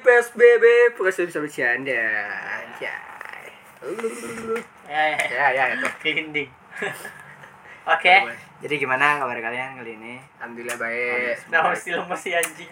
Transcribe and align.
PSBB 0.00 0.64
Pokoknya 0.96 1.26
bisa 1.28 1.38
bercanda 1.42 2.02
Anjay 2.62 3.08
Ya, 4.88 5.02
ya, 5.14 5.18
ya. 5.30 5.46
Ya 5.54 5.68
ya. 5.78 6.92
Oke. 7.88 8.14
Jadi 8.58 8.74
gimana 8.74 9.22
kabar 9.22 9.38
kalian 9.38 9.78
kali 9.80 9.96
ini? 9.96 10.18
Alhamdulillah 10.42 10.76
baik 10.76 11.46
Nah, 11.48 11.70
masih 11.70 11.94
lemes 11.94 12.18
si 12.20 12.34
anjing. 12.34 12.68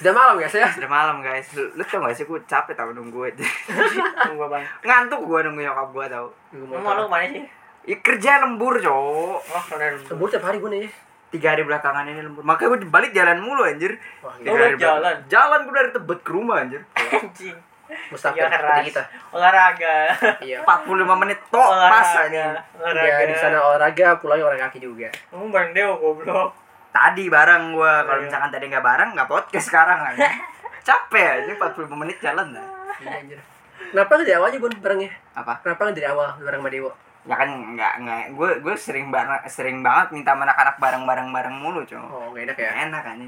Sudah 0.00 0.12
malam 0.14 0.38
guys 0.38 0.54
ya 0.54 0.70
Sudah 0.70 0.88
malam 0.88 1.18
guys. 1.20 1.50
Lu, 1.52 1.66
lu 1.74 1.82
tau 1.84 2.00
gak 2.00 2.14
sih 2.16 2.24
gue 2.24 2.40
capek 2.46 2.78
tau 2.78 2.94
nunggu 2.94 3.26
aja. 3.26 3.42
Tunggu 4.30 4.46
bang. 4.48 4.64
Ngantuk 4.86 5.20
gue 5.26 5.38
nunggu 5.50 5.60
nyokap 5.66 5.88
gue 5.92 6.04
tau. 6.08 6.26
Nunggu 6.54 6.72
Mau 6.78 6.94
lu 6.94 7.04
ke 7.04 7.10
mana 7.10 7.26
sih? 7.28 7.44
Ya 7.86 7.96
kerja 8.00 8.30
lembur 8.46 8.78
cowok. 8.78 9.38
Oh, 9.44 9.64
udah 9.76 9.88
Lembur 10.14 10.28
tiap 10.30 10.46
hari 10.46 10.62
gue 10.62 10.70
nih 10.70 10.88
Tiga 11.28 11.52
hari 11.52 11.62
belakangan 11.62 12.06
ini 12.06 12.20
lembur. 12.20 12.42
Makanya 12.42 12.68
gue 12.72 12.88
balik 12.88 13.10
jalan 13.10 13.38
mulu 13.38 13.62
anjir. 13.62 13.98
Wah 14.20 14.34
lu 14.36 14.46
hari 14.48 14.76
jalan? 14.76 15.02
belakang. 15.02 15.18
Jalan 15.26 15.58
gue 15.62 15.74
dari 15.74 15.90
Tebet 15.90 16.20
ke 16.20 16.30
rumah 16.30 16.56
anjir. 16.60 16.80
anjing. 16.94 17.56
Mustahil 17.86 18.34
Iya, 18.36 18.50
seperti 18.50 18.58
keras. 18.58 18.82
kita 18.84 19.02
Olahraga. 19.30 19.94
Iya 20.40 20.58
45 20.60 20.90
menit 21.16 21.38
tok 21.48 21.70
pas 21.70 22.10
aja. 22.20 22.44
Olahraga. 22.76 23.14
Ya 23.14 23.24
di 23.24 23.36
sana 23.36 23.58
olahraga 23.60 24.18
pulangnya 24.18 24.42
orang 24.44 24.60
kaki 24.60 24.78
juga 24.80 25.06
Kamu 25.28 25.48
bareng 25.48 25.70
Deo 25.70 25.94
goblok. 25.96 26.50
Tadi 26.90 27.24
bareng 27.26 27.62
gue. 27.72 27.92
Kalau 28.02 28.18
Iya. 28.18 28.26
misalkan 28.26 28.50
tadi 28.50 28.64
nggak 28.66 28.82
bareng 28.82 29.10
nggak 29.14 29.28
podcast 29.28 29.66
sekarang 29.66 29.98
aja. 30.04 30.26
Capek 30.86 31.26
aja 31.42 31.50
45 31.52 31.94
menit 31.96 32.18
jalan 32.18 32.46
dah. 32.52 32.66
Iya 32.96 33.10
anjir 33.16 33.38
Kenapa 33.86 34.10
nggak 34.12 34.24
dari 34.24 34.34
awal 34.34 34.48
aja 34.50 34.58
Bun 34.58 34.72
barengnya? 34.76 35.10
Apa? 35.32 35.52
Kenapa 35.60 35.80
nggak 35.84 35.96
dari 35.96 36.08
awal 36.08 36.26
bareng 36.38 36.60
sama 36.60 36.70
Dewo? 36.70 36.90
Ya 37.26 37.34
kan 37.34 37.48
nggak 37.72 37.92
nggak 38.00 38.22
gue 38.32 38.50
gue 38.60 38.74
sering 38.76 39.10
banget 39.10 39.40
sering 39.48 39.82
banget 39.82 40.10
minta 40.10 40.30
sama 40.30 40.44
anak-anak 40.44 40.76
bareng-bareng 40.76 41.28
bareng 41.28 41.56
mulu 41.56 41.82
cowok. 41.82 42.08
Oh 42.08 42.26
nggak 42.30 42.42
enak 42.44 42.56
ya? 42.56 42.68
Gak 42.68 42.78
enak 42.86 43.02
kan 43.04 43.18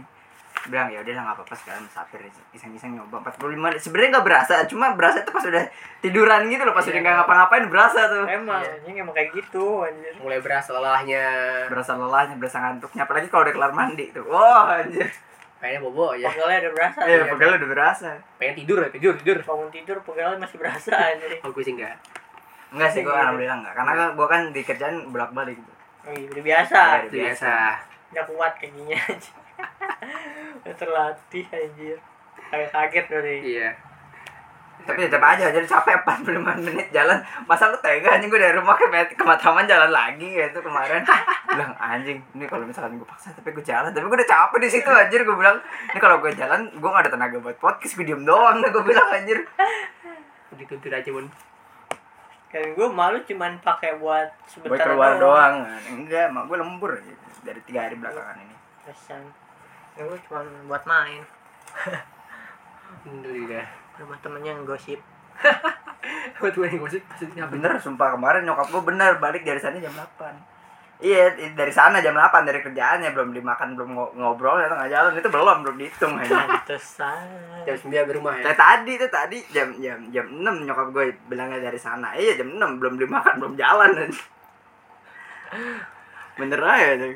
bilang 0.67 0.91
ya 0.91 1.00
udahlah 1.00 1.22
nggak 1.22 1.36
apa-apa 1.39 1.55
sekarang 1.55 1.83
musafir 1.83 2.19
iseng-iseng 2.50 2.92
nyoba 2.92 3.22
45 3.25 3.56
menit 3.56 3.78
sebenarnya 3.78 4.11
nggak 4.11 4.27
berasa 4.27 4.55
cuma 4.67 4.91
berasa 4.92 5.22
itu 5.22 5.31
pas 5.31 5.41
udah 5.41 5.64
tiduran 6.03 6.45
gitu 6.45 6.62
loh 6.62 6.75
pas 6.75 6.83
Iya. 6.83 6.91
udah 6.91 7.00
nggak 7.00 7.17
ngapa-ngapain 7.17 7.64
berasa 7.69 8.00
tuh 8.05 8.25
Emang 8.27 8.59
Iya. 8.59 8.75
anjing 8.77 8.97
emang 8.98 9.14
kayak 9.14 9.31
gitu 9.33 9.64
anjir. 9.81 10.12
Mulai 10.19 10.39
berasa 10.39 10.70
lelahnya 10.72 11.25
berasa 11.70 11.92
lelahnya 11.94 12.34
berasa 12.37 12.56
ngantuknya 12.59 13.00
apalagi 13.00 13.27
kalau 13.27 13.42
udah 13.42 13.55
kelar 13.55 13.72
mandi 13.72 14.05
tuh 14.11 14.25
wah 14.27 14.77
anjir 14.77 15.09
Kayaknya 15.59 15.81
bobo 15.81 16.06
ya 16.12 16.27
Pegalnya 16.28 16.59
udah 16.61 16.72
berasa. 16.72 16.98
iya 17.03 17.22
pegal 17.25 17.50
udah 17.55 17.69
berasa 17.69 18.09
Pengen 18.37 18.55
tidur 18.56 18.78
ya 18.78 18.89
tidur 18.91 19.15
tidur 19.17 19.39
Bangun 19.41 19.70
tidur 19.70 19.97
pegalnya 20.03 20.39
masih 20.39 20.59
berasa 20.59 20.91
anjir. 20.92 21.31
Oh 21.41 21.50
gue 21.50 21.62
sih 21.62 21.72
enggak 21.72 21.97
enggak 22.69 22.91
sih 22.91 23.00
gue 23.00 23.08
Iya. 23.08 23.20
alhamdulillah 23.22 23.58
enggak 23.58 23.74
karena 23.74 23.92
gue 24.12 24.27
kan 24.27 24.41
di 24.50 24.61
kerjaan 24.62 24.97
bolak-balik 25.08 25.56
gitu. 25.56 25.72
Oh, 26.05 26.12
iya, 26.12 26.27
udah 26.28 26.44
biasa. 26.44 26.80
Iya, 26.80 27.05
Itu 27.05 27.16
biasa. 27.19 27.52
Udah 28.08 28.25
kuat 28.25 28.52
kakinya 28.56 28.97
anjir. 28.97 29.34
Udah 30.58 30.75
terlatih 30.75 31.44
anjir. 31.48 31.97
Kayak 32.48 32.69
kaget 32.70 33.06
dari. 33.10 33.36
Iya. 33.44 33.70
Tapi 34.78 35.05
tetap 35.05 35.20
aja 35.20 35.50
jadi 35.50 35.66
capek 35.66 36.00
45 36.06 36.38
menit 36.64 36.88
jalan. 36.88 37.19
Masa 37.44 37.69
lu 37.69 37.77
tega 37.83 38.14
anjing? 38.14 38.30
Gue 38.30 38.41
dari 38.41 38.55
rumah 38.56 38.72
ke, 38.72 38.86
ke 38.88 39.25
Matraman 39.27 39.66
jalan 39.66 39.91
lagi 39.91 40.25
kayak 40.32 40.55
itu 40.55 40.60
kemarin. 40.62 41.03
Bilang 41.50 41.75
anjing 41.77 42.16
ini 42.32 42.47
kalau 42.47 42.64
misalkan 42.64 42.97
gue 42.97 43.05
paksa 43.05 43.34
tapi 43.34 43.53
gue 43.53 43.64
jalan. 43.66 43.91
Tapi 43.91 44.06
gue 44.06 44.16
udah 44.16 44.30
capek 44.30 44.58
di 44.64 44.69
situ 44.70 44.88
anjir 44.88 45.27
gue 45.27 45.36
bilang. 45.36 45.58
Ini 45.92 45.98
kalau 45.98 46.22
gue 46.22 46.32
jalan 46.32 46.70
gue 46.72 46.88
gak 46.88 47.05
ada 47.05 47.12
tenaga 47.12 47.36
buat 47.36 47.58
podcast 47.58 47.98
gue 47.98 48.06
diem 48.06 48.22
doang 48.22 48.62
gue 48.62 48.84
bilang 48.86 49.08
anjir. 49.12 49.44
Dituntut 50.55 50.94
aja 50.94 51.10
Bun 51.12 51.27
Kan 52.48 52.64
gue 52.72 52.86
malu 52.88 53.20
cuman 53.28 53.60
pakai 53.60 54.00
buat 54.00 54.28
buat 54.32 54.48
sebentar 54.48 54.88
keluar 54.88 55.20
doang 55.20 55.68
enggak 55.84 56.32
mak 56.32 56.48
gue 56.48 56.56
lembur 56.56 56.96
dari 57.44 57.60
tiga 57.68 57.88
hari 57.88 57.96
belakangan 58.00 58.41
ini 58.41 58.56
Pesan. 58.88 59.20
Ya, 60.00 60.08
gue 60.08 60.18
cuman 60.30 60.48
buat 60.64 60.84
main. 60.88 61.20
Alhamdulillah 62.88 63.69
Rumah 64.00 64.19
temennya 64.25 64.56
ngegosip. 64.56 65.00
Buat 66.41 66.54
gue 66.56 66.66
yang 66.72 66.81
gosip 66.81 67.03
pasti 67.12 67.28
bener 67.28 67.76
sumpah 67.76 68.16
kemarin 68.16 68.48
nyokap 68.48 68.72
gue 68.72 68.82
bener 68.94 69.20
balik 69.20 69.44
dari 69.44 69.60
sana 69.60 69.76
jam 69.76 69.92
8 69.92 70.57
Iya 70.98 71.31
dari 71.54 71.70
sana 71.70 72.03
jam 72.03 72.10
8 72.10 72.42
dari 72.42 72.59
kerjaannya 72.59 73.14
belum 73.14 73.31
dimakan 73.31 73.78
belum 73.78 73.91
ngo- 73.94 74.12
ngobrol 74.19 74.59
atau 74.59 74.75
nggak 74.75 74.91
jalan 74.91 75.14
itu 75.14 75.31
belum 75.31 75.59
belum 75.62 75.76
dihitung 75.78 76.19
aja. 76.19 76.42
Pantesan. 76.42 77.26
Jam 77.62 77.76
9 77.78 78.10
di 78.10 78.12
rumah 78.19 78.34
ya 78.34 78.50
tadi 78.50 78.98
tuh 78.98 79.06
tadi 79.06 79.38
jam 79.48 79.70
jam 79.78 79.98
jam 80.10 80.26
6 80.26 80.42
nyokap 80.42 80.91
gue 80.91 81.04
bilangnya 81.26 81.62
dari 81.62 81.78
sana. 81.78 82.19
Iya 82.19 82.42
jam 82.42 82.50
6 82.50 82.82
belum 82.82 82.98
dimakan 82.98 83.34
belum 83.38 83.54
jalan. 83.54 84.10
Bener 86.34 86.60
aja. 86.60 87.08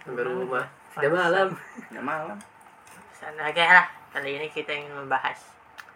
Sampai 0.00 0.24
rumah 0.24 0.64
Sudah 0.90 1.10
malam 1.10 1.48
Udah 1.88 2.04
malam. 2.04 2.36
Sana 3.12 3.48
aja 3.48 3.64
lah. 3.74 3.86
Kali 4.10 4.36
ini 4.36 4.48
kita 4.48 4.72
ingin 4.72 4.92
membahas 4.92 5.38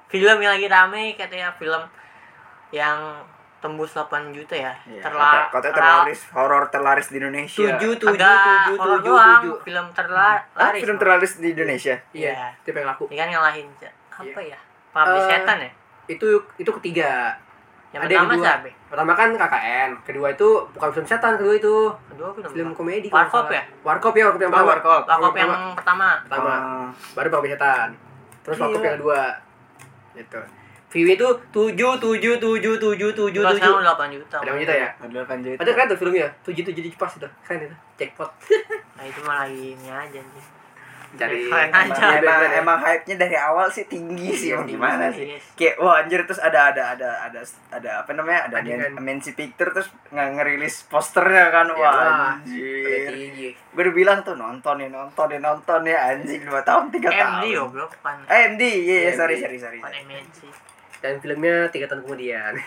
film 0.07 0.39
yang 0.39 0.55
lagi 0.55 0.71
rame 0.71 1.19
katanya 1.19 1.51
film 1.53 1.83
yang 2.71 3.19
tembus 3.65 3.91
8 3.91 4.05
juta 4.31 4.53
ya. 4.53 4.73
Iya, 4.85 5.01
Terla- 5.01 5.25
kota, 5.25 5.41
kota 5.51 5.69
terla- 5.71 6.05
terlaris 6.05 6.21
horor 6.31 6.65
terlaris 6.69 7.07
di 7.09 7.17
Indonesia. 7.17 7.65
Tujuh 7.73 7.93
tujuh 7.97 8.13
Agak 8.13 8.37
tujuh 8.37 8.77
horor 8.77 8.93
tujuh 8.95 9.09
doang, 9.11 9.41
tujuh 9.41 9.57
film 9.65 9.87
terlaris. 9.91 10.45
Ah, 10.53 10.71
film 10.71 10.97
terlaris 10.97 11.33
di 11.35 11.49
Indonesia. 11.51 11.97
Iya 12.13 12.29
Iya. 12.31 12.49
Itu 12.61 12.69
yang 12.71 12.85
laku 12.87 13.05
Ini 13.09 13.17
kan 13.17 13.29
ngalahin 13.31 13.67
apa 14.13 14.41
ya? 14.45 14.59
Pabrik 14.93 15.17
Eh, 15.17 15.27
setan 15.27 15.59
ya? 15.59 15.71
Itu 16.07 16.27
itu 16.55 16.71
ketiga 16.75 17.33
Yang 17.91 18.01
ada 18.01 18.13
yang 18.13 18.27
pertama 18.27 18.45
siapa? 18.45 18.69
Pertama 18.87 19.13
kan 19.13 19.29
KKN 19.33 19.91
Kedua 20.03 20.27
itu 20.29 20.49
bukan 20.71 20.91
film 20.93 21.03
setan 21.05 21.33
Kedua 21.35 21.55
itu 21.55 21.75
Kedua 22.07 22.29
film. 22.31 22.51
film 22.53 22.71
komedi 22.75 23.09
Warkop 23.09 23.49
ya? 23.49 23.63
Warkop 23.81 24.13
ya 24.13 24.29
Warkop 24.29 24.41
yang 24.41 24.53
Oh, 24.53 24.55
pertama 24.55 24.69
Warkop. 24.69 25.03
Warkop 25.05 25.35
yang 25.35 25.51
pertama. 25.73 26.09
pertama. 26.23 26.53
Ah, 26.53 26.89
Baru 27.15 27.29
Pabrik 27.29 27.51
Setan 27.51 27.89
Terus 28.43 28.57
Warkop 28.57 28.77
Gila. 28.77 28.85
yang 28.85 28.97
kedua 28.99 29.21
Gitu 30.15 30.41
View 30.95 31.11
itu 31.11 31.27
tujuh 31.51 31.93
tujuh 31.99 32.35
tujuh 32.39 32.75
tujuh 32.79 33.11
tujuh 33.11 33.11
tujuh 33.11 33.43
sekarang 33.43 33.83
8 33.83 34.15
juta. 34.15 34.37
Yang 34.47 34.57
juta 34.63 34.75
ya 34.79 34.89
delapan 35.03 35.39
juta. 35.43 35.59
Ada 35.59 35.71
kan 35.75 35.85
tuh 35.91 35.99
filmnya 35.99 36.29
tujuh 36.47 36.63
tujuh 36.63 36.83
tujuh 36.87 36.95
pas 36.95 37.11
itu 37.11 37.27
Keren 37.43 37.67
itu 37.67 37.77
Jackpot 37.99 38.31
Nah, 38.97 39.03
itu 39.03 39.21
malah 39.27 39.51
ini 39.51 39.91
aja 39.91 40.23
nih. 40.23 40.45
Cari 41.15 41.47
Emang, 41.47 41.71
aja. 41.71 42.19
emang, 42.19 42.39
Iya, 42.43 42.59
emang 42.59 42.79
hype-nya 42.79 43.15
dari 43.15 43.39
awal 43.39 43.71
sih 43.71 43.87
tinggi 43.87 44.35
sih, 44.35 44.51
Iya, 44.51 44.59
emang 44.59 44.67
tinggi 44.67 44.79
gimana 44.83 45.05
sih. 45.11 45.27
Kayak 45.55 45.75
wah 45.79 45.95
anjir 45.99 46.21
terus 46.27 46.39
ada 46.39 46.71
ada 46.71 46.95
ada 46.95 47.11
ada 47.23 47.41
ada 47.71 47.91
apa 48.03 48.11
namanya? 48.15 48.51
Ada. 48.51 48.59
MNC 48.95 49.35
Picture 49.35 49.71
terus 49.71 49.91
nggak 50.11 50.29
ngerilis 50.35 50.87
posternya 50.87 51.51
kan. 51.51 51.71
Ya, 51.71 51.79
Wah, 51.79 51.95
anjir. 52.35 53.11
tinggi 53.11 53.49
Gue 53.51 53.83
udah 53.83 53.95
bilang 53.95 54.19
tuh 54.23 54.35
nonton 54.35 54.79
ya, 54.79 54.91
nonton 54.91 55.27
ya, 55.27 55.39
nonton 55.39 55.81
ya 55.83 55.99
anjing 56.15 56.43
2 56.43 56.51
tahun 56.63 56.91
3 56.91 57.03
tahun. 57.03 57.35
MD 57.43 57.47
goblok 57.59 57.93
pan. 57.99 58.19
Eh, 58.27 58.41
MD, 58.51 58.63
iya 58.63 58.97
iya 59.07 59.11
MD. 59.11 59.19
sorry 59.19 59.35
sorry 59.39 59.59
sorry. 59.59 59.79
Pan 59.79 59.91
MNC. 59.95 60.39
Dan 61.05 61.21
filmnya 61.21 61.69
tiga 61.69 61.85
tahun 61.85 62.01
kemudian 62.03 62.53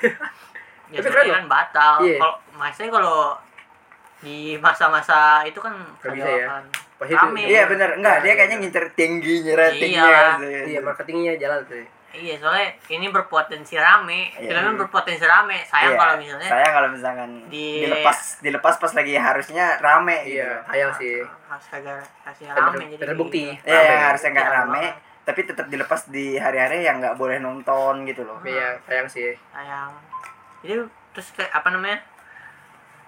Ya 0.87 1.01
Tapi 1.01 1.09
keren 1.09 1.27
kan 1.33 1.45
batal. 1.49 1.93
Iya. 1.99 2.15
Kalau 2.15 2.35
maksudnya 2.53 2.91
kalau 2.93 3.35
di 4.17 4.55
masa-masa 4.55 5.43
itu 5.43 5.57
kan 5.57 5.73
bisa 6.05 6.23
ya. 6.23 6.47
akan 6.47 6.63
Pas 6.95 7.05
itu 7.05 7.17
Rame. 7.19 7.41
Iya 7.43 7.63
bener, 7.65 7.89
enggak 7.93 8.15
dia 8.19 8.25
Iya, 8.25 8.33
kayaknya 8.35 8.55
iya. 8.55 8.63
ngincer 8.63 8.85
tingginya 8.93 9.53
ratingnya. 9.53 10.05
Iya. 10.05 10.21
sih. 10.33 10.61
Iya 10.67 10.79
marketingnya 10.81 11.33
jalan 11.37 11.59
tuh 11.63 11.85
Iya, 12.09 12.33
soalnya 12.39 12.65
ini 12.87 13.07
berpotensi 13.07 13.75
rame. 13.75 14.31
Iya. 14.33 14.47
Filmnya 14.49 14.73
berpotensi 14.79 15.21
rame. 15.21 15.57
Sayang 15.61 15.91
Iya. 15.91 15.99
kalau 15.99 16.15
misalnya 16.17 16.47
Sayang 16.47 16.71
kalau 16.71 16.89
misalkan 16.89 17.29
Di- 17.45 17.81
dilepas 17.83 18.17
dilepas 18.39 18.75
pas 18.77 18.91
lagi 18.91 19.13
harusnya 19.13 19.65
rame 19.77 20.15
gitu. 20.23 20.39
Iya 20.39 20.49
sayang 20.63 20.91
sih 20.95 21.15
harus 21.21 21.65
kagak 21.67 22.01
kasih 22.23 22.45
rame 22.49 22.73
ter- 22.79 22.89
jadi 22.89 23.03
terbukti. 23.05 23.43
gitu. 23.51 23.67
Iya, 23.67 23.77
Rame. 23.77 23.95
harusnya 24.07 24.29
nggak 24.31 24.47
Iya, 24.47 24.55
rame, 24.57 24.83
tapi 25.27 25.43
tetap 25.43 25.67
dilepas 25.67 26.07
di 26.07 26.39
hari-hari 26.39 26.87
yang 26.87 27.03
nggak 27.03 27.19
boleh 27.19 27.43
nonton 27.43 28.07
gitu 28.07 28.23
loh. 28.23 28.39
Iya 28.47 28.79
sayang 28.87 29.11
sih. 29.11 29.35
Sayang. 29.51 29.91
Jadi 30.63 30.87
terus 31.11 31.35
kayak 31.35 31.51
apa 31.51 31.67
namanya 31.75 31.99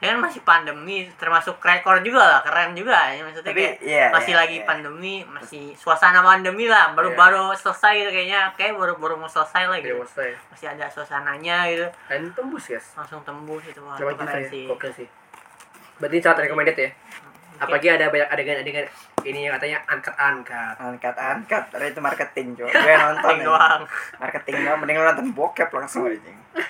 ya 0.04 0.16
kan 0.16 0.20
masih 0.20 0.44
pandemi 0.44 1.08
termasuk 1.16 1.64
rekor 1.64 2.04
juga 2.04 2.20
lah 2.20 2.40
keren 2.44 2.76
juga. 2.76 3.16
Ya 3.16 3.24
maksudnya 3.24 3.56
Tapi, 3.56 3.64
kayak 3.64 3.76
iya, 3.88 4.06
masih 4.12 4.36
iya, 4.36 4.40
lagi 4.44 4.58
iya. 4.60 4.68
pandemi 4.68 5.24
masih 5.32 5.64
suasana 5.80 6.20
pandemi 6.20 6.68
lah. 6.68 6.92
Baru 6.92 7.16
Iya. 7.16 7.20
baru 7.24 7.44
selesai 7.56 7.94
gitu 8.04 8.12
kayaknya. 8.12 8.52
Kayak 8.60 8.76
baru 8.76 8.94
baru 9.00 9.16
mau 9.16 9.32
selesai 9.32 9.72
lah 9.72 9.80
Udah 9.80 9.88
gitu 9.88 9.96
selesai. 10.04 10.30
Masih 10.52 10.68
ada 10.76 10.86
suasananya 10.92 11.58
gitu. 11.72 11.88
Dan 12.12 12.36
tembus 12.36 12.68
guys 12.68 12.88
langsung 13.00 13.24
tembus 13.24 13.64
itu 13.64 13.80
wah 13.80 13.96
Coba 13.96 14.12
itu 14.12 14.24
keren 14.28 14.44
ya 14.44 14.52
sih. 14.52 14.66
Sih. 14.68 15.08
Berarti 16.04 16.16
ini 16.20 16.24
sangat 16.24 16.40
recommended 16.44 16.76
ya 16.76 16.92
Apalagi 17.60 17.88
ada 17.90 18.08
banyak 18.08 18.30
adegan-adegan 18.30 18.86
ini 19.20 19.46
yang 19.46 19.54
katanya 19.54 19.84
angkat-angkat 19.86 20.76
Angkat 20.80 21.12
angkat, 21.14 21.64
Karena 21.70 21.86
itu 21.86 22.00
marketing 22.00 22.48
coba. 22.56 22.72
Gue 22.88 22.96
nonton 22.96 23.36
ya. 23.36 23.44
doang 23.46 23.82
Marketing 24.16 24.56
doang, 24.64 24.78
mending 24.80 24.98
nonton 24.98 25.28
bokep 25.32 25.70
langsung 25.70 26.08
aja. 26.08 26.32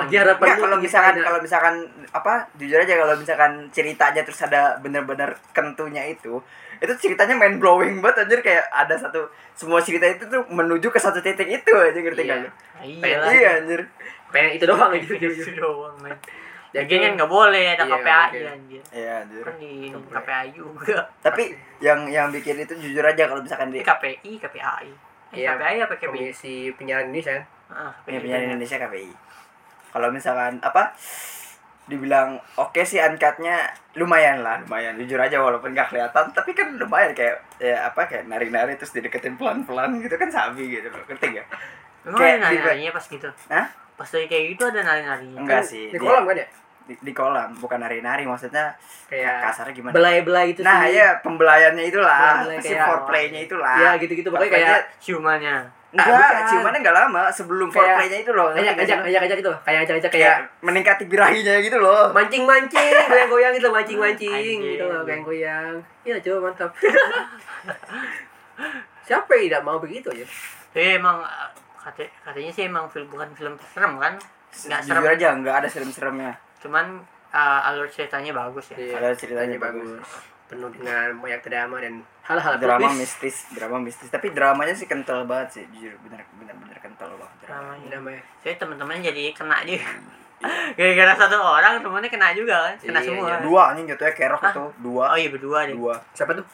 Lagi 0.00 0.16
harapan 0.16 0.46
Nggak, 0.46 0.58
kalau 0.58 0.76
misalkan 0.78 1.14
kalau 1.20 1.38
misalkan 1.38 1.74
apa 2.10 2.34
jujur 2.54 2.76
aja 2.76 2.94
kalau 2.96 3.14
misalkan 3.14 3.52
ceritanya 3.70 4.20
terus 4.20 4.40
ada 4.40 4.74
bener-bener 4.78 5.30
kentunya 5.52 6.02
itu 6.04 6.40
itu 6.74 6.92
ceritanya 6.98 7.32
main 7.32 7.56
blowing 7.56 8.02
banget 8.02 8.26
anjir 8.26 8.40
kayak 8.40 8.66
ada 8.68 8.92
satu 8.92 9.22
semua 9.52 9.78
cerita 9.78 10.04
itu 10.04 10.26
tuh 10.26 10.42
menuju 10.48 10.88
ke 10.88 10.98
satu 10.98 11.20
titik 11.20 11.46
itu 11.46 11.70
aja 11.70 11.94
ngerti 11.94 12.22
Iya. 12.22 12.34
kan 12.34 12.40
iya 12.82 13.16
Iya 13.30 13.50
anjir. 13.60 13.80
Pengen 14.28 14.50
itu 14.52 14.64
doang 14.66 14.90
aja 14.90 15.06
itu 15.06 15.52
doang 15.54 15.94
men 16.00 16.12
Lagian 16.74 17.00
kan 17.00 17.12
nggak 17.14 17.30
boleh 17.30 17.64
ada 17.70 17.84
Iya, 17.86 17.94
anjir 18.50 18.82
Iya 18.90 19.12
anjir. 19.22 19.42
kan 19.42 19.54
di. 19.56 19.94
KPI 19.94 20.48
juga 20.52 20.98
Tapi 21.22 21.44
yang 21.78 22.10
yang 22.10 22.34
bikin 22.34 22.58
itu 22.58 22.74
jujur 22.74 23.00
aja 23.00 23.24
kalau 23.24 23.40
misalkan 23.40 23.70
di 23.70 23.78
KPI 23.78 24.42
KPI 24.42 24.90
Iya. 25.32 25.54
KPI 25.54 25.76
apa 25.80 25.94
KPI? 25.94 26.10
Komisi 26.10 26.54
Penyiaran 26.74 27.08
Indonesia 27.08 27.32
kan? 27.32 27.44
Ah, 27.70 27.92
Punya 28.02 28.18
penyiaran 28.18 28.46
Indonesia 28.48 28.76
KPI. 28.76 29.10
Kalau 29.90 30.08
misalkan 30.10 30.58
apa 30.60 30.90
dibilang 31.84 32.34
oke 32.56 32.80
sih 32.80 32.96
angkatnya 32.96 33.60
lumayan 33.94 34.40
lah 34.40 34.56
lumayan 34.58 34.96
jujur 34.96 35.20
aja 35.20 35.36
walaupun 35.36 35.76
gak 35.76 35.92
kelihatan 35.92 36.32
tapi 36.32 36.56
kan 36.56 36.72
lumayan 36.74 37.12
kayak 37.12 37.36
ya 37.60 37.84
apa 37.84 38.08
kayak 38.08 38.24
nari-nari 38.24 38.72
terus 38.74 38.90
dideketin 38.90 39.36
pelan-pelan 39.36 40.00
gitu 40.00 40.16
kan 40.16 40.26
sabi 40.26 40.72
gitu 40.72 40.88
loh 40.88 41.04
ngerti 41.04 41.36
gak? 41.36 41.46
Emang 42.02 42.18
Kayak 42.18 42.36
nari-narinya 42.40 42.90
pas 42.90 43.04
gitu? 43.04 43.28
Hah? 43.46 43.66
Pas 43.94 44.08
lagi 44.08 44.26
kayak 44.26 44.44
gitu 44.50 44.62
ada 44.64 44.80
nari-narinya? 44.80 45.38
Enggak 45.38 45.60
Kan 45.60 45.68
sih 45.68 45.86
Di 45.86 45.98
kolam 46.00 46.24
kan 46.24 46.36
ya? 46.36 46.46
Di, 46.84 46.94
di 46.98 47.12
kolam 47.12 47.50
bukan 47.54 47.78
nari-nari 47.78 48.22
maksudnya 48.22 48.76
Kayak 49.04 49.40
kasarnya 49.42 49.72
gimana? 49.72 49.92
belai-belai 49.92 50.46
itu 50.50 50.60
Nah 50.60 50.82
sih. 50.82 50.96
ya 50.96 51.16
pembelayannya 51.20 51.84
itulah 51.84 52.18
Belai-belai 52.40 52.58
si 52.58 52.68
kayak- 52.70 52.86
foreplaynya 52.86 53.40
itulah 53.42 53.76
Ya 53.76 53.90
gitu-gitu 53.96 54.28
pokoknya 54.28 54.52
kayak 54.52 54.80
Ciumannya. 54.98 55.56
enggak 55.94 56.10
bukan. 56.10 56.42
ciumannya 56.44 56.78
enggak 56.82 56.96
lama 56.98 57.22
sebelum 57.28 57.68
Kayak- 57.68 57.78
foreplaynya 57.94 58.18
itu 58.20 58.30
loh 58.30 58.48
ngerti 58.50 58.68
ajak 58.76 58.98
ajak 59.00 59.22
ajak 59.22 59.38
itu 59.38 59.52
kayak 59.62 59.80
ajak 59.80 59.94
ajak 59.96 60.10
kayak 60.10 60.26
kayak 60.26 60.38
meningkati 60.60 61.04
birahinya 61.06 61.54
gitu 61.60 61.78
loh 61.78 62.04
mancing-mancing, 62.10 62.90
goyang-goyang 63.08 63.52
gitu, 63.52 63.68
mancing-mancing 63.70 64.56
gitu 64.60 64.84
loh, 64.84 65.00
goyang-goyang. 65.02 65.74
Iya, 66.02 66.18
coba 66.20 66.38
mantap. 66.44 66.70
Siapa 69.04 69.30
yang 69.34 69.44
tidak 69.46 69.62
mau 69.62 69.78
begitu 69.78 70.08
ya? 70.10 70.26
Tapi 70.70 70.98
emang 70.98 71.20
eh, 71.20 71.48
kata, 71.76 72.02
katanya 72.24 72.50
sih 72.50 72.64
emang 72.64 72.88
film 72.88 73.06
bukan 73.06 73.28
film 73.32 73.54
serem 73.64 73.94
kan? 73.96 74.14
Nggak 74.50 74.80
serem. 74.82 74.98
jujur 74.98 75.12
aja 75.12 75.28
enggak 75.32 75.54
ada 75.56 75.68
serem-seremnya 75.68 76.32
Cuman 76.64 77.04
eh, 77.28 77.68
alur 77.68 77.84
ceritanya 77.86 78.32
bagus 78.32 78.72
ya. 78.72 78.76
Iya. 78.80 78.94
Ada 78.96 79.08
ceritanya 79.14 79.60
bagus. 79.60 80.00
Penuh 80.44 80.68
dengan 80.70 81.08
banyak 81.18 81.40
drama 81.42 81.76
dan 81.78 82.00
hal-hal 82.22 82.56
drama 82.56 82.88
mistis 82.90 83.48
drama 83.50 83.76
mistis 83.78 84.08
tapi 84.08 84.28
dramanya 84.30 84.72
sih 84.72 84.84
kental 84.84 85.24
banget 85.24 85.48
sih 85.50 85.64
jujur 85.70 85.92
bener 86.00 86.20
bener 86.36 86.52
bener 86.54 86.76
kental 86.78 87.12
banget 87.14 87.36
drama. 87.42 87.72
Namanya. 87.72 87.86
Drama 87.90 88.08
ya. 88.10 88.22
Saya 88.38 88.54
teman-teman 88.56 89.00
jadi 89.02 89.24
kena 89.30 89.60
juga. 89.62 89.88
Gara-gara 90.76 91.12
satu 91.16 91.36
orang 91.38 91.80
temennya 91.80 92.10
kena 92.10 92.28
juga 92.32 92.56
kan? 92.62 92.74
Kena 92.78 93.00
Iya, 93.00 93.08
semua. 93.08 93.28
iya. 93.30 93.36
dua 93.40 93.62
anjing 93.72 93.86
jatuhnya 93.88 94.12
kerok 94.12 94.42
Hah? 94.42 94.52
itu 94.52 94.64
dua 94.82 95.04
Oh 95.08 95.18
iya 95.18 95.28
berdua 95.30 95.58
deh. 95.64 95.72
dua 95.72 95.94
Siapa 96.12 96.32
tuh? 96.32 96.44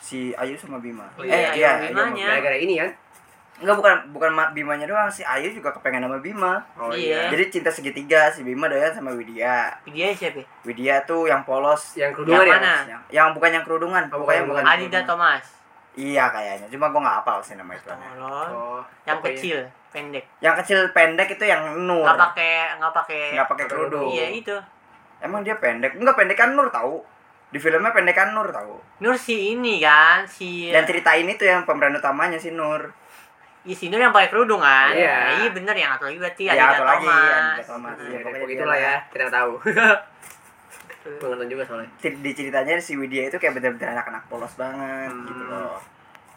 si 0.00 0.30
Ayu 0.32 0.54
sama 0.54 0.78
Bima 0.78 1.06
Oh 1.14 1.22
iya, 1.22 1.50
eh 1.52 1.58
iya 1.58 1.70
sama 1.90 2.14
Iya. 2.14 2.26
Gara-gara 2.30 2.56
ini 2.56 2.74
kan? 2.78 2.90
Enggak 3.60 3.76
bukan 3.76 3.94
bukan 4.10 4.30
Ma- 4.32 4.50
Bimanya 4.50 4.84
doang 4.84 5.06
si 5.06 5.20
Ayu 5.20 5.48
juga 5.50 5.68
kepengen 5.70 6.00
sama 6.00 6.16
Bima 6.16 6.64
Oh 6.74 6.88
Iya. 6.88 7.28
jadi 7.28 7.44
cinta 7.46 7.68
segitiga 7.68 8.26
si 8.26 8.40
Bima 8.40 8.66
doyan 8.66 8.88
sama 8.88 9.12
Widya 9.12 9.68
siapa? 9.84 10.40
ya? 10.40 10.46
Widya 10.62 10.94
tuh 11.04 11.24
yang 11.24 11.44
polos 11.44 11.92
Yang 11.94 12.16
kerudungan 12.16 12.40
Yang 12.40 12.48
ya? 12.48 12.56
mana? 12.56 12.74
yang, 12.86 13.00
yang 13.10 13.28
bukan 13.30 13.50
yang 13.52 13.62
kerudungan 13.62 14.02
Oh, 14.08 14.18
pokoknya 14.18 14.42
bukan. 14.44 14.64
Adida 14.64 15.00
Thomas. 15.04 15.44
iya 15.92 16.24
kayaknya 16.26 16.66
cuma 16.68 16.88
gua 16.88 17.02
nggak 17.02 17.16
hafal 17.20 17.38
sih 17.40 17.54
nama 17.54 17.74
itu. 17.74 17.90
Oh, 18.16 18.80
Yang 19.02 19.18
ya? 19.18 19.24
kecil, 19.26 19.58
pendek. 19.90 20.24
yang 20.38 20.54
kecil 20.56 20.78
pendek 20.90 21.28
itu 21.30 21.44
yang 21.44 21.60
Nur 21.78 22.00
Nggak 22.00 22.16
pakai 22.30 22.54
nggak 22.78 22.92
pakai. 22.94 23.22
nggak 23.34 23.48
pakai 23.48 23.64
kerudung 23.66 24.08
Iya 24.08 24.26
itu. 24.32 24.56
emang 25.18 25.42
dia 25.42 25.52
pendek 25.54 25.92
enggak 25.94 26.14
pendekan 26.14 26.54
Nur 26.54 26.70
tahu 26.70 27.02
di 27.48 27.58
filmnya 27.58 27.90
pendekan 27.90 28.30
Nur 28.30 28.48
tahu 28.48 28.78
Nur 28.98 29.12
si 29.14 29.52
ini 29.52 29.76
kan 29.78 30.24
si. 30.24 30.70
dan 30.70 30.86
ceritain 30.86 31.26
itu 31.26 31.42
yang 31.42 31.66
pemeran 31.66 31.92
utamanya 31.92 32.38
si 32.38 32.48
Nur 32.50 32.94
Iya 33.60 33.74
si 33.74 33.86
Nur 33.86 33.98
yang 33.98 34.08
pakai 34.10 34.28
kerudung 34.28 34.58
kan? 34.58 34.90
Iya. 34.90 35.36
Iya 35.36 35.48
bener 35.50 35.74
yang 35.74 35.92
atau 35.92 36.08
lagi 36.08 36.16
berarti 36.16 36.42
Ya, 36.42 36.52
Adida 36.54 36.66
atau 36.72 36.84
lagi, 36.86 37.04
Thomas. 37.04 37.20
Adida 37.20 37.64
Thomas. 37.66 37.92
Hmm. 37.92 38.00
Iya, 38.02 38.10
Ya, 38.10 38.24
pokoknya 38.24 38.76
ya, 38.78 38.94
kita 39.06 39.26
tahu. 39.28 39.52
Gue 41.00 41.26
nonton 41.26 41.48
juga 41.48 41.62
soalnya. 41.64 41.90
Di- 41.98 42.18
di 42.18 42.30
ceritanya 42.30 42.74
si 42.78 42.92
Widya 42.94 43.22
itu 43.26 43.36
kayak 43.36 43.54
bener-bener 43.54 43.88
anak-anak 43.90 44.22
polos 44.26 44.52
banget 44.54 45.08
Hmm. 45.08 45.26
gitu 45.26 45.44
loh 45.46 45.76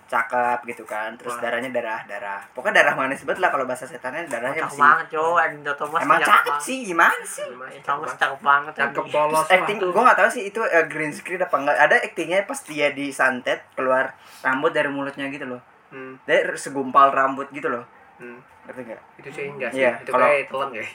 cakep 0.04 0.60
gitu 0.68 0.84
kan 0.86 1.10
terus 1.18 1.34
Wah. 1.34 1.42
darahnya 1.42 1.74
darah 1.74 2.06
darah 2.06 2.38
pokoknya 2.54 2.86
darah 2.86 2.94
manis 2.94 3.26
banget 3.26 3.42
lah 3.42 3.50
kalau 3.50 3.66
bahasa 3.66 3.90
setannya 3.90 4.30
darahnya 4.30 4.62
Cakep 4.62 4.70
masih 4.70 4.82
banget 4.84 5.06
cowok 5.10 5.42
Thomas. 5.74 6.00
emang 6.04 6.20
cakep 6.20 6.30
cakep 6.30 6.46
banget. 6.46 6.62
sih 6.62 6.78
gimana 6.86 7.24
sih 7.26 7.46
Thomas 7.82 8.12
cakep 8.14 8.40
banget. 8.44 8.74
Cakep 8.78 9.06
polos. 9.10 9.46
Acting 9.50 9.78
gue 9.82 10.04
gak 10.04 10.18
tahu 10.20 10.30
sih 10.30 10.44
itu 10.46 10.62
eh, 10.62 10.86
green 10.86 11.10
screen 11.10 11.42
apa 11.42 11.56
enggak 11.58 11.78
ada 11.80 11.96
actingnya 11.98 12.46
pas 12.46 12.60
dia 12.62 12.88
disantet 12.92 13.66
keluar 13.74 14.14
rambut 14.44 14.70
dari 14.70 14.86
mulutnya 14.88 15.26
gitu 15.28 15.50
loh 15.50 15.62
Hmm, 15.94 16.18
dia 16.26 16.42
segumpal 16.56 17.08
rambut 17.08 17.46
gitu 17.50 17.70
loh 17.70 17.86
hmm. 18.18 18.38
ngerti 18.66 18.82
nggak 18.84 19.02
Itu 19.22 19.30
sih 19.30 19.46
enggak 19.48 19.70
sih. 19.70 19.80
Iya, 19.80 19.92
itu 19.96 20.10
kalau- 20.10 20.26
kayak 20.26 20.50
telan 20.50 20.70
kayak. 20.72 20.92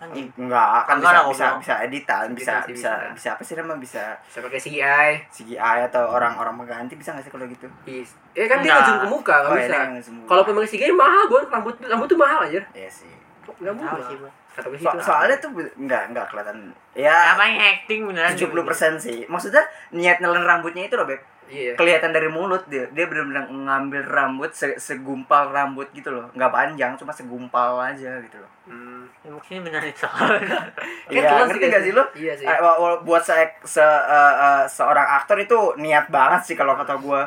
Anjing. 0.00 0.28
enggak 0.34 0.64
kan 0.82 0.96
Enggak 0.96 1.12
bisa 1.12 1.28
bisa 1.28 1.46
bisa 1.56 1.74
editan 1.84 2.26
bisa 2.32 2.52
Bisa 2.52 2.52
sih, 2.62 2.72
bisa 2.72 2.90
bisa. 2.90 3.12
bisa 3.12 3.28
apa 3.30 3.42
sih 3.42 3.52
namanya 3.54 3.76
bisa 3.78 4.04
Bisa 4.22 4.38
pakai 4.40 4.56
CGI. 4.58 5.10
CGI 5.28 5.78
atau 5.86 6.04
orang-orang 6.08 6.54
mengganti 6.54 6.96
bisa 6.96 7.12
nggak 7.12 7.20
sih 7.22 7.28
kalau 7.30 7.44
gitu 7.44 7.68
Bis. 7.82 8.16
Eh 8.32 8.44
kan 8.44 8.60
dia 8.60 8.72
Enggak. 8.72 8.80
ngezoom 8.82 8.98
ke 8.98 9.08
muka, 9.10 9.34
nggak 9.38 9.52
Oh, 9.52 9.56
bisa. 9.56 9.76
Kalau 10.24 10.42
pakai 10.42 10.68
CGI 10.70 10.92
mahal, 10.94 11.24
Bon. 11.26 11.44
Rambut 11.46 11.74
rambut 11.80 12.06
tuh 12.06 12.16
mahal 12.16 12.40
aja. 12.42 12.60
Iya 12.72 12.88
sih. 12.88 13.12
Enggak 13.56 13.74
murah. 13.74 14.00
Kata 14.50 14.66
gue 14.66 14.78
So- 14.78 14.98
soalnya 15.00 15.36
tuh 15.36 15.50
be- 15.52 15.74
nggak 15.78 16.02
nggak 16.10 16.26
kelihatan 16.26 16.74
ya 16.90 17.14
Apa 17.32 17.44
yang 17.44 17.58
acting 17.70 18.00
beneran? 18.02 18.32
70% 18.34 18.98
sih. 18.98 19.22
Maksudnya 19.24 19.62
niat 19.92 20.18
nelen 20.18 20.42
rambutnya 20.42 20.82
itu 20.82 20.96
loh, 20.96 21.04
Beb. 21.04 21.20
Iya. 21.50 21.74
Kelihatan 21.74 22.14
dari 22.14 22.30
mulut 22.30 22.62
dia. 22.70 22.86
Dia 22.94 23.10
benar-benar 23.10 23.50
ngambil 23.50 24.02
rambut 24.06 24.54
se- 24.54 24.78
segumpal 24.78 25.50
rambut 25.50 25.90
gitu 25.90 26.14
loh. 26.14 26.30
Nggak 26.30 26.52
panjang, 26.54 26.94
cuma 26.94 27.10
segumpal 27.10 27.74
aja 27.82 28.22
gitu 28.22 28.38
loh. 28.38 28.50
Hmm. 28.70 29.02
Ya, 29.26 29.34
mungkin 29.34 29.66
itu 29.66 29.98
salah. 29.98 30.30
Iya, 31.10 31.42
ngerti 31.42 31.66
nggak 31.66 31.74
gak 31.74 31.82
sih 31.82 31.92
lo? 31.92 32.04
Iya 32.14 32.32
sih. 32.38 32.46
Eh, 32.46 32.58
wa- 32.62 33.02
buat 33.02 33.18
se, 33.26 33.34
se 33.66 33.82
eh, 33.82 34.34
eh, 34.38 34.62
seorang 34.70 35.18
aktor 35.18 35.42
itu 35.42 35.58
niat 35.74 36.06
banget 36.06 36.46
sih 36.46 36.54
kalau 36.54 36.78
kata 36.78 36.94
gua. 37.02 37.26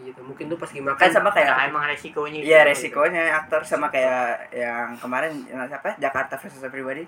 Gitu. 0.00 0.18
Mungkin 0.18 0.50
tuh 0.50 0.58
pas 0.58 0.66
gimana 0.66 0.96
Kan 0.98 1.12
sama 1.12 1.30
Ya, 1.30 1.34
kayak 1.38 1.56
emang 1.70 1.84
resikonya. 1.86 2.40
Iya 2.42 2.58
gitu. 2.64 2.68
resikonya 2.74 3.22
aktor 3.38 3.62
sama 3.62 3.86
kayak 3.86 4.50
yang 4.50 4.98
kemarin 4.98 5.30
yang 5.46 5.62
siapa 5.70 5.94
Jakarta 6.00 6.34
versus 6.40 6.64
Everybody 6.64 7.04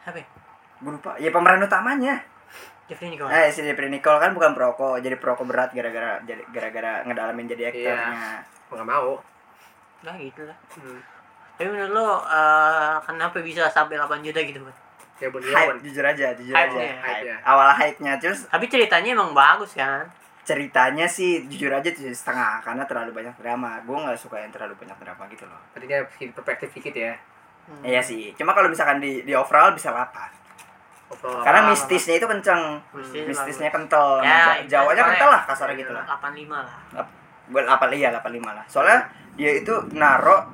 Apa? 0.00 0.16
ya? 0.16 0.26
gue 0.80 0.92
lupa 0.96 1.12
ya 1.20 1.28
pemeran 1.28 1.60
utamanya 1.60 2.24
Jeffrey 2.90 3.08
Nicole. 3.08 3.30
eh 3.30 3.48
si 3.48 3.62
Jeffrey 3.62 3.86
Nicole 3.86 4.18
kan 4.18 4.30
bukan 4.30 4.50
perokok 4.50 4.98
jadi 4.98 5.14
perokok 5.14 5.46
berat 5.46 5.70
gara-gara 5.70 6.18
jadi 6.20 6.42
gara-gara 6.50 7.06
ngedalamin 7.06 7.46
jadi 7.46 7.70
aktornya 7.70 8.42
Gua 8.66 8.74
nggak 8.76 8.88
mau. 8.88 9.10
Nah 10.00 10.14
gitu 10.16 10.42
lah. 10.42 10.58
Hmm. 10.74 10.98
Tapi 11.54 11.68
menurut 11.68 11.92
lo 11.92 12.08
eh, 12.20 12.94
kenapa 13.00 13.38
bisa 13.38 13.66
sampai 13.66 13.94
8 13.94 14.20
juta 14.20 14.40
gitu 14.40 14.60
kan? 14.60 14.74
Ya 15.16 15.28
Bon 15.28 15.38
hype 15.38 15.52
Iwan. 15.52 15.76
jujur 15.80 16.00
aja 16.02 16.32
jujur 16.32 16.56
Hype-nya, 16.56 16.80
aja 16.80 17.02
hype-nya. 17.04 17.36
awal 17.44 17.68
hype-nya 17.70 18.12
terus 18.16 18.48
Tapi 18.48 18.64
ceritanya 18.66 19.12
emang 19.12 19.30
bagus 19.30 19.74
kan? 19.74 20.08
ceritanya 20.40 21.04
sih 21.04 21.44
jujur 21.46 21.68
aja 21.68 21.84
tujuh 21.86 22.10
setengah 22.10 22.58
karena 22.58 22.82
terlalu 22.82 23.12
banyak 23.12 23.36
drama 23.36 23.76
gue 23.78 23.92
nggak 23.92 24.16
suka 24.16 24.40
yang 24.40 24.50
terlalu 24.50 24.72
banyak 24.74 24.96
drama 24.96 25.28
gitu 25.28 25.44
loh 25.44 25.60
Artinya 25.70 26.00
perspektif 26.32 26.72
dikit 26.72 26.94
ya. 26.96 27.12
Hmm. 27.68 27.84
iya 27.84 28.00
sih 28.00 28.32
cuma 28.34 28.50
kalau 28.50 28.66
misalkan 28.66 28.98
di 28.98 29.22
di 29.22 29.30
overall 29.30 29.70
bisa 29.70 29.92
8 29.92 30.00
Overall. 30.00 30.39
Karena 31.12 31.60
apa- 31.60 31.70
mistisnya 31.70 32.14
itu 32.16 32.26
kenceng 32.26 32.62
Mistis 32.92 33.26
mistisnya 33.26 33.68
kental 33.68 34.20
Ya, 34.20 34.54
Ja- 34.62 34.80
Jawanya 34.80 35.02
kental 35.04 35.28
lah 35.28 35.42
kasarnya 35.44 35.76
gitu 35.76 35.90
lah 35.90 36.04
85 36.06 36.54
lah. 36.56 36.76
gue 37.46 37.60
8 37.60 37.90
iya 37.92 38.08
85 38.12 38.22
lah 38.48 38.64
soalnya 38.64 38.98
dia 39.34 39.50
itu 39.54 39.74
naro 39.90 40.46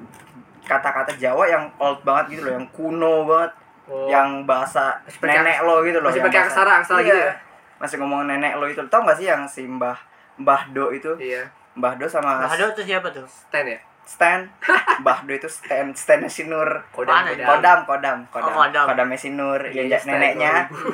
kata-kata 0.63 1.13
Jawa 1.15 1.45
yang 1.45 1.65
old 1.77 2.01
banget 2.03 2.35
gitu 2.35 2.43
loh 2.45 2.53
yang 2.55 2.67
kuno 2.71 3.15
banget 3.25 3.53
Oh. 3.87 4.11
yang 4.11 4.43
bahasa 4.43 4.99
pakai 5.15 5.39
nenek 5.39 5.63
lo 5.63 5.79
gitu 5.81 6.03
loh 6.03 6.11
masih 6.11 6.19
pakai 6.21 6.43
aksara- 6.43 6.83
aksara 6.83 6.99
Iya. 6.99 7.07
gitu 7.07 7.21
ya? 7.23 7.33
masih 7.79 7.97
ngomong 7.97 8.27
nenek 8.27 8.59
lo 8.59 8.67
itu 8.67 8.83
tau 8.87 8.99
gak 9.01 9.15
sih 9.15 9.31
yang 9.31 9.47
si 9.47 9.63
Mbah 9.63 9.95
Mbah 10.37 10.75
Do 10.75 10.91
itu 10.91 11.15
Iya. 11.17 11.47
Mbah 11.73 11.95
Do 11.95 12.05
sama 12.05 12.41
Nah, 12.41 12.51
ada 12.51 12.67
tuh 12.69 12.83
siapa 12.83 13.07
tuh? 13.09 13.23
Stan 13.23 13.63
ya. 13.63 13.79
Stan. 14.07 14.47
Mbah 15.03 15.27
Do 15.27 15.35
itu 15.35 15.51
Stan 15.51 15.91
Stan 15.93 16.23
si 16.31 16.47
Nur 16.47 16.87
Kodam? 16.95 17.27
Kodam. 17.27 17.79
Kodam 17.85 18.19
Kodam 18.31 18.49
Oh, 18.49 18.63
Kodam. 18.63 18.87
Kodamnya 18.87 19.19
si 19.19 19.35
Nur 19.35 19.61
Iya, 19.67 19.83
yang 19.91 20.01
Stan, 20.01 20.17
neneknya 20.17 20.53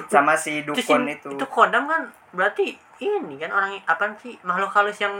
sama 0.08 0.32
si 0.34 0.64
Itu 0.64 0.72
si, 0.74 0.88
dukun 0.88 1.04
itu. 1.06 1.28
itu 1.30 1.46
kodam 1.46 1.84
kan 1.84 2.08
berarti 2.32 2.72
ini 2.98 3.36
kan 3.36 3.52
orang 3.52 3.76
apa 3.84 4.16
sih 4.16 4.34
makhluk 4.40 4.72
halus 4.72 4.96
yang 4.96 5.12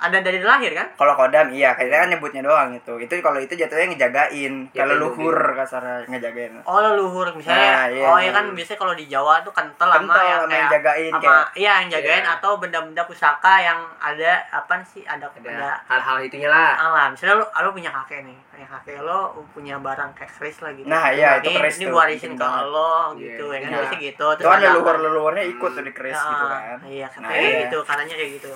ada 0.00 0.18
dari 0.18 0.40
lahir 0.40 0.72
kan? 0.72 0.88
kalau 0.94 1.12
kodam 1.14 1.46
iya 1.50 1.70
kita 1.72 1.92
kan 1.94 2.08
nyebutnya 2.08 2.40
doang 2.40 2.72
itu 2.72 2.92
itu 2.96 3.12
kalau 3.18 3.36
itu 3.36 3.52
jatuhnya 3.52 3.86
ngejagain 3.90 4.52
Ya, 4.70 4.82
kalau 4.82 4.96
pelindungi. 4.96 5.20
luhur 5.20 5.38
kasar 5.54 5.84
ngejagain 6.04 6.52
Oh 6.62 6.78
leluhur 6.78 7.28
misalnya. 7.32 7.60
Nah, 7.70 7.84
iya. 7.86 8.06
Oh 8.06 8.16
ya 8.16 8.30
kan 8.30 8.44
biasanya 8.50 8.78
kalau 8.78 8.94
di 8.94 9.04
Jawa 9.04 9.40
tuh 9.40 9.52
kental 9.52 9.86
sama 9.86 10.00
kental 10.02 10.16
yang 10.18 10.40
sama 10.40 10.48
yang 10.48 10.48
kayak 10.50 10.70
jagain 10.72 11.10
sama 11.10 11.20
kayak 11.20 11.44
iya 11.54 11.72
yang 11.76 11.88
jagain 11.90 12.22
Iya. 12.22 12.34
atau 12.34 12.52
benda-benda 12.56 13.02
pusaka 13.04 13.54
yang 13.58 13.78
ada 13.98 14.32
apa 14.50 14.74
sih 14.82 15.02
ada 15.02 15.26
Ada 15.30 15.70
hal-hal 15.86 16.16
itunya 16.22 16.48
lah. 16.48 16.72
alam. 16.74 17.08
Misalnya 17.12 17.36
lo 17.36 17.46
lo 17.46 17.70
punya 17.70 17.90
kakek 17.92 18.24
nih, 18.24 18.38
kayak 18.50 18.68
kakek 18.70 18.98
lo 19.00 19.20
punya 19.50 19.76
barang 19.76 20.10
kayak 20.12 20.30
keris 20.32 20.58
lah 20.58 20.72
gitu. 20.72 20.86
Nah, 20.86 21.10
iya, 21.10 21.38
itu 21.38 21.48
keris 21.50 21.76
Ini 21.76 21.86
warisin 21.90 22.32
ke 22.34 22.44
lo 22.66 23.12
Iya, 23.12 23.36
gitu 23.36 23.44
ya 23.46 23.58
kan 23.58 23.68
iya. 23.68 23.76
biasanya 23.78 24.00
gitu. 24.02 24.26
itu 24.30 24.42
kan 24.42 24.56
ada 24.56 24.68
leluhur 24.70 24.96
leluhurnya 24.98 25.44
ikut 25.46 25.70
tuh 25.70 25.82
di 25.82 25.92
keris 25.92 26.14
Ya, 26.14 26.24
gitu 26.26 26.46
kan 26.46 26.78
Iya, 26.82 27.06
Nah, 27.12 27.28
kayak 27.28 27.42
iya. 27.42 27.58
gitu, 27.62 27.78
katanya 27.82 28.14
kayak 28.14 28.30
gitu. 28.36 28.52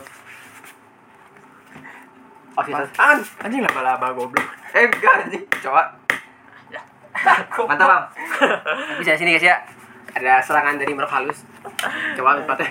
Apaan? 2.55 3.19
anjing 3.41 3.61
laba-laba 3.61 4.11
goblok. 4.11 4.47
Eh 4.71 4.85
enggak 4.85 5.27
anjing. 5.27 5.43
Coba. 5.61 5.83
Mantap 7.67 7.87
bang. 7.87 8.05
Bisa 8.99 9.15
sini 9.15 9.35
guys 9.35 9.47
ya. 9.47 9.57
Ada 10.15 10.39
serangan 10.41 10.79
dari 10.79 10.93
makhluk 10.93 11.13
halus. 11.13 11.43
Coba 12.15 12.39
tempatnya. 12.39 12.71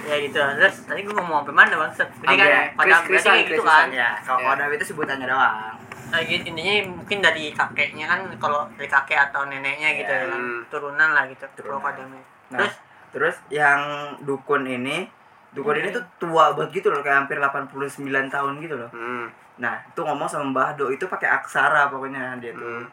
ya 0.00 0.14
gitu. 0.18 0.38
Terus 0.38 0.74
tadi 0.84 1.00
gue 1.02 1.12
ngomong 1.12 1.42
apa 1.42 1.50
mana 1.50 1.74
bang? 1.74 1.90
Ini 1.92 2.34
kan 2.34 2.46
Sampai 2.46 2.68
pada 2.74 2.96
berarti 3.02 3.40
gitu 3.46 3.62
kan? 3.62 3.88
Ya 3.90 4.10
kalau 4.20 4.38
Ya. 4.38 4.46
kodam 4.50 4.70
itu 4.72 4.84
sebutannya 4.86 5.26
doang. 5.26 5.74
Nah, 6.08 6.24
gitu, 6.24 6.40
intinya 6.46 6.72
mungkin 6.88 7.20
dari 7.20 7.52
kakeknya 7.52 8.08
kan 8.08 8.20
kalau 8.40 8.64
dari 8.72 8.88
kakek 8.88 9.28
atau 9.28 9.44
neneknya 9.44 9.92
gitu 9.94 10.08
Ya. 10.08 10.24
ya 10.24 10.26
kan? 10.26 10.40
Turunan 10.68 11.10
lah 11.12 11.24
gitu 11.28 11.44
kalau 11.58 11.80
kadangnya 11.82 12.24
Nah, 12.48 12.56
terus? 12.58 12.74
terus 13.12 13.36
yang 13.50 13.80
dukun 14.22 14.64
ini 14.64 15.04
dukun 15.50 15.74
ini 15.74 15.88
tuh 15.88 16.04
tua 16.18 16.52
banget 16.52 16.70
gitu 16.76 16.88
loh 16.88 17.00
kayak 17.00 17.24
hampir 17.24 17.36
89 17.36 17.98
tahun 18.28 18.52
gitu 18.58 18.74
loh 18.74 18.90
Hmm. 18.90 19.26
nah 19.56 19.80
itu 19.82 19.98
ngomong 19.98 20.24
sama 20.24 20.44
Mbah 20.46 20.70
Do 20.74 20.88
itu 20.88 21.04
pakai 21.04 21.28
aksara 21.32 21.88
pokoknya 21.88 22.36
dia 22.36 22.52
tuh 22.52 22.62
Hmm. 22.62 22.86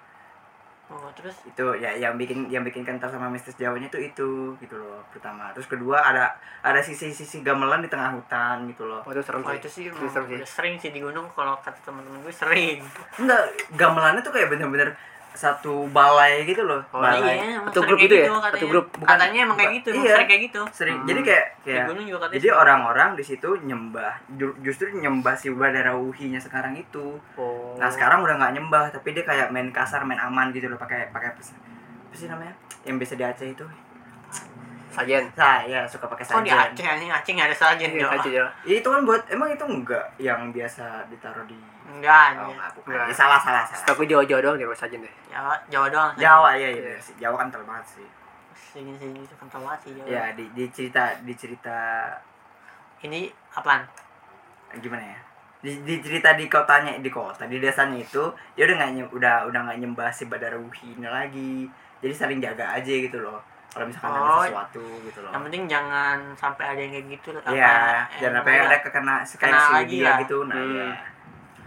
oh 0.87 1.09
terus 1.11 1.33
itu 1.43 1.65
ya 1.75 1.89
yang 1.91 2.13
bikin 2.13 2.45
yang 2.45 2.61
bikin 2.61 2.81
kental 2.81 3.07
sama 3.07 3.25
mistis 3.25 3.53
Jawanya 3.55 3.85
itu 3.87 3.97
itu 3.99 4.29
gitu 4.55 4.75
loh 4.75 5.01
pertama 5.09 5.49
terus 5.49 5.65
kedua 5.65 5.97
ada 5.99 6.29
ada 6.61 6.77
sisi-sisi 6.79 7.41
gamelan 7.41 7.81
di 7.81 7.89
tengah 7.89 8.13
hutan 8.13 8.63
gitu 8.65 8.85
loh 8.85 9.01
Oh, 9.01 9.09
itu 9.09 9.19
serem 9.19 9.41
oh 9.41 9.49
sih. 9.49 9.57
itu 9.57 9.67
sih 9.67 9.83
Itu 9.87 10.05
serem 10.05 10.25
sih. 10.27 10.37
udah 10.37 10.45
sering 10.47 10.75
sih 10.77 10.89
di 10.89 11.01
gunung 11.01 11.25
kalau 11.29 11.57
kata 11.59 11.81
teman-teman 11.81 12.21
gue 12.21 12.29
sering 12.31 12.85
enggak 13.17 13.41
gamelannya 13.73 14.21
tuh 14.21 14.29
kayak 14.29 14.47
bener-bener 14.47 14.93
satu 15.35 15.85
balai 15.87 16.43
gitu 16.43 16.61
loh 16.61 16.81
Oh, 16.89 16.99
balai 16.99 17.35
iya 17.37 17.59
sering 17.61 17.85
grup 17.85 17.99
gitu 17.99 18.15
ya? 18.15 18.25
katanya. 18.25 18.55
Atau 18.55 18.67
grup? 18.67 18.85
Bukan- 18.89 19.07
katanya 19.07 19.39
emang 19.43 19.57
kayak 19.57 19.71
gitu 19.75 19.89
iya. 19.93 20.11
sering 20.11 20.27
kayak 20.27 20.41
gitu 20.43 20.61
sering 20.71 20.97
Hmm. 20.97 21.05
jadi 21.05 21.19
kayak 21.21 21.45
di 21.57 21.69
kayak 21.69 21.85
juga 22.05 22.25
jadi 22.31 22.47
orang-orang 22.51 23.09
di 23.13 23.23
situ 23.23 23.49
nyembah 23.59 24.13
Ju- 24.31 24.57
justru 24.59 24.89
nyembah 24.91 25.33
si 25.33 25.47
Badara 25.49 25.93
Wuhinya 25.93 26.37
sekarang 26.37 26.73
itu 26.73 27.19
oh. 27.35 27.75
nah 27.75 27.87
sekarang 27.87 28.19
udah 28.21 28.35
nggak 28.35 28.53
nyembah 28.53 28.85
tapi 28.89 29.11
dia 29.11 29.21
kayak 29.21 29.49
main 29.49 29.69
kasar 29.69 30.01
main 30.01 30.17
aman 30.17 30.49
gitu 30.49 30.65
loh 30.65 30.75
pakai 30.75 31.07
pakai 31.09 31.29
apa 31.29 31.41
sih 32.11 32.25
namanya 32.25 32.55
yang 32.81 32.95
biasa 32.95 33.13
di 33.13 33.23
Aceh 33.23 33.47
itu 33.49 33.65
Sajen. 34.89 35.27
saya 35.35 35.83
suka 35.83 36.07
pakai 36.07 36.23
kok 36.23 36.39
di 36.39 36.47
sajen 36.47 36.55
Aceh 36.71 36.85
anjing 36.87 37.11
Aceh 37.11 37.31
nggak 37.33 37.47
ada 37.51 37.57
sajen 37.57 37.89
Iya, 37.91 37.99
dong 38.01 38.13
aja 38.15 38.29
ya. 38.31 38.45
Ya, 38.63 38.75
itu 38.77 38.87
kan 38.87 39.01
buat 39.03 39.21
emang 39.27 39.51
itu 39.51 39.65
enggak 39.65 40.05
yang 40.15 40.39
biasa 40.49 41.03
ditaruh 41.05 41.43
di 41.43 41.59
enggak 41.87 42.27
Oh, 42.35 42.49
enggak, 42.49 42.69
bukan. 42.73 42.89
Enggak. 42.91 43.05
Ya, 43.05 43.15
salah 43.15 43.39
salah 43.39 43.63
salah. 43.63 43.79
Setahu 43.79 44.03
Jawa-Jawa 44.03 44.39
doang 44.41 44.55
dia 44.55 44.67
Sajen 44.73 44.99
deh. 44.99 45.13
Jawa 45.27 45.53
Jawa 45.67 45.87
doang. 45.87 46.11
Jawa 46.15 46.49
ya 46.53 46.59
ya. 46.59 46.69
Iya. 46.71 46.81
bener. 46.91 46.99
Jawa 47.17 47.35
kan 47.35 47.47
kental 47.47 47.63
banget 47.63 47.85
sih. 47.91 48.07
sini 48.55 48.91
sini 48.93 49.19
itu 49.21 49.35
kental 49.35 49.59
banget 49.61 49.79
sih 49.81 49.91
Jawa 49.93 50.05
Ya 50.05 50.23
di, 50.31 50.43
di 50.51 50.63
cerita 50.67 51.03
di 51.21 51.33
cerita 51.33 51.77
ini 53.01 53.27
apaan 53.51 53.85
gimana 54.75 55.03
ya? 55.05 55.19
Di, 55.57 55.71
di 55.81 55.97
cerita 55.97 56.33
di 56.33 56.45
kotanya 56.45 56.93
di 56.95 57.09
kota 57.09 57.45
di 57.45 57.57
desanya 57.57 57.95
itu 57.95 58.21
dia 58.53 58.63
udah 58.65 58.75
nggak 58.75 58.91
nyem- 58.93 59.11
udah 59.11 59.35
udah 59.45 59.59
nggak 59.63 59.79
nyembah 59.79 60.09
si 60.09 60.25
Badara 60.25 60.57
Wuhinya 60.57 61.09
lagi. 61.09 61.65
Jadi 61.97 62.13
saling 62.13 62.39
jaga 62.39 62.75
aja 62.75 62.91
gitu 62.91 63.17
loh. 63.17 63.39
Kalau 63.71 63.85
misalkan 63.85 64.07
Oh, 64.09 64.39
ada 64.39 64.45
sesuatu 64.45 64.83
gitu 65.03 65.19
loh. 65.19 65.31
yang 65.31 65.43
penting 65.43 65.63
jangan 65.65 66.17
sampai 66.33 66.63
ada 66.65 66.79
yang 66.79 66.91
kayak 66.93 67.07
gitu 67.11 67.27
Iya, 67.49 67.75
jangan 68.17 68.35
sampai 68.39 68.53
ada 68.57 68.77
kekena 68.79 69.15
kayak 69.25 69.55
si 69.57 69.71
lagi 69.73 69.95
dia 69.95 70.05
lah. 70.05 70.17
gitu. 70.21 70.37
Nah, 70.43 70.55
Hmm. 70.55 70.71
iya. 70.71 70.87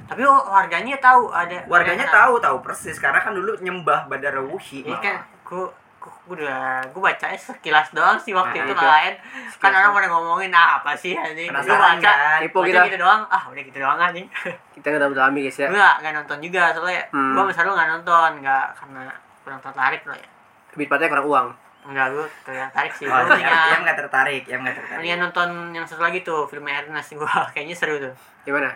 Tapi 0.09 0.23
warganya 0.25 0.97
tahu 0.97 1.29
ada 1.29 1.61
Warganya 1.65 2.03
ada- 2.03 2.17
tahu 2.19 2.35
tahu 2.39 2.57
persis 2.61 2.97
karena 2.97 3.19
kan 3.19 3.31
dulu 3.31 3.55
nyembah 3.59 4.05
Badara 4.05 4.41
Wuhi. 4.41 4.81
ini 4.81 4.89
malah. 4.89 5.03
kan 5.03 5.17
gua 5.43 5.69
gua 5.99 6.13
udah 6.31 6.59
gua 6.89 7.03
bacanya 7.07 7.37
sekilas 7.37 7.89
doang 7.91 8.17
sih 8.17 8.33
waktu 8.33 8.57
Nah, 8.57 8.65
itu 8.65 8.73
itu. 8.73 8.87
lain 8.87 9.15
kan 9.59 9.71
orang 9.71 9.93
pada 9.93 10.09
ngomongin 10.09 10.49
ah, 10.51 10.79
apa 10.79 10.93
sih 10.93 11.13
anjing 11.13 11.47
gua 11.47 11.61
Penasaran 11.61 11.81
baca 11.95 12.01
kan? 12.03 12.41
Baca 12.43 12.65
kita. 12.65 12.81
gitu 12.87 12.99
doang 12.99 13.23
ah 13.27 13.43
udah 13.45 13.63
gitu 13.63 13.79
doang 13.79 13.99
anjing 13.99 14.27
Kita 14.75 14.87
nggak 14.87 15.01
dalam 15.01 15.15
dalami 15.15 15.39
guys 15.43 15.59
ya. 15.59 15.69
gua 15.69 15.91
nggak 15.99 16.13
nonton 16.15 16.39
juga 16.41 16.63
soalnya 16.71 17.03
Hmm. 17.11 17.33
gua 17.33 17.45
besar 17.45 17.63
lu 17.63 17.73
nggak 17.73 17.91
nonton 17.91 18.31
nggak 18.41 18.65
karena 18.75 19.03
kurang 19.41 19.61
tertarik 19.61 20.03
lah 20.03 20.17
ya 20.17 20.29
Lebih 20.71 20.85
tepatnya 20.87 21.09
kurang 21.11 21.27
uang. 21.27 21.49
enggak 21.85 22.07
gua 22.11 22.27
tertarik 22.43 22.93
sih 22.93 23.05
Oh, 23.05 23.13
gua 23.13 23.35
yang 23.35 23.45
mendingan 23.45 23.81
nggak 23.83 23.99
tertarik, 23.99 24.43
yang 24.45 24.61
nggak 24.61 24.75
tertarik. 24.75 24.97
mendingan 24.99 25.21
nonton 25.23 25.49
yang 25.73 25.85
satu 25.85 26.03
lagi 26.03 26.21
tuh 26.21 26.45
film 26.45 26.65
Ernest 26.65 27.13
gua 27.13 27.29
kayaknya 27.53 27.75
seru 27.75 27.97
tuh 27.99 28.13
Gimana? 28.43 28.73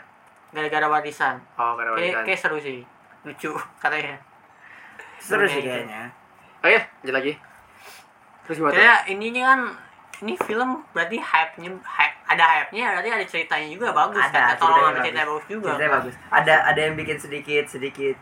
Gara-gara 0.53 0.87
warisan 0.87 1.41
Oh, 1.57 1.73
kayak 1.75 1.93
warisan. 1.93 2.23
kayak 2.23 2.39
seru 2.39 2.59
sih 2.59 2.85
lucu 3.23 3.51
katanya 3.83 4.17
Seru 5.17 5.47
sih 5.47 5.61
kayaknya. 5.61 6.11
Oh 6.59 6.69
ya, 6.69 6.83
lanjut 6.99 7.15
lagi. 7.15 7.33
Terus 8.43 8.57
gimana? 8.59 8.75
kayak 8.75 8.99
ininya 9.09 9.43
kan 9.49 9.61
ini 10.19 10.35
film 10.37 10.83
berarti 10.91 11.15
hype-nya 11.17 11.71
hype, 11.75 12.17
ada 12.29 12.43
hype-nya 12.45 12.87
berarti 12.93 13.11
ada 13.13 13.25
ceritanya 13.25 13.67
juga 13.69 13.89
bagus 13.93 14.19
Ada, 14.21 14.31
kan 14.33 14.43
tolong 14.57 14.75
ceritanya 14.75 14.83
sama 14.83 14.99
ceritanya 14.99 15.15
bagus. 15.15 15.31
bagus 15.33 15.45
juga 15.49 15.69
Ceritanya 15.69 15.93
bagus. 15.93 16.15
Ada 16.29 16.55
ada 16.65 16.81
yang 16.81 16.95
bikin 16.95 17.17
sedikit 17.17 17.65
sedikit 17.67 18.17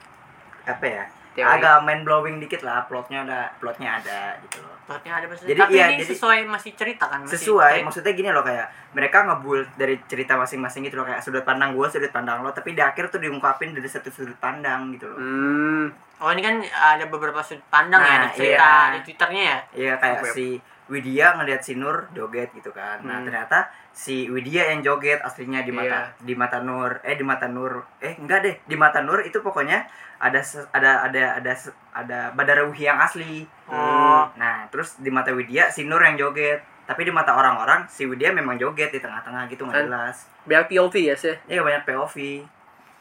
apa 0.62 0.84
ya? 0.86 1.04
Teori. 1.30 1.46
Agak 1.48 1.76
mind 1.82 2.02
blowing 2.02 2.36
dikit 2.38 2.60
lah 2.60 2.82
plotnya 2.84 3.22
ada 3.22 3.40
plotnya 3.56 3.96
ada 3.96 4.34
gitu 4.42 4.58
loh. 4.58 4.74
plotnya 4.82 5.14
ada 5.14 5.26
pasti 5.26 5.46
Jadi 5.46 5.60
tapi 5.60 5.72
iya, 5.72 5.86
ini 5.88 5.96
jadi- 5.96 6.10
sesuai 6.10 6.38
masih 6.44 6.72
cerita 6.74 7.04
kan 7.06 7.22
masih 7.22 7.38
Sesuai, 7.38 7.70
cerita. 7.72 7.86
maksudnya 7.86 8.12
gini 8.12 8.28
loh 8.28 8.42
kayak 8.42 8.66
mereka 8.90 9.18
ngebuild 9.22 9.68
dari 9.74 9.94
cerita 10.04 10.34
masing-masing 10.34 10.82
gitu 10.82 10.98
loh 10.98 11.06
kayak 11.06 11.20
sudut 11.20 11.40
pandang 11.40 11.70
gue, 11.72 11.86
sudut 11.86 12.10
pandang 12.10 12.40
lo, 12.40 12.50
tapi 12.50 12.72
di 12.72 12.82
akhir 12.82 13.06
tuh 13.06 13.18
diungkapin 13.18 13.70
dari 13.70 13.86
satu 13.86 14.10
sudut 14.10 14.34
pandang 14.36 14.90
gitu 14.90 15.06
loh. 15.06 15.16
Hmm. 15.16 15.84
oh 16.18 16.28
ini 16.28 16.42
kan 16.42 16.58
ada 16.66 17.06
beberapa 17.06 17.38
sudut 17.40 17.62
pandang 17.68 18.02
ya 18.02 18.10
Nah, 18.10 18.20
di 18.20 18.30
cerita 18.34 18.66
iya. 18.66 18.90
di 18.90 18.98
twitternya 19.00 19.42
ya 19.44 19.58
Iya 19.72 19.92
kayak 19.96 20.18
Web. 20.20 20.34
si 20.34 20.46
Widya 20.90 21.32
ngeliat 21.32 21.62
si 21.62 21.72
Nur 21.72 22.10
joget 22.10 22.50
gitu 22.50 22.68
kan. 22.70 22.98
Nah, 23.00 23.16
Hmm. 23.16 23.24
ternyata 23.24 23.58
si 23.90 24.26
Widya 24.26 24.68
yang 24.68 24.82
joget 24.82 25.18
aslinya 25.18 25.62
di 25.62 25.70
mata 25.70 26.10
di 26.18 26.34
mata 26.34 26.58
Nur. 26.58 26.98
Eh 27.00 27.14
di 27.14 27.22
mata 27.22 27.46
Nur. 27.46 27.86
Eh 27.98 28.14
enggak 28.14 28.42
deh, 28.42 28.54
di 28.60 28.74
mata 28.74 28.98
Nur 28.98 29.22
itu 29.22 29.38
pokoknya 29.38 29.86
ada 30.18 30.42
ada 30.70 31.06
ada 31.06 31.22
ada 31.38 31.52
ada 31.92 32.18
Badara 32.30 32.66
Wuhi 32.66 32.84
yang 32.84 32.98
asli. 32.98 33.46
oh 33.66 34.26
Nah, 34.34 34.66
terus 34.68 34.98
di 34.98 35.08
mata 35.08 35.30
Widya 35.30 35.70
si 35.70 35.84
Nur 35.84 36.02
yang 36.02 36.18
joget. 36.18 36.60
Tapi 36.82 37.06
di 37.06 37.10
mata 37.10 37.32
orang-orang 37.32 37.86
si 37.86 38.02
Widya 38.02 38.30
memang 38.30 38.58
joget 38.58 38.90
di 38.90 38.98
tengah-tengah 38.98 39.46
gitu 39.46 39.62
nggak 39.62 39.76
Kan? 39.76 39.86
jelas. 39.86 40.16
Banyak 40.42 40.66
POV 40.68 40.94
ya 41.00 41.14
sih. 41.14 41.38
Iya 41.46 41.62
banyak 41.62 41.86
POV 41.86 42.42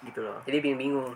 gitu 0.05 0.19
loh. 0.21 0.37
Jadi 0.45 0.57
bingung-bingung. 0.59 1.09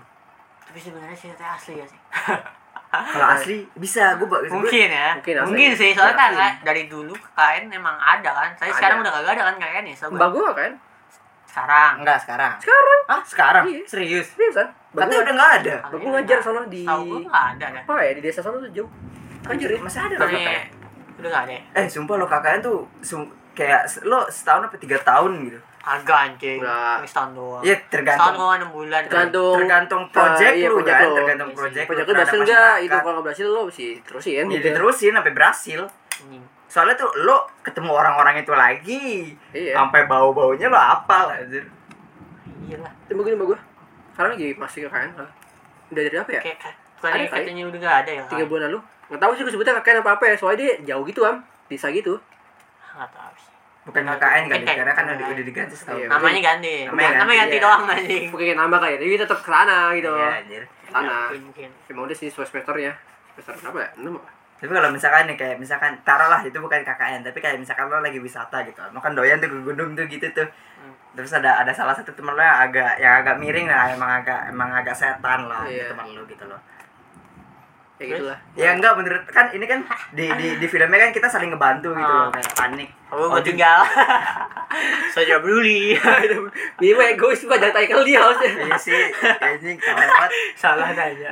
tapi 0.63 0.79
sebenarnya 0.79 1.13
ceritanya 1.13 1.53
asli 1.53 1.73
ya 1.75 1.85
sih 1.85 1.99
Kalau 2.93 3.27
asli 3.27 3.65
bisa 3.73 4.13
gue 4.15 4.27
mungkin 4.47 4.87
ya 4.87 5.17
Mungkin 5.17 5.35
mungkin, 5.43 5.69
asli. 5.71 5.79
sih 5.79 5.91
soalnya 5.91 6.13
kan 6.13 6.29
Mungkin. 6.29 6.37
kayak 6.39 6.55
dari 6.61 6.83
dulu 6.85 7.13
KKN 7.15 7.63
emang 7.71 7.95
ada 7.97 8.29
kan 8.31 8.49
saya 8.53 8.69
Ada. 8.69 8.77
sekarang 8.77 8.97
udah 8.99 9.11
kagak 9.11 9.31
ada 9.33 9.43
kan 9.43 9.55
KKN 9.57 9.85
ya 9.85 9.95
sobat 9.95 10.15
Mbak 10.15 10.29
gua 10.31 10.49
kan? 10.53 10.71
sekarang 11.43 11.91
enggak 11.99 12.17
sekarang. 12.17 12.53
Sekarang. 12.57 12.99
Ah, 13.05 13.21
sekarang? 13.23 13.63
Iya. 13.67 13.81
Serius? 13.85 14.25
Serius 14.27 14.55
kan? 14.55 14.67
Katanya 14.91 15.09
gua, 15.11 15.21
udah 15.21 15.33
nggak 15.33 15.51
ada. 15.55 15.75
Gua 15.91 16.09
ngajar 16.11 16.37
sana 16.39 16.61
di 16.65 16.81
tahu 16.81 17.03
nggak 17.23 17.45
ada 17.51 17.65
dah 17.67 17.81
apa 17.83 17.93
ya 17.99 18.11
di 18.13 18.21
desa 18.21 18.39
sana 18.41 18.57
tuh 18.57 18.71
jauh. 18.71 18.89
Anjir 19.43 19.69
ya. 19.69 19.79
Masih 19.79 19.99
ada 20.01 20.15
loh 20.15 20.27
KKN. 20.27 20.65
udah 21.13 21.29
nggak 21.29 21.43
ada 21.45 21.53
Eh 21.75 21.85
sumpah 21.85 22.15
lo 22.15 22.25
KKN 22.25 22.59
tuh 22.59 22.77
sum- 22.99 23.29
kayak 23.53 23.81
lo 24.01 24.25
setahun 24.27 24.65
apa 24.65 24.75
tiga 24.75 24.97
tahun 24.99 25.31
gitu 25.45 25.59
agak 25.83 26.17
anjing 26.17 26.57
Nggak. 26.57 26.95
ini 26.97 27.07
setahun 27.07 27.31
doang 27.33 27.59
Iya 27.59 27.75
setahun 27.75 27.91
tergantung 27.91 28.33
doang 28.33 28.55
enam 28.55 28.69
bulan 28.71 29.01
Tergantung 29.03 29.53
tergantung 29.53 30.01
project 30.09 30.47
eh, 30.47 30.55
iya, 30.55 30.67
lu 30.67 30.75
project 30.77 30.95
kan 30.95 31.03
lo. 31.03 31.15
tergantung 31.15 31.47
Iya 31.47 31.51
sih. 31.51 31.59
project 31.59 31.85
Project 31.85 31.99
lu 31.99 32.07
lu 32.07 32.15
berhasil 32.15 32.37
enggak? 32.39 32.75
Itu 32.79 32.95
kalau 32.95 33.11
nggak 33.13 33.25
berhasil 33.25 33.45
lo 33.45 33.61
mesti 33.65 33.85
terusin 34.01 34.31
ya 34.31 34.43
gitu. 34.45 34.63
diterusin 34.63 35.11
sampai 35.13 35.33
berhasil 35.33 35.79
Anjing. 36.15 36.43
soalnya 36.65 36.95
tuh 36.95 37.09
lo 37.19 37.35
ketemu 37.59 37.91
orang-orang 37.91 38.35
itu 38.39 38.53
lagi 38.53 39.03
Iya. 39.51 39.73
sampai 39.75 40.01
bau-baunya 40.03 40.67
lo 40.67 40.79
apal 40.79 41.25
anjir 41.29 41.67
iya 42.63 42.79
lah 42.79 42.91
Itu 43.03 43.13
begini 43.13 43.35
mbak 43.35 43.47
gua. 43.49 43.59
Sekarang 44.09 44.31
lagi 44.31 44.47
masih 44.53 44.79
ke 44.79 44.87
KKN 44.87 45.11
kan? 45.13 45.27
Udah 45.89 46.01
dari 46.01 46.15
apa 46.15 46.31
ya? 46.31 46.41
kayak 46.41 46.57
kali. 46.97 47.25
katanya 47.27 47.63
udah 47.65 47.79
nggak 47.79 47.97
ada 47.99 48.11
ya 48.13 48.23
Tiga 48.25 48.45
bulan 48.45 48.63
lalu. 48.67 48.79
Nggak 49.05 49.19
tahu 49.19 49.31
sih 49.33 49.41
gua 49.41 49.51
sebutnya 49.51 49.73
KKN 49.75 49.97
apa 49.99 50.11
apa 50.15 50.23
ya. 50.25 50.35
Soalnya 50.37 50.59
dia 50.61 50.71
jauh 50.87 51.03
gitu 51.03 51.21
am. 51.21 51.43
Desa 51.65 51.89
gitu. 51.89 52.15
nggak 52.93 53.09
tahu 53.09 53.22
sih 53.22 53.22
bukan 53.83 54.01
KKN 54.05 54.43
kan 54.47 54.59
karena 54.63 54.93
kan 54.93 55.05
udah, 55.09 55.27
udah 55.27 55.43
diganti 55.43 55.75
setahun 55.75 55.99
Iya. 55.99 56.07
namanya 56.07 56.39
ganti 56.41 56.75
Namanya 56.83 57.09
namanya, 57.13 57.19
ganti, 57.19 57.37
ganti 57.37 57.55
iya. 57.55 57.63
doang 57.63 57.83
anjing 57.85 58.23
Mungkin 58.31 58.55
nama 58.55 58.75
kali 58.77 58.91
ya. 58.91 58.97
Tapi 58.97 59.15
tetap 59.17 59.39
ke 59.39 59.49
sana 59.49 59.77
gitu. 59.91 60.11
Iya, 60.13 60.29
anjir 60.39 60.63
Sana. 60.85 61.17
mungkin 61.33 61.69
Emang 61.85 62.03
udah 62.05 62.15
sih 62.15 62.27
sesuai 62.27 62.47
semesternya. 62.47 62.93
Semester 63.33 63.53
berapa 63.65 63.79
ya? 63.81 63.89
6 63.99 64.13
apa? 64.13 64.29
tapi 64.55 64.71
kalau 64.71 64.89
misalkan 64.89 65.27
nih 65.27 65.35
kayak 65.35 65.57
misalkan 65.59 65.91
taruhlah 66.01 66.39
itu 66.39 66.55
bukan 66.55 66.79
KKN 66.81 67.19
tapi 67.21 67.35
kayak 67.37 67.59
misalkan 67.59 67.83
lo 67.85 67.99
lagi 67.99 68.15
wisata 68.15 68.63
gitu 68.63 68.79
lo 68.79 68.95
kan 68.97 69.11
doyan 69.11 69.35
tuh 69.35 69.51
ke 69.51 69.59
gunung 69.61 69.91
tuh 69.91 70.07
gitu 70.07 70.23
tuh 70.31 70.47
Hmm. 70.79 70.95
terus 71.13 71.31
ada 71.31 71.59
ada 71.59 71.67
salah 71.69 71.91
satu 71.91 72.11
temen 72.11 72.31
lo 72.31 72.39
yang 72.39 72.59
agak 72.61 72.95
yang 72.95 73.19
agak 73.19 73.35
miring 73.37 73.67
lah 73.67 73.87
emang 73.89 74.07
agak 74.13 74.47
emang 74.47 74.71
agak 74.71 74.91
setan 74.93 75.47
lah 75.47 75.63
Iya. 75.63 75.91
teman 75.91 76.07
lo 76.11 76.23
gitu 76.23 76.43
loh 76.43 76.55
Ya 77.95 78.09
Terus? 78.09 78.19
gitulah. 78.19 78.39
ya 78.53 78.69
enggak 78.73 78.93
menurut 78.93 79.23
kan 79.27 79.47
ini 79.49 79.63
kan 79.63 79.79
di 80.11 80.25
di 80.27 80.47
di 80.57 80.65
filmnya 80.65 80.97
kan 80.99 81.11
kita 81.11 81.25
saling 81.25 81.47
ngebantu 81.47 81.93
gitu 81.93 82.01
loh 82.03 82.25
Ah. 82.25 82.33
kayak 82.33 82.51
panik 82.51 82.89
oh, 83.07 83.15
Oh, 83.21 83.27
gue 83.31 83.41
tinggal 83.45 83.79
saya 85.13 85.37
peduli 85.37 85.93
Ini 86.81 86.91
mah 86.91 87.07
egois 87.07 87.37
pak. 87.39 87.53
Jangan 87.55 87.71
tanya 87.71 87.87
ke 87.87 87.95
dia 88.03 88.19
harusnya. 88.19 88.49
iya 88.59 88.75
sih 88.75 89.01
ini 89.61 89.71
banget 89.77 90.29
salah 90.55 90.89
nanya 90.89 91.29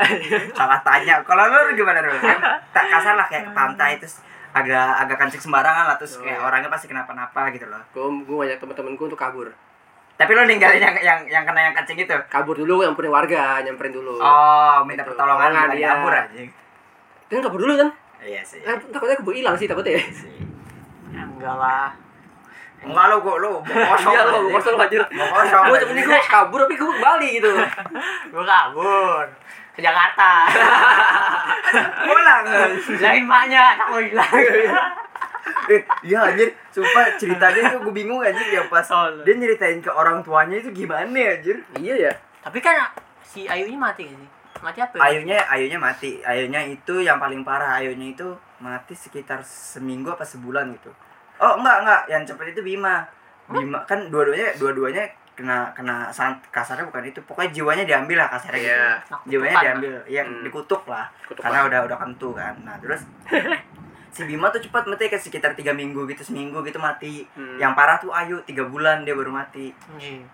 salah 0.51 0.79
tanya 0.79 1.15
kalau 1.21 1.43
lo 1.43 1.73
gimana 1.73 1.99
lo 1.99 2.13
kan 2.15 2.37
tak 2.69 2.85
kasar 2.87 3.15
lah 3.15 3.25
kayak 3.25 3.43
ke 3.43 3.51
pantai 3.51 3.91
terus 3.97 4.21
agak 4.51 4.77
agak 4.99 5.17
kancing 5.17 5.41
sembarangan 5.41 5.85
lah 5.87 5.97
terus 5.97 6.13
Oh, 6.13 6.21
kayak 6.21 6.37
iya. 6.37 6.45
orangnya 6.45 6.69
pasti 6.69 6.85
kenapa-napa 6.85 7.49
gitu 7.49 7.65
loh 7.65 7.81
Gue 7.89 8.05
gue 8.21 8.35
ngajak 8.37 8.59
teman-temanku 8.59 9.03
untuk 9.07 9.17
kabur. 9.17 9.49
Tapi 10.21 10.31
lo 10.31 10.45
ninggalin 10.45 10.77
yang 10.77 10.95
yang 10.95 11.19
yang 11.25 11.43
kena 11.43 11.61
yang 11.65 11.73
kancing 11.73 11.97
itu 11.97 12.13
Kabur 12.29 12.53
dulu 12.53 12.79
nyamperin 12.79 13.09
warga, 13.09 13.57
nyamperin 13.59 13.89
dulu. 13.91 14.15
Oh, 14.15 14.77
minta 14.85 15.01
Gitu. 15.01 15.09
pertolongan 15.09 15.49
lagi 15.49 15.79
iya. 15.79 15.89
kabur 15.91 16.13
aja. 16.13 16.41
Kan 17.25 17.41
kabur 17.41 17.59
dulu 17.59 17.73
kan? 17.75 17.89
Iya 18.21 18.41
sih. 18.41 18.61
Eh, 18.61 18.77
takutnya 18.87 19.17
keburu 19.17 19.33
hilang 19.33 19.57
sih 19.57 19.65
takutnya 19.65 19.97
ya. 19.97 20.03
Sih. 20.05 20.29
ya, 21.09 21.25
enggak 21.25 21.55
lah 21.55 21.89
enggak 22.81 23.05
lo 23.07 23.15
gua 23.19 23.35
lo 23.37 23.51
kosong 23.93 24.09
Iya 24.09 24.21
lo, 24.23 24.33
anjing. 24.37 24.53
kosong 24.53 24.75
anjir. 24.75 25.01
Kosong 25.05 25.63
Gue 25.65 25.75
anjing. 25.75 25.91
ini 25.91 26.01
gue 26.01 26.19
kabur 26.25 26.59
tapi 26.61 26.73
gue 26.73 26.87
kembali 26.87 27.27
gitu. 27.35 27.49
gue 28.33 28.43
kabur 28.43 29.25
ke 29.71 29.79
Jakarta 29.79 30.29
pulang 32.05 32.43
bilangin 32.83 33.23
maknya 33.23 33.63
aku 33.79 34.03
hilang 34.03 34.33
eh, 35.67 35.81
iya 36.01 36.19
anjir. 36.23 36.49
Sumpah 36.69 37.15
ceritanya 37.15 37.71
tuh 37.71 37.79
gue 37.81 37.93
bingung 37.95 38.19
anjir 38.19 38.47
ya 38.47 38.63
pas 38.65 38.85
Oh, 38.87 39.07
dia 39.21 39.33
nyeritain 39.33 39.77
ke 39.77 39.89
orang 39.89 40.21
tuanya 40.21 40.55
itu 40.55 40.69
gimana 40.71 41.11
ya 41.11 41.31
anjir? 41.35 41.57
Iya 41.75 41.95
ya. 42.01 42.13
tapi 42.39 42.57
kan 42.57 42.73
si 43.21 43.45
Ayunya 43.45 43.77
mati 43.77 44.03
gak 44.03 44.15
sih? 44.15 44.29
Mati 44.59 44.77
apa 44.77 44.93
ya? 44.93 45.01
ayunya 45.03 45.37
ayunya 45.47 45.77
mati. 45.77 46.21
Ayunya 46.21 46.61
itu 46.63 46.95
yang 46.99 47.17
paling 47.17 47.41
parah. 47.41 47.77
Ayunya 47.77 48.11
itu 48.11 48.27
mati 48.57 48.93
sekitar 48.93 49.41
seminggu 49.41 50.09
apa 50.09 50.21
sebulan 50.21 50.69
gitu. 50.71 50.93
Oh 51.37 51.57
enggak 51.57 51.77
enggak. 51.81 52.01
Yang 52.07 52.23
cepet 52.29 52.45
itu 52.51 52.61
Bima. 52.63 53.01
Bima 53.47 53.81
kan 53.83 54.05
dua-duanya 54.07 54.53
dua-duanya 54.55 55.01
kena 55.31 55.73
kena 55.73 56.09
sant 56.09 56.37
kasarnya 56.49 56.85
bukan 56.85 57.01
itu. 57.03 57.17
Pokoknya 57.23 57.49
jiwanya 57.51 57.83
diambil 57.83 58.21
lah 58.21 58.29
kasarnya 58.29 58.61
Iya. 58.61 58.77
gitu. 59.01 59.09
Nah, 59.09 59.19
jiwanya 59.25 59.55
diambil. 59.63 59.93
Yang 60.05 60.27
Hmm. 60.29 60.43
dikutuk 60.45 60.81
lah. 60.85 61.05
Kutuk 61.23 61.41
karena 61.41 61.59
udah 61.65 61.79
udah 61.83 61.97
kentu 61.97 62.29
kan. 62.31 62.53
Nah 62.61 62.77
terus 62.77 63.01
si 64.11 64.21
Bima 64.23 64.47
tuh 64.47 64.59
cepat 64.59 64.83
mati 64.85 65.07
kayak 65.07 65.19
sekitar 65.19 65.51
tiga 65.51 65.71
minggu 65.71 66.03
gitu 66.05 66.21
seminggu 66.21 66.59
gitu 66.61 66.75
mati 66.77 67.23
Hmm. 67.31 67.55
yang 67.55 67.71
parah 67.71 67.95
tuh 67.95 68.11
Ayu 68.11 68.37
tiga 68.41 68.63
bulan 68.63 69.01
dia 69.01 69.11
baru 69.11 69.31
mati 69.31 69.71
Anjing. 69.89 70.27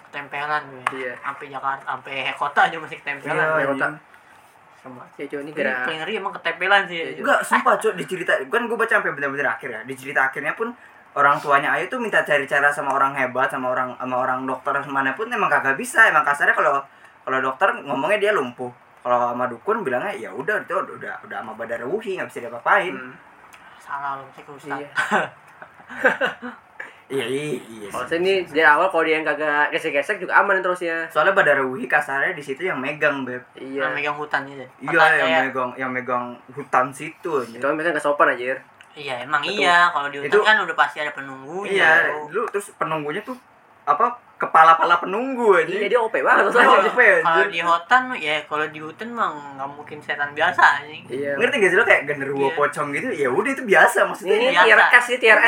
ketempelan 0.00 0.62
gue 0.64 0.82
Iya. 0.96 1.12
sampai 1.18 1.46
Jakarta 1.48 1.84
sampai 1.84 2.14
kota 2.32 2.60
aja 2.64 2.76
masih 2.76 2.96
ketempelan 2.96 3.34
Iya, 3.34 3.44
Sampai 3.44 3.60
iya. 3.60 3.68
kota. 3.68 3.86
sama 4.78 5.02
Ya 5.12 5.24
cuy 5.26 5.38
ini 5.38 5.44
Ini 5.44 5.52
gara 5.52 5.72
paling 5.82 5.98
ngeri 6.00 6.12
emang 6.16 6.32
ketempelan 6.32 6.82
sih 6.86 6.96
Iya, 6.96 7.18
Enggak, 7.18 7.40
sumpah 7.42 7.74
cok 7.76 7.94
di 7.94 8.04
cerita 8.06 8.32
kan 8.40 8.62
gue 8.64 8.76
baca 8.76 8.94
sampai 8.94 9.12
bener-bener 9.12 9.46
akhir 9.48 9.68
ya. 9.68 9.80
Di 9.82 9.94
cerita 9.94 10.20
akhirnya 10.24 10.54
pun 10.54 10.70
orang 11.12 11.36
tuanya 11.36 11.74
Ayu 11.74 11.90
tuh 11.90 11.98
minta 11.98 12.22
cari 12.22 12.46
cara 12.46 12.70
sama 12.70 12.94
orang 12.94 13.10
hebat 13.12 13.50
sama 13.50 13.68
orang 13.68 13.90
sama 13.92 14.16
orang 14.16 14.46
dokter 14.46 14.70
mana 14.86 15.12
pun 15.12 15.26
emang 15.26 15.50
kagak 15.50 15.74
bisa. 15.74 16.06
Emang 16.06 16.22
kasarnya 16.22 16.54
kalau 16.54 16.78
kalau 17.20 17.38
dokter 17.42 17.68
ngomongnya 17.82 18.18
dia 18.20 18.32
lumpuh. 18.32 18.70
Kalau 18.98 19.30
sama 19.30 19.44
dukun 19.46 19.80
bilangnya 19.80 20.12
ya 20.12 20.30
udah 20.30 20.58
itu 20.58 20.74
udah 20.74 20.94
udah 20.94 21.14
udah 21.22 21.36
sama 21.38 21.52
badar 21.54 21.80
wuhi 21.82 22.14
nggak 22.14 22.28
bisa 22.28 22.42
diapa-apain. 22.42 22.92
Hmm. 22.92 23.14
salah 23.78 24.16
lu 24.16 24.26
sih 24.30 24.42
ke 24.42 24.52
Ustaz. 24.52 24.76
Iya. 24.76 24.88
Iya 27.08 27.24
iya. 27.24 27.56
iya. 27.56 27.88
Kalau 27.88 28.04
saya 28.04 28.20
ini 28.20 28.44
dari 28.44 28.60
awal 28.60 28.92
kalau 28.92 29.00
dia 29.00 29.16
yang 29.16 29.24
kagak 29.24 29.72
gesek-gesek 29.72 30.20
juga 30.20 30.36
aman 30.36 30.60
terusnya. 30.60 31.08
Soalnya 31.08 31.32
badar 31.32 31.64
wuhi 31.64 31.88
kasarnya 31.88 32.36
di 32.36 32.44
situ 32.44 32.60
yang 32.62 32.76
megang 32.76 33.24
beb. 33.24 33.40
Iya. 33.56 33.88
Yang 33.88 33.92
megang 33.96 34.16
hutan 34.16 34.40
gitu 34.44 34.60
Iya 34.84 34.92
yang 34.92 35.08
kayak- 35.24 35.44
megang 35.46 35.70
yang 35.74 35.90
megang 35.90 36.24
hutan 36.52 36.92
situ. 36.92 37.32
Itu 37.40 37.64
kan 37.64 37.74
biasanya 37.74 37.96
nggak 37.96 38.04
sopan 38.04 38.28
anjir. 38.30 38.60
iya 38.92 39.22
emang 39.22 39.38
Betul. 39.40 39.62
iya 39.62 39.88
kalau 39.88 40.08
di 40.10 40.18
hutan 40.18 40.28
Itu- 40.28 40.42
kan 40.42 40.56
udah 40.58 40.74
pasti 40.74 40.98
ada 40.98 41.14
penunggunya 41.14 41.70
Iya, 41.70 42.18
lu 42.28 42.42
terus 42.50 42.74
penunggunya 42.74 43.22
tuh 43.22 43.38
apa 43.86 44.10
kepala-pala 44.38 44.96
penunggu 44.96 45.50
aja. 45.52 45.66
Iya 45.68 45.86
dia 45.88 45.98
OP 45.98 46.14
banget 46.16 46.46
Oh, 46.48 46.62
apa 46.78 46.94
ya, 46.96 47.18
kalau 47.20 47.46
di 47.50 47.58
hutan 47.60 48.02
ya 48.14 48.36
kalau 48.46 48.66
di 48.66 48.78
hutan 48.78 49.08
mah 49.10 49.28
nggak 49.52 49.68
mungkin 49.68 49.98
setan 49.98 50.30
biasa 50.30 50.62
anjing 50.78 51.02
Iya. 51.08 51.34
ngerti 51.34 51.54
gak 51.58 51.70
sih 51.70 51.76
lo 51.76 51.82
kayak 51.82 52.02
genderuwo 52.06 52.46
Iya. 52.46 52.54
pocong 52.54 52.88
gitu 52.92 53.08
ya 53.10 53.28
udah 53.28 53.50
itu 53.50 53.62
biasa 53.64 53.98
maksudnya 54.06 54.38
Ini 54.38 54.46
Biasa. 54.48 54.62
tier 54.62 54.78
S 54.78 55.04
ini 55.04 55.18
tier 55.18 55.38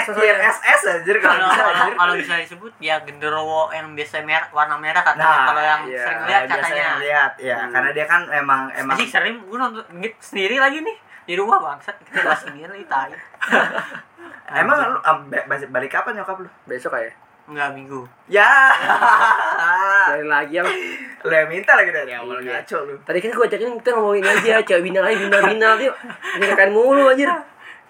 S 0.43 0.83
anjir 0.85 1.17
kalau 1.17 1.39
kalau 1.39 1.47
bisa 1.47 1.63
kalau- 1.63 1.95
kalau 1.95 2.15
bisa 2.19 2.35
disebut 2.37 2.73
ya 2.79 2.99
genderuwo 3.01 3.71
yang 3.71 3.95
biasa 3.95 4.21
merah 4.21 4.51
warna 4.51 4.75
merah 4.75 5.01
katanya 5.01 5.23
Nah, 5.25 5.47
kalau 5.47 5.63
yang 5.63 5.81
iya. 5.87 6.03
sering 6.03 6.21
lihat 6.27 6.43
katanya 6.45 6.87
lihat 6.99 7.33
ya 7.39 7.57
Hmm. 7.57 7.71
karena 7.71 7.91
dia 7.95 8.07
kan 8.07 8.21
emang 8.29 8.61
emang 8.73 8.95
Anjing 8.95 9.07
sering 9.09 9.35
gue 9.41 9.55
nonton 9.57 9.87
ngit 9.95 10.15
sendiri 10.19 10.59
lagi 10.59 10.83
nih 10.83 10.97
di 11.23 11.35
rumah 11.35 11.63
bangsat 11.63 11.95
kita 12.05 12.35
sendiri 12.35 12.83
tai 12.85 13.15
emang 14.61 14.77
lu 14.85 14.99
balik, 15.47 15.71
balik 15.71 15.91
kapan 15.93 16.19
nyokap 16.19 16.43
lu 16.43 16.51
Besok 16.67 16.91
kayak. 16.91 17.15
Enggak 17.51 17.71
minggu. 17.75 18.01
Ya. 18.31 18.47
Dari 20.15 20.27
lagi 20.27 20.55
yang 20.57 20.71
lu 21.21 21.35
yang 21.35 21.51
minta 21.51 21.77
lagi 21.77 21.91
dari 21.93 22.15
awal 22.17 22.41
Iya. 22.41 22.63
ngaco 22.65 22.77
lu. 22.89 22.95
Tadi 23.05 23.19
kan 23.21 23.31
gue 23.31 23.45
ajakin 23.45 23.71
kita 23.83 23.91
ngomongin 23.93 24.25
aja 24.25 24.55
cewek 24.65 24.83
bina 24.83 25.01
aja 25.05 25.19
bina 25.21 25.39
bina 25.45 25.69
dia 25.77 25.93
ini 26.39 26.45
kakain 26.49 26.73
mulu 26.73 27.11
anjir. 27.13 27.29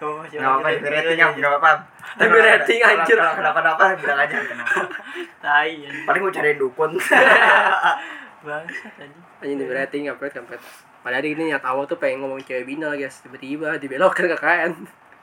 Tuh, 0.00 0.24
nggak 0.24 0.40
apa-apa 0.40 0.68
rating 0.80 1.18
ya 1.20 1.28
nggak 1.28 1.52
apa-apa. 1.60 1.70
Di 2.16 2.24
rating, 2.26 2.80
anjir. 2.80 3.18
kenapa-napa 3.20 3.94
bilang 4.00 4.18
aja 4.18 4.36
kenapa. 4.40 4.80
Tai 5.44 5.72
paling 6.08 6.20
gue 6.24 6.32
cariin 6.34 6.58
dukun. 6.58 6.90
Bangsat 8.48 8.92
anjing 8.96 9.22
anjing 9.44 9.58
di 9.60 9.66
rating 9.68 10.02
kampret 10.08 10.32
kampret. 10.32 10.60
Padahal 11.00 11.24
ini 11.24 11.52
niat 11.52 11.64
awal 11.64 11.84
tuh 11.84 11.96
pengen 11.96 12.24
ngomongin 12.24 12.44
cewek 12.44 12.64
bina 12.66 12.92
guys 12.96 13.20
tiba-tiba 13.20 13.76
dibelokkan 13.76 14.24
KKN 14.26 14.72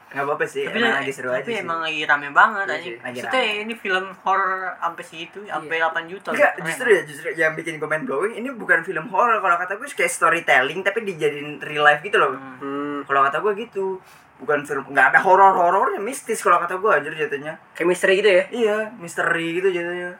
nggak 0.08 0.24
apa-apa 0.24 0.46
sih 0.48 0.64
tapi, 0.64 0.80
emang 0.80 0.96
lagi 0.96 1.12
seru 1.12 1.30
aja 1.30 1.44
tapi 1.44 1.52
sih 1.52 1.60
emang 1.60 1.80
lagi 1.84 2.02
rame 2.04 2.30
banget 2.32 2.64
Iya 2.64 2.74
lagi 2.74 2.90
maksudnya 2.98 3.42
ini 3.60 3.74
film 3.76 4.06
horror 4.18 4.56
sampai 4.74 5.04
segitu 5.04 5.40
sampai 5.44 5.76
8 5.78 6.08
juta 6.08 6.30
Enggak, 6.32 6.52
Keren. 6.54 6.66
justru 6.66 6.88
ya, 6.88 7.02
justru 7.04 7.28
yang 7.34 7.52
bikin 7.54 7.74
gue 7.76 7.86
mind 7.86 8.06
blowing 8.06 8.34
ini 8.34 8.48
bukan 8.50 8.80
film 8.82 9.06
horor 9.08 9.38
kalau 9.38 9.56
kata 9.58 9.76
gue 9.76 9.88
kayak 9.90 10.08
storytelling 10.08 10.80
tapi 10.82 11.04
dijadiin 11.04 11.60
real 11.60 11.84
life 11.84 12.00
gitu 12.02 12.16
loh. 12.16 12.32
Hmm. 12.32 12.56
hmm 12.58 12.98
Kalau 13.04 13.20
kata 13.22 13.38
gue 13.40 13.54
gitu. 13.62 14.00
Bukan 14.38 14.64
film 14.64 14.86
nggak 14.88 15.08
ada 15.12 15.20
horor 15.20 15.52
horornya 15.52 15.98
mistis 15.98 16.40
kalau 16.40 16.56
kata 16.58 16.78
gue 16.78 16.88
anjir 16.90 17.12
jatuhnya. 17.12 17.58
kayak 17.74 17.88
misteri 17.88 18.14
gitu 18.16 18.30
ya 18.30 18.44
Iya, 18.50 18.78
misteri 18.96 19.48
gitu 19.56 19.68
jatuhnya. 19.68 20.12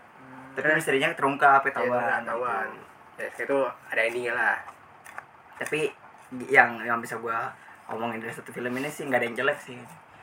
Tapi 0.52 0.68
Eh. 0.68 0.76
misterinya 0.76 1.08
terungkap, 1.14 1.62
Iya, 1.62 1.68
ketahuan. 1.70 2.22
ketahuan 2.22 2.68
gitu. 2.68 2.84
ya 3.16 3.28
kayak 3.30 3.46
itu 3.46 3.58
ada 3.88 4.02
endingnya 4.04 4.34
lah 4.34 4.56
Tapi 5.56 5.80
yang 6.46 6.82
yang 6.82 6.98
bisa 6.98 7.16
gue 7.16 7.38
omongin 7.88 8.20
dari 8.20 8.30
satu 8.30 8.50
film 8.50 8.72
ini 8.74 8.88
sih 8.88 9.04
nggak 9.04 9.18
ada 9.18 9.26
yang 9.26 9.38
jelek 9.38 9.58
sih. 9.60 9.78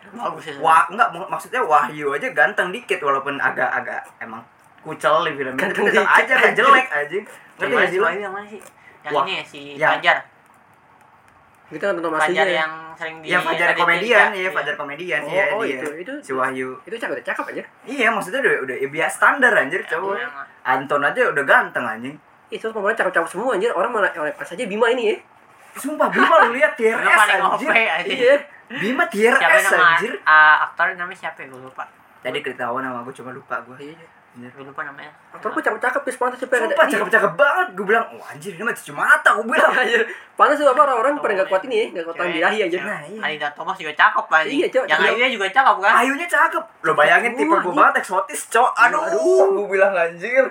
bagus 0.07 0.45
ya 0.45 0.55
Wah, 0.59 0.85
enggak 0.87 1.09
mak- 1.11 1.29
maksudnya 1.29 1.61
Wahyu 1.61 2.13
aja 2.13 2.29
ganteng 2.31 2.69
dikit 2.71 3.01
walaupun 3.01 3.35
agak-agak 3.37 4.05
emang 4.19 4.45
kucel 4.81 5.25
di 5.25 5.33
film 5.33 5.55
ini. 5.55 5.65
Tapi 5.65 5.81
tetap 5.83 6.05
aja 6.07 6.33
nggak 6.35 6.55
jelek 6.55 6.87
aja. 7.01 7.17
Ngerti 7.57 7.73
nggak 7.73 7.89
sih? 7.89 7.99
Wahyu 7.99 8.21
yang 8.21 8.31
mana 8.31 8.47
sih 8.47 8.61
yang 9.01 9.13
Wah, 9.13 9.23
ini 9.23 9.33
ya 9.33 9.43
si 9.43 9.61
yang- 9.75 9.93
Fajar 9.95 10.19
kita 11.67 11.91
nonton 11.91 12.13
masih 12.13 12.31
Fajar 12.31 12.47
yang 12.47 12.73
sering 12.95 13.17
di 13.19 13.27
Iya 13.27 13.39
Fajar 13.41 13.69
komedian, 13.75 14.29
iya 14.31 14.51
Fajar 14.53 14.75
komedian, 14.77 15.21
Oh, 15.21 15.33
iya 15.33 15.45
oh, 15.51 15.61
dia. 15.61 15.81
itu- 15.81 15.97
itu- 15.99 16.21
si 16.21 16.31
Wahyu. 16.31 16.77
itu 16.83 16.95
cakep 16.95 17.17
udah 17.17 17.27
cakep 17.27 17.45
aja 17.51 17.63
Iya, 17.83 18.07
maksudnya 18.09 18.39
udah 18.39 18.55
udah 18.63 18.77
ya, 18.77 18.89
biasa 18.89 19.15
standar 19.17 19.53
anjir 19.55 19.81
Ya, 19.83 19.89
cowok. 19.91 20.15
emang. 20.15 20.47
Anton 20.63 21.01
aja 21.03 21.21
udah 21.27 21.45
ganteng 21.45 21.85
anjing. 21.85 22.17
itu 22.47 22.67
pemainnya 22.69 23.01
cakep-cakep 23.01 23.27
semua 23.27 23.51
anjir 23.51 23.73
orang 23.73 23.91
mana 23.91 24.07
oleh 24.15 24.31
pas 24.31 24.47
aja 24.47 24.63
Bima 24.63 24.87
ini 24.87 25.11
ya 25.11 25.17
Sumpah 25.75 26.09
Bima 26.09 26.37
lu 26.43 26.53
lihat 26.53 26.73
tier 26.75 26.95
Udah 26.95 27.05
S 27.05 27.19
paling 27.19 27.41
anjir. 27.41 27.67
OP 27.67 27.77
iya 28.09 28.35
Bima 28.71 29.05
tier 29.07 29.33
siapa 29.33 29.59
nama 29.61 29.85
anjir. 29.93 30.13
ah, 30.23 30.65
aktor 30.65 30.93
namanya 30.93 31.19
siapa 31.19 31.39
ya 31.39 31.49
gue 31.49 31.61
lupa 31.61 31.85
Tadi 32.21 32.39
ketahuan 32.41 32.81
nama 32.81 33.01
gue 33.01 33.13
cuma 33.13 33.31
lupa 33.31 33.61
gue. 33.63 33.93
iya 34.35 34.51
gue 34.51 34.65
lupa 34.65 34.83
namanya 34.83 35.15
aktor 35.31 35.47
gue 35.49 35.63
cakep-cakep 35.63 36.03
bis 36.03 36.17
pantas 36.17 36.39
siapa 36.39 36.53
yang 36.53 36.67
Sumpah 36.67 36.81
ada 36.81 36.91
cakep-cakep 36.91 37.33
banget. 37.35 37.67
Gue 37.71 37.87
bilang, 37.87 38.05
"Wah, 38.13 38.27
anjir 38.29 38.51
ini 38.51 38.63
mah 38.63 38.75
cucu 38.75 38.93
mata." 38.93 39.29
Gue 39.33 39.47
bilang. 39.47 39.71
anjir 39.79 40.03
pantas 40.33 40.57
tuh 40.57 40.67
apa 40.67 40.81
orang-orang 40.83 41.13
pada 41.17 41.33
nggak 41.37 41.49
kuat 41.49 41.63
ini 41.65 41.77
ya 41.77 41.87
nggak 41.93 42.05
kuat 42.05 42.17
tahan 42.17 42.31
birahi 42.33 42.59
anjir 42.61 42.81
Nah, 42.81 43.01
iya. 43.05 43.49
Thomas 43.53 43.77
juga 43.77 43.93
cakep 43.93 44.25
anjing 44.29 44.57
Iya, 44.57 44.67
Cok. 44.69 44.85
yang 44.85 44.99
Iya. 44.99 45.09
Ayunya 45.09 45.29
juga 45.31 45.47
cakep 45.49 45.77
kan 45.79 45.93
Ayunya 45.97 46.27
cakep. 46.27 46.65
Lo 46.81 46.93
bayangin 46.95 47.33
tipe 47.33 47.55
gue 47.57 47.73
banget 47.73 47.95
eksotis, 47.97 48.41
cok. 48.49 48.71
Aduh, 48.75 49.03
Aduh. 49.05 49.47
gue 49.55 49.67
bilang 49.71 49.93
anjir. 49.93 50.45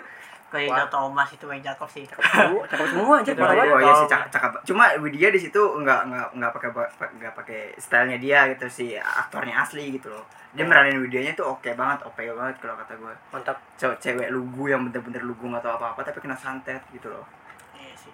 Alida 0.57 0.85
Thomas 0.89 1.29
itu 1.33 1.45
yang 1.49 1.63
cakep 1.65 1.89
sih 1.89 2.03
semua 2.05 2.63
cakep 2.69 2.87
semua 2.93 3.15
Itu 3.21 3.33
parah 3.33 3.55
aja. 3.57 3.73
Oh 3.73 3.79
iya 3.81 3.93
sih 3.97 4.07
cakep, 4.09 4.29
cakep. 4.29 4.51
Cuma 4.69 4.83
Widya 5.01 5.27
di 5.33 5.39
situ 5.41 5.61
nggak 5.61 6.01
nggak 6.09 6.27
nggak 6.37 6.51
pakai 6.53 6.69
nggak 7.17 7.33
pakai 7.33 7.61
stylenya 7.81 8.17
dia 8.21 8.39
gitu 8.53 8.65
si 8.69 8.85
aktornya 8.97 9.65
asli 9.65 9.97
gitu 9.97 10.13
loh. 10.13 10.25
Dia 10.53 10.65
meranin 10.69 11.01
Widyanya 11.01 11.33
tuh 11.33 11.57
oke 11.57 11.65
banget, 11.73 12.05
oke 12.05 12.21
banget 12.21 12.55
kalau 12.61 12.77
kata 12.77 12.93
gue. 12.93 13.13
mantap 13.33 13.57
Cewek 13.73 13.97
cewek 13.97 14.29
lugu 14.29 14.69
yang 14.69 14.85
bener-bener 14.85 15.25
lugu 15.25 15.49
nggak 15.49 15.65
tahu 15.65 15.81
apa-apa 15.81 16.05
tapi 16.05 16.21
kena 16.21 16.37
santet 16.37 16.81
gitu 16.93 17.09
loh. 17.09 17.25
iya 17.73 17.93
sih 17.97 18.13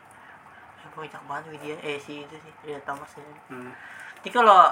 gue 0.99 1.07
cakep 1.07 1.27
banget 1.31 1.55
dia 1.63 1.75
eh 1.79 1.95
si 1.95 2.27
itu 2.27 2.35
sih 2.35 2.51
Alida 2.67 2.81
Thomas 2.83 3.11
ini 3.15 3.35
hmm. 3.55 3.71
Jadi 4.19 4.29
kalau 4.35 4.67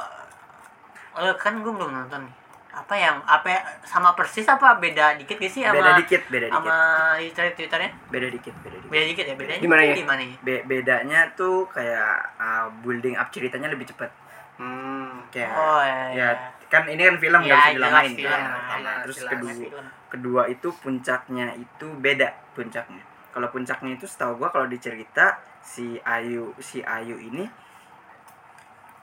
eh, 1.15 1.35
kan 1.39 1.63
gue 1.63 1.71
belum 1.71 1.87
nonton 1.87 2.27
nih 2.27 2.35
apa 2.77 2.93
yang 2.93 3.17
apa 3.23 3.47
ya- 3.49 3.65
sama 3.81 4.13
persis 4.13 4.45
apa 4.45 4.77
beda 4.77 5.17
dikit 5.17 5.35
gak 5.35 5.49
sih 5.49 5.61
sama 5.61 5.75
Beda 5.75 5.91
dikit, 5.97 6.21
beda 6.27 6.45
dikit. 6.45 6.61
sama 6.61 6.75
Twitter 7.17 7.45
twitternya 7.51 7.91
Beda 8.07 8.27
dikit, 8.29 8.53
beda 8.55 8.75
dikit. 8.75 8.87
beda 8.87 9.05
dikit 9.07 9.25
ya 9.25 9.35
bedanya 9.35 9.59
Gimana 9.59 9.81
ya? 9.83 9.93
gimana 9.95 10.21
ya 10.21 10.35
Be- 10.39 10.63
bedanya 10.63 11.19
tuh 11.33 11.65
kayak 11.67 12.09
uh, 12.37 12.65
building 12.79 13.13
up 13.13 13.27
ceritanya 13.27 13.67
lebih 13.67 13.85
cepet. 13.85 14.11
Hmm. 14.55 15.25
Kayak 15.27 15.51
oh 15.51 15.81
ya, 15.81 15.97
ya 16.13 16.29
kan 16.67 16.83
ini 16.85 17.01
kan 17.01 17.15
film 17.15 17.39
nggak 17.39 17.47
Ya, 17.47 17.57
bisa 17.57 17.71
jelas 17.71 17.77
dilamain 17.89 18.11
film. 18.11 18.27
Jelas, 18.27 18.41
Nah, 18.77 18.95
terus 19.01 19.17
jelas 19.17 19.31
kedua 19.31 19.51
film. 19.51 19.85
kedua 20.07 20.41
itu 20.45 20.67
puncaknya 20.73 21.47
itu 21.53 21.87
beda 21.97 22.27
puncaknya 22.53 23.03
kalau 23.29 23.47
puncaknya 23.47 23.91
itu 23.91 24.05
setahu 24.05 24.37
gua 24.37 24.49
kalau 24.49 24.65
dicerita 24.65 25.35
si 25.59 25.99
Ayu 26.01 26.53
si 26.59 26.79
Ayu 26.79 27.15
ini 27.15 27.45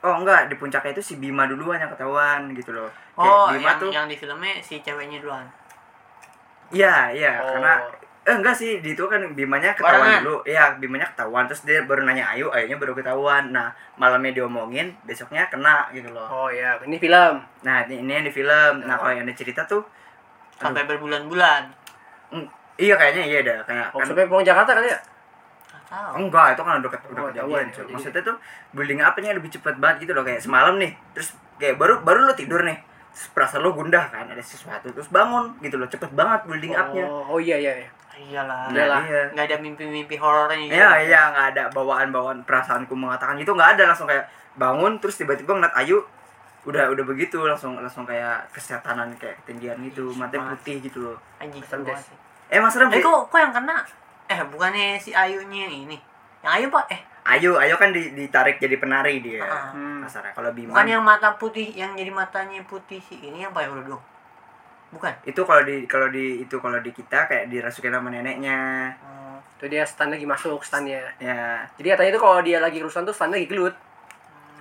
oh 0.05 0.15
enggak 0.15 0.45
di 0.45 0.55
puncaknya 0.55 0.91
itu 0.91 1.03
si 1.03 1.13
Bima 1.15 1.43
duluan 1.43 1.77
yang 1.77 1.89
ketahuan 1.89 2.53
gitu 2.53 2.71
loh 2.71 2.89
Kayak 3.11 3.25
oh 3.27 3.45
Bima 3.49 3.65
yang 3.65 3.77
tuh 3.77 3.89
yang 3.91 4.05
di 4.05 4.15
filmnya 4.15 4.53
si 4.59 4.79
ceweknya 4.79 5.17
duluan 5.19 5.45
iya 6.71 7.09
iya 7.11 7.33
Oh. 7.39 7.49
karena 7.51 7.73
eh 8.25 8.33
enggak 8.33 8.53
sih 8.53 8.81
di 8.81 8.89
itu 8.91 9.05
kan 9.05 9.21
Bimanya 9.31 9.69
ketahuan 9.71 10.01
Barengan. 10.01 10.21
dulu 10.21 10.35
iya 10.43 10.73
Bimanya 10.73 11.05
ketahuan 11.07 11.45
terus 11.45 11.61
dia 11.61 11.81
baru 11.83 12.01
nanya 12.01 12.25
Ayu 12.27 12.49
Ayunya 12.49 12.73
baru 12.75 12.93
ketahuan 12.93 13.49
nah 13.49 13.69
malamnya 13.95 14.33
diomongin 14.35 14.97
besoknya 15.03 15.45
kena 15.45 15.85
gitu 15.91 16.09
loh 16.09 16.25
Oh 16.27 16.49
iya, 16.49 16.73
ini 16.81 16.97
film. 16.97 17.37
nah 17.61 17.85
ini, 17.85 18.01
ini 18.01 18.11
yang 18.11 18.25
di 18.25 18.33
film 18.33 18.73
nah 18.81 18.97
kalau 18.97 19.13
yang 19.13 19.25
di 19.25 19.33
cerita 19.33 19.61
tuh 19.63 19.85
sampai 20.55 20.85
berbulan-bulan 20.85 21.69
mm, 22.31 22.45
iya 22.77 22.95
kayaknya 22.95 23.23
iya 23.23 23.39
dah 23.41 23.59
kayak 23.61 23.87
Oh, 23.89 24.01
kan 24.01 24.09
sampai 24.09 24.25
pulang 24.25 24.41
Jakarta 24.43 24.73
kali 24.73 24.89
ya? 24.89 24.97
Tahu 25.85 26.13
enggak 26.19 26.47
itu 26.51 26.61
kan 26.61 26.73
udah, 26.77 26.89
ke- 26.89 27.07
udah 27.07 27.21
Oh, 27.21 27.27
kejadian 27.27 27.45
ketahuan, 27.47 27.65
cuy. 27.67 27.77
jadi- 27.79 27.93
maksudnya 27.93 28.21
tuh 28.23 28.37
building 28.71 28.99
apanya 28.99 29.31
lebih 29.33 29.49
cepat 29.49 29.75
banget 29.75 29.95
gitu 29.99 30.11
loh 30.11 30.23
kayak 30.23 30.39
semalam 30.39 30.75
nih 30.75 30.91
terus 31.11 31.29
kayak 31.55 31.75
baru 31.75 32.01
baru 32.01 32.19
lo 32.23 32.33
tidur 32.33 32.61
nih 32.61 32.77
terus 33.09 33.27
perasaan 33.31 33.61
lo 33.61 33.71
gundah 33.71 34.03
kan 34.05 34.25
ada 34.25 34.39
sesuatu 34.39 34.87
terus 34.87 35.07
bangun 35.07 35.55
gitu 35.59 35.75
loh 35.75 35.85
cepet 35.85 36.11
banget 36.11 36.41
building 36.43 36.73
upnya 36.73 37.05
Oh, 37.05 37.25
oh 37.29 37.39
iya 37.39 37.55
iya. 37.57 37.73
iya. 37.77 37.89
iyalah 38.17 38.67
Iyalah. 38.67 39.01
iya. 39.03 39.21
nggak 39.29 39.45
ada 39.45 39.57
mimpi-mimpi 39.57 40.15
horornya 40.15 40.55
gitu. 40.57 40.71
Iya, 40.73 40.89
iya, 41.01 41.21
nggak 41.29 41.47
ada 41.51 41.63
bawaan-bawaan 41.69 42.41
perasaanku 42.41 42.91
mengatakan 42.91 43.35
itu 43.35 43.49
nggak 43.49 43.75
ada 43.75 43.83
langsung 43.85 44.05
kayak 44.05 44.23
bangun 44.53 44.97
terus 44.97 45.15
tiba-tiba 45.15 45.51
ngeliat 45.53 45.75
Ayu 45.75 45.99
udah 46.63 46.89
udah 46.89 47.03
begitu 47.03 47.37
langsung 47.39 47.75
langsung 47.75 48.03
kayak 48.03 48.49
kesetanan 48.49 49.11
kayak 49.13 49.37
ketinggian 49.39 49.77
gitu 49.83 50.09
Semangat. 50.09 50.55
putih 50.55 50.81
gitu 50.81 50.97
loh 51.03 51.17
anjing 51.37 51.61
Serem, 51.61 51.83
serem 51.83 51.83
Des. 51.85 51.93
banget. 51.93 52.17
eh 52.47 52.57
mas 52.57 52.71
serem 52.71 52.87
eh 52.89 52.99
kok 52.99 53.19
kok 53.27 53.37
yang 53.37 53.53
kena 53.53 53.77
eh 54.27 54.39
bukannya 54.43 54.97
si 54.97 55.11
Ayunya 55.11 55.65
yang 55.65 55.75
ini 55.85 55.97
yang 56.41 56.51
Ayu 56.53 56.67
pak 56.67 56.85
eh 56.87 57.01
Ayu 57.27 57.55
Ayu 57.55 57.73
kan 57.75 57.89
di- 57.89 58.11
ditarik 58.11 58.57
jadi 58.57 58.75
penari 58.75 59.19
dia 59.19 59.41
Ah. 59.41 59.69
Hmm. 59.69 60.01
kasarnya 60.01 60.31
kalau 60.31 60.49
Bima 60.51 60.71
bukan 60.71 60.87
yang 60.87 61.01
mata 61.01 61.33
putih 61.33 61.69
yang 61.71 61.93
jadi 61.93 62.09
matanya 62.09 62.61
putih 62.63 62.97
si 62.99 63.17
ini 63.19 63.41
yang 63.41 63.51
pakai 63.51 63.67
kerudung 63.67 64.01
bukan 64.91 65.13
itu 65.23 65.41
kalau 65.41 65.61
di 65.61 65.83
kalau 65.85 66.07
di 66.07 66.41
itu 66.41 66.55
kalau 66.55 66.77
di 66.77 66.89
kita 66.89 67.25
kayak 67.25 67.49
dirasukin 67.49 67.91
sama 67.91 68.09
neneknya 68.09 68.93
Hmm, 68.97 69.13
Itu 69.55 69.65
dia 69.67 69.83
stand 69.83 70.11
lagi 70.11 70.23
masuk 70.23 70.59
standnya. 70.61 70.99
ya 71.17 71.63
Jadi 71.75 71.87
katanya 71.89 72.09
itu 72.11 72.19
kalau 72.19 72.39
dia 72.39 72.59
lagi 72.59 72.77
kerusuhan 72.77 73.03
tuh 73.03 73.11
stand 73.11 73.31
lagi 73.31 73.47
gelut. 73.47 73.71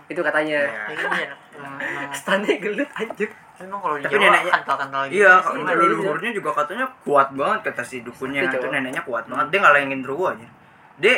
Itu 0.07 0.23
katanya. 0.23 0.61
ya. 0.63 0.87
ya 1.11 2.07
Standnya 2.15 2.63
gelut 2.63 2.87
anjir. 2.95 3.27
Emang 3.55 3.79
kalau 3.79 3.95
di 3.95 4.03
Tapi 4.03 4.15
Jawa 4.19 4.25
neneknya- 4.27 4.55
kental-kental 4.59 5.03
gitu 5.07 5.15
Iya, 5.23 5.33
kalau 5.39 5.63
leluhurnya 5.63 6.31
juga 6.35 6.51
katanya 6.53 6.87
kuat 7.07 7.29
banget 7.31 7.61
kata 7.71 7.83
si 7.87 7.97
dukunnya. 8.03 8.41
Itu 8.51 8.59
cowok. 8.59 8.73
neneknya 8.73 9.03
kuat 9.07 9.25
banget. 9.31 9.47
Dia 9.55 9.59
ngalengin 9.63 10.03
Ruwo 10.03 10.27
aja. 10.35 10.47
Dia 10.99 11.15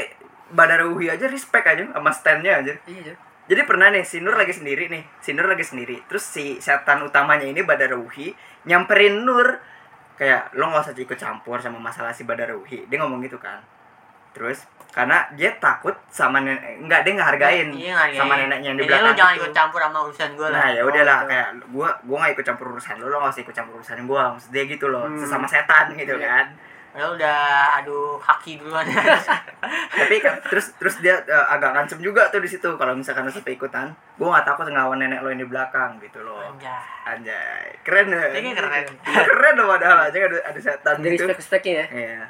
Badaruhi 0.46 1.11
aja 1.11 1.27
respect 1.27 1.66
aja 1.66 1.83
sama 1.90 2.12
standnya 2.12 2.61
aja. 2.61 2.77
Iya. 2.87 3.16
Jadi 3.46 3.62
pernah 3.62 3.88
nih, 3.88 4.03
si 4.03 4.18
Nur 4.20 4.35
lagi 4.35 4.53
sendiri 4.53 4.87
nih. 4.87 5.03
Si 5.18 5.31
Nur 5.33 5.46
lagi 5.46 5.62
sendiri. 5.62 6.03
Terus 6.07 6.22
si 6.22 6.59
setan 6.59 7.03
utamanya 7.03 7.46
ini 7.46 7.62
Badaruhi 7.62 8.31
nyamperin 8.62 9.22
Nur 9.22 9.59
kayak 10.16 10.55
lo 10.55 10.70
nggak 10.70 10.87
usah 10.87 10.94
ikut 10.94 11.18
campur 11.18 11.59
sama 11.59 11.79
masalah 11.79 12.12
si 12.12 12.22
Badaruhi. 12.22 12.87
Dia 12.87 12.99
ngomong 13.01 13.22
gitu 13.22 13.38
kan. 13.38 13.59
Terus 14.35 14.66
karena 14.97 15.29
dia 15.31 15.53
takut 15.57 15.93
sama 16.09 16.41
nenek 16.41 16.81
enggak 16.81 17.05
dia 17.05 17.13
nggak 17.13 17.29
hargain 17.31 17.69
Iya, 17.69 17.93
ngargain. 17.93 18.17
sama 18.17 18.35
neneknya 18.35 18.67
yang 18.67 18.77
di 18.77 18.83
Jadi 18.83 18.89
lu 18.89 18.97
belakang 18.97 19.13
jangan 19.15 19.31
itu. 19.31 19.39
ikut 19.39 19.53
campur 19.53 19.81
sama 19.83 19.99
urusan 20.03 20.29
gue 20.33 20.49
lah 20.49 20.57
Nah 20.57 20.69
ya 20.71 20.83
udahlah 20.83 21.19
gitu. 21.19 21.29
kayak 21.29 21.49
gua 21.69 21.89
gua 22.03 22.17
gak 22.19 22.33
ikut 22.33 22.45
campur 22.47 22.67
urusan 22.71 22.95
lo 22.97 23.07
lo 23.07 23.17
gak 23.19 23.31
usah 23.31 23.43
ikut 23.43 23.55
campur 23.55 23.75
urusan 23.77 23.99
gua 24.05 24.23
maksud 24.33 24.51
dia 24.51 24.65
gitu 24.65 24.87
loh 24.87 25.05
Hmm. 25.05 25.19
sesama 25.19 25.45
setan 25.45 25.93
gitu 25.93 26.15
Iya. 26.15 26.25
kan 26.27 26.47
Padahal 26.89 27.13
udah 27.15 27.41
aduh 27.77 28.17
haki 28.19 28.57
duluan 28.57 28.81
tapi 29.93 30.17
kan 30.17 30.33
terus 30.43 30.73
terus 30.75 30.97
dia 30.99 31.21
eh, 31.21 31.47
agak 31.47 31.71
ngancem 31.71 32.01
juga 32.01 32.25
tuh 32.27 32.41
di 32.41 32.49
situ 32.49 32.65
kalau 32.73 32.93
misalkan 32.93 33.21
lo 33.23 33.31
sampai 33.31 33.53
ikutan 33.53 33.93
gua 34.17 34.41
gak 34.41 34.49
takut 34.49 34.65
ngelawan 34.65 34.97
nenek 34.97 35.21
lo 35.21 35.29
yang 35.29 35.39
di 35.39 35.45
belakang 35.47 36.01
gitu 36.01 36.21
loh 36.21 36.41
anjay 36.41 36.73
anjay 37.07 37.69
keren 37.83 38.09
ya 38.09 38.21
Kayaknya 38.31 38.53
keren. 38.55 38.85
keren 39.29 39.55
loh 39.55 39.67
padahal 39.69 39.99
aja 40.05 40.17
ada 40.19 40.39
ada 40.43 40.57
setan 40.59 40.95
Dari 40.99 41.13
gitu 41.13 41.25
respect 41.27 41.39
respectnya 41.39 41.75
ya. 41.75 41.87
iya 41.93 42.23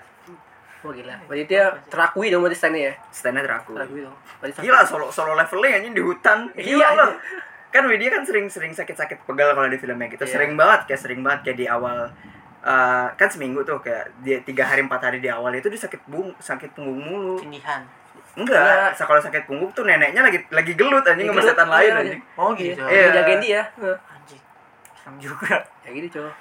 Wah 0.87 0.95
gila. 0.95 1.15
Berarti 1.27 1.45
dia 1.45 1.65
terakui 1.87 2.31
dong 2.31 2.41
berarti 2.41 2.55
standnya 2.57 2.83
ya. 2.87 2.95
standnya 3.11 3.43
teraku 3.43 3.75
Terakui 3.75 4.01
dong. 4.01 4.17
Berarti 4.39 4.63
gila 4.63 4.81
solo 4.83 5.07
solo 5.11 5.35
levelnya 5.35 5.77
anjing 5.77 5.93
di 5.93 6.01
hutan 6.01 6.39
Iya, 6.53 6.63
gila 6.65 6.87
iya. 6.87 6.97
loh 6.97 7.11
kan 7.67 7.83
Widya 7.85 8.09
kan 8.09 8.23
sering 8.23 8.47
sering 8.47 8.73
sakit 8.73 8.95
sakit 8.95 9.19
pegal 9.23 9.53
kalau 9.53 9.67
di 9.67 9.77
filmnya 9.77 10.09
gitu 10.09 10.23
Iya. 10.23 10.33
sering 10.33 10.55
banget 10.55 10.87
kayak 10.87 10.97
sering 10.99 11.21
banget 11.21 11.41
kayak 11.45 11.59
di 11.59 11.67
awal 11.67 12.09
eh, 12.63 13.07
kan 13.13 13.29
seminggu 13.29 13.61
tuh 13.63 13.77
kayak 13.79 14.17
dia 14.19 14.41
tiga 14.41 14.65
hari 14.65 14.81
empat 14.81 15.03
hari 15.03 15.19
di 15.19 15.29
awal 15.29 15.53
itu 15.53 15.67
dia 15.67 15.77
sakit 15.79 16.07
bung 16.07 16.33
sakit 16.41 16.73
punggung 16.73 16.97
mulu 16.97 17.37
tindihan 17.37 17.85
enggak 18.35 18.93
sa- 18.93 19.05
kalau 19.05 19.19
sakit 19.19 19.45
punggung 19.45 19.69
tuh 19.71 19.83
neneknya 19.83 20.21
lagi 20.21 20.41
lagi 20.49 20.73
gelut 20.73 21.05
anjing 21.05 21.27
sama 21.27 21.43
setan 21.43 21.69
lain 21.69 21.85
iya, 21.87 22.01
anjing 22.01 22.23
oh 22.35 22.51
gitu 22.55 22.81
Iya. 22.81 22.89
Iya. 22.89 23.07
Jagain 23.13 23.41
dia. 23.41 23.63
Anjing 24.07 24.41
serem 24.97 25.17
juga 25.19 25.53
Ya 25.85 25.91
gitu, 25.93 26.09
Cok. 26.17 26.33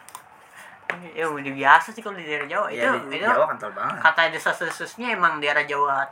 Ya 1.13 1.25
udah 1.25 1.53
biasa 1.53 1.87
sih 1.89 1.99
kalau 1.99 2.15
di 2.15 2.23
daerah 2.23 2.45
Jawa. 2.45 2.67
Itu 2.67 2.79
ya 2.79 2.91
di 3.01 3.15
itu 3.15 3.23
Jawa 3.23 3.45
kental 3.47 3.71
banget. 3.71 3.99
kata 4.01 4.21
desas-desusnya 4.29 5.07
emang 5.11 5.37
daerah 5.37 5.63
Jawa 5.63 6.05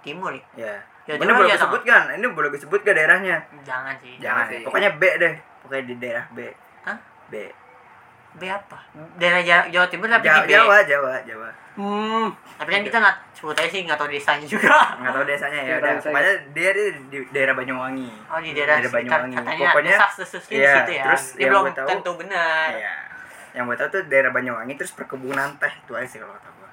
Timur 0.00 0.32
ya? 0.32 0.44
Ya 0.56 0.76
Ya, 1.02 1.18
ini 1.18 1.26
boleh 1.26 1.50
ya 1.50 1.58
gue 1.58 1.66
sebut 1.66 1.82
kan? 1.82 2.06
Ini 2.12 2.26
boleh 2.28 2.46
gue 2.48 2.58
sebut 2.58 2.78
gak 2.78 2.94
daerahnya? 2.94 3.42
Jangan 3.60 3.90
sih. 3.98 4.14
Jangan 4.16 4.46
sih. 4.46 4.62
pokoknya 4.62 4.94
B 4.94 5.02
deh. 5.16 5.34
Pokoknya 5.60 5.82
di 5.84 5.94
daerah 5.98 6.24
B. 6.30 6.46
Hah? 6.84 6.94
B. 7.26 7.34
B 8.32 8.42
apa? 8.46 8.78
Daerah 9.18 9.42
Jawa, 9.42 9.62
Jawa 9.66 9.86
Timur 9.90 10.06
tapi 10.06 10.24
Jawa 10.24 10.38
di 10.38 10.46
B. 10.46 10.50
Jawa 10.52 10.76
Jawa 10.86 11.12
Jawa. 11.26 11.48
Hmm. 11.72 12.28
tapi 12.54 12.68
kan 12.70 12.84
kita 12.84 13.00
nggak 13.00 13.16
sebut 13.32 13.56
aja 13.56 13.64
sih 13.66 13.82
nggak 13.82 13.96
tahu 13.96 14.06
desanya 14.06 14.46
juga. 14.46 14.76
Nggak 14.94 15.10
tahu 15.10 15.24
desanya 15.26 15.58
ya 15.58 15.74
udah. 15.74 15.90
Desanya. 15.90 16.04
pokoknya 16.06 16.32
dia 16.52 16.70
di, 16.70 16.84
di 17.08 17.18
daerah 17.28 17.54
Banyuwangi. 17.56 18.08
Oh 18.28 18.38
di 18.38 18.50
daerah, 18.52 18.76
Daerah 18.78 18.92
Banyuwangi. 18.92 19.34
katanya 19.34 19.66
Pokoknya- 19.66 19.96
desas-desusnya 19.98 20.48
di 20.48 20.60
iya, 20.60 20.72
situ 20.76 20.92
ya? 20.92 21.04
terus 21.04 21.24
Ini 21.26 21.40
yang 21.40 21.50
belum 21.50 21.64
tahu- 21.74 21.88
tentu 21.90 22.10
benar. 22.14 22.68
Iya. 22.70 22.94
Yang 23.52 23.68
gue 23.68 23.76
tahu 23.76 23.88
tuh 24.00 24.02
daerah 24.08 24.32
Banyuwangi 24.32 24.74
terus 24.80 24.92
perkebunan 24.96 25.56
teh 25.60 25.72
itu 25.72 25.92
aja 25.92 26.08
sih 26.08 26.18
kalau 26.20 26.32
kata 26.36 26.48
gue 26.48 26.70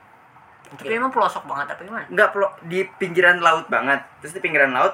tapi 0.69 0.93
emang 0.95 1.11
pelosok 1.11 1.43
banget 1.49 1.73
apa 1.75 1.81
gimana 1.81 2.05
nggak 2.07 2.29
perlu 2.29 2.47
di 2.69 2.79
pinggiran 3.01 3.37
laut 3.41 3.65
banget 3.67 3.99
terus 4.21 4.37
di 4.37 4.41
pinggiran 4.41 4.71
laut 4.71 4.93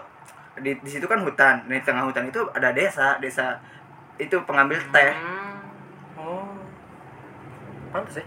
di, 0.56 0.71
di 0.80 0.89
situ 0.89 1.04
kan 1.06 1.19
hutan 1.19 1.67
di 1.67 1.84
tengah 1.84 2.08
hutan 2.08 2.32
itu 2.32 2.39
ada 2.56 2.71
desa 2.71 3.19
desa 3.19 3.60
itu 4.15 4.39
pengambil 4.48 4.80
teh 4.91 5.12
hmm. 5.12 5.56
Oh. 6.15 6.48
Pantas 7.91 8.24
ya. 8.24 8.26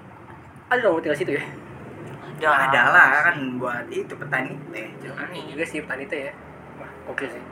Ada 0.69 0.81
dong 0.85 1.01
tinggal 1.01 1.17
situ 1.17 1.33
ya. 1.35 1.45
ada 2.39 2.71
ada 2.71 2.83
lah 2.95 3.07
kan 3.27 3.37
buat 3.59 3.89
itu 3.91 4.15
petani 4.15 4.55
teh 4.71 4.87
Petani. 5.01 5.41
Juga 5.51 5.65
sih 5.67 5.83
petani 5.83 6.05
itu 6.07 6.17
ya. 6.29 6.33
Wah, 6.79 6.91
oke 7.11 7.25
sih. 7.27 7.43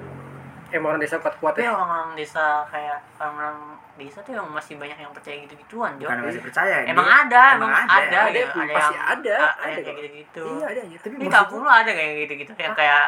Emang 0.71 0.95
orang 0.95 1.03
desa 1.03 1.19
kuat-kuat 1.19 1.57
tapi 1.57 1.67
ya. 1.67 1.73
orang-orang 1.73 2.15
desa 2.15 2.63
kayak 2.69 3.01
orang-orang 3.19 3.81
desa 3.97 4.19
tuh 4.21 4.33
yang 4.33 4.47
masih 4.47 4.77
banyak 4.77 4.97
yang 4.97 5.11
percaya 5.11 5.37
gitu-gituan 5.39 5.97
Jo 5.97 6.05
bukan 6.05 6.19
masih 6.23 6.43
percaya 6.43 6.75
emang 6.85 7.03
dia- 7.03 7.21
ada 7.23 7.43
emang 7.55 7.73
ada 7.73 7.95
ada, 7.97 8.19
ada, 8.23 8.41
pasti 8.69 8.95
yang 8.95 9.07
ada, 9.07 9.37
a- 9.37 9.57
ada 9.59 9.67
yang 9.67 9.77
kok. 9.77 9.83
kayak 9.83 9.97
gitu-gitu 9.99 10.45
Iya, 10.47 10.67
ada 10.67 10.81
ya. 10.83 10.97
Tapi 10.97 11.09
di 11.09 11.19
maksud 11.19 11.35
kampung 11.35 11.61
lu 11.61 11.71
ada 11.73 11.91
kayak 11.91 12.13
gitu-gitu 12.23 12.53
yang 12.57 12.75
kayak 12.75 13.05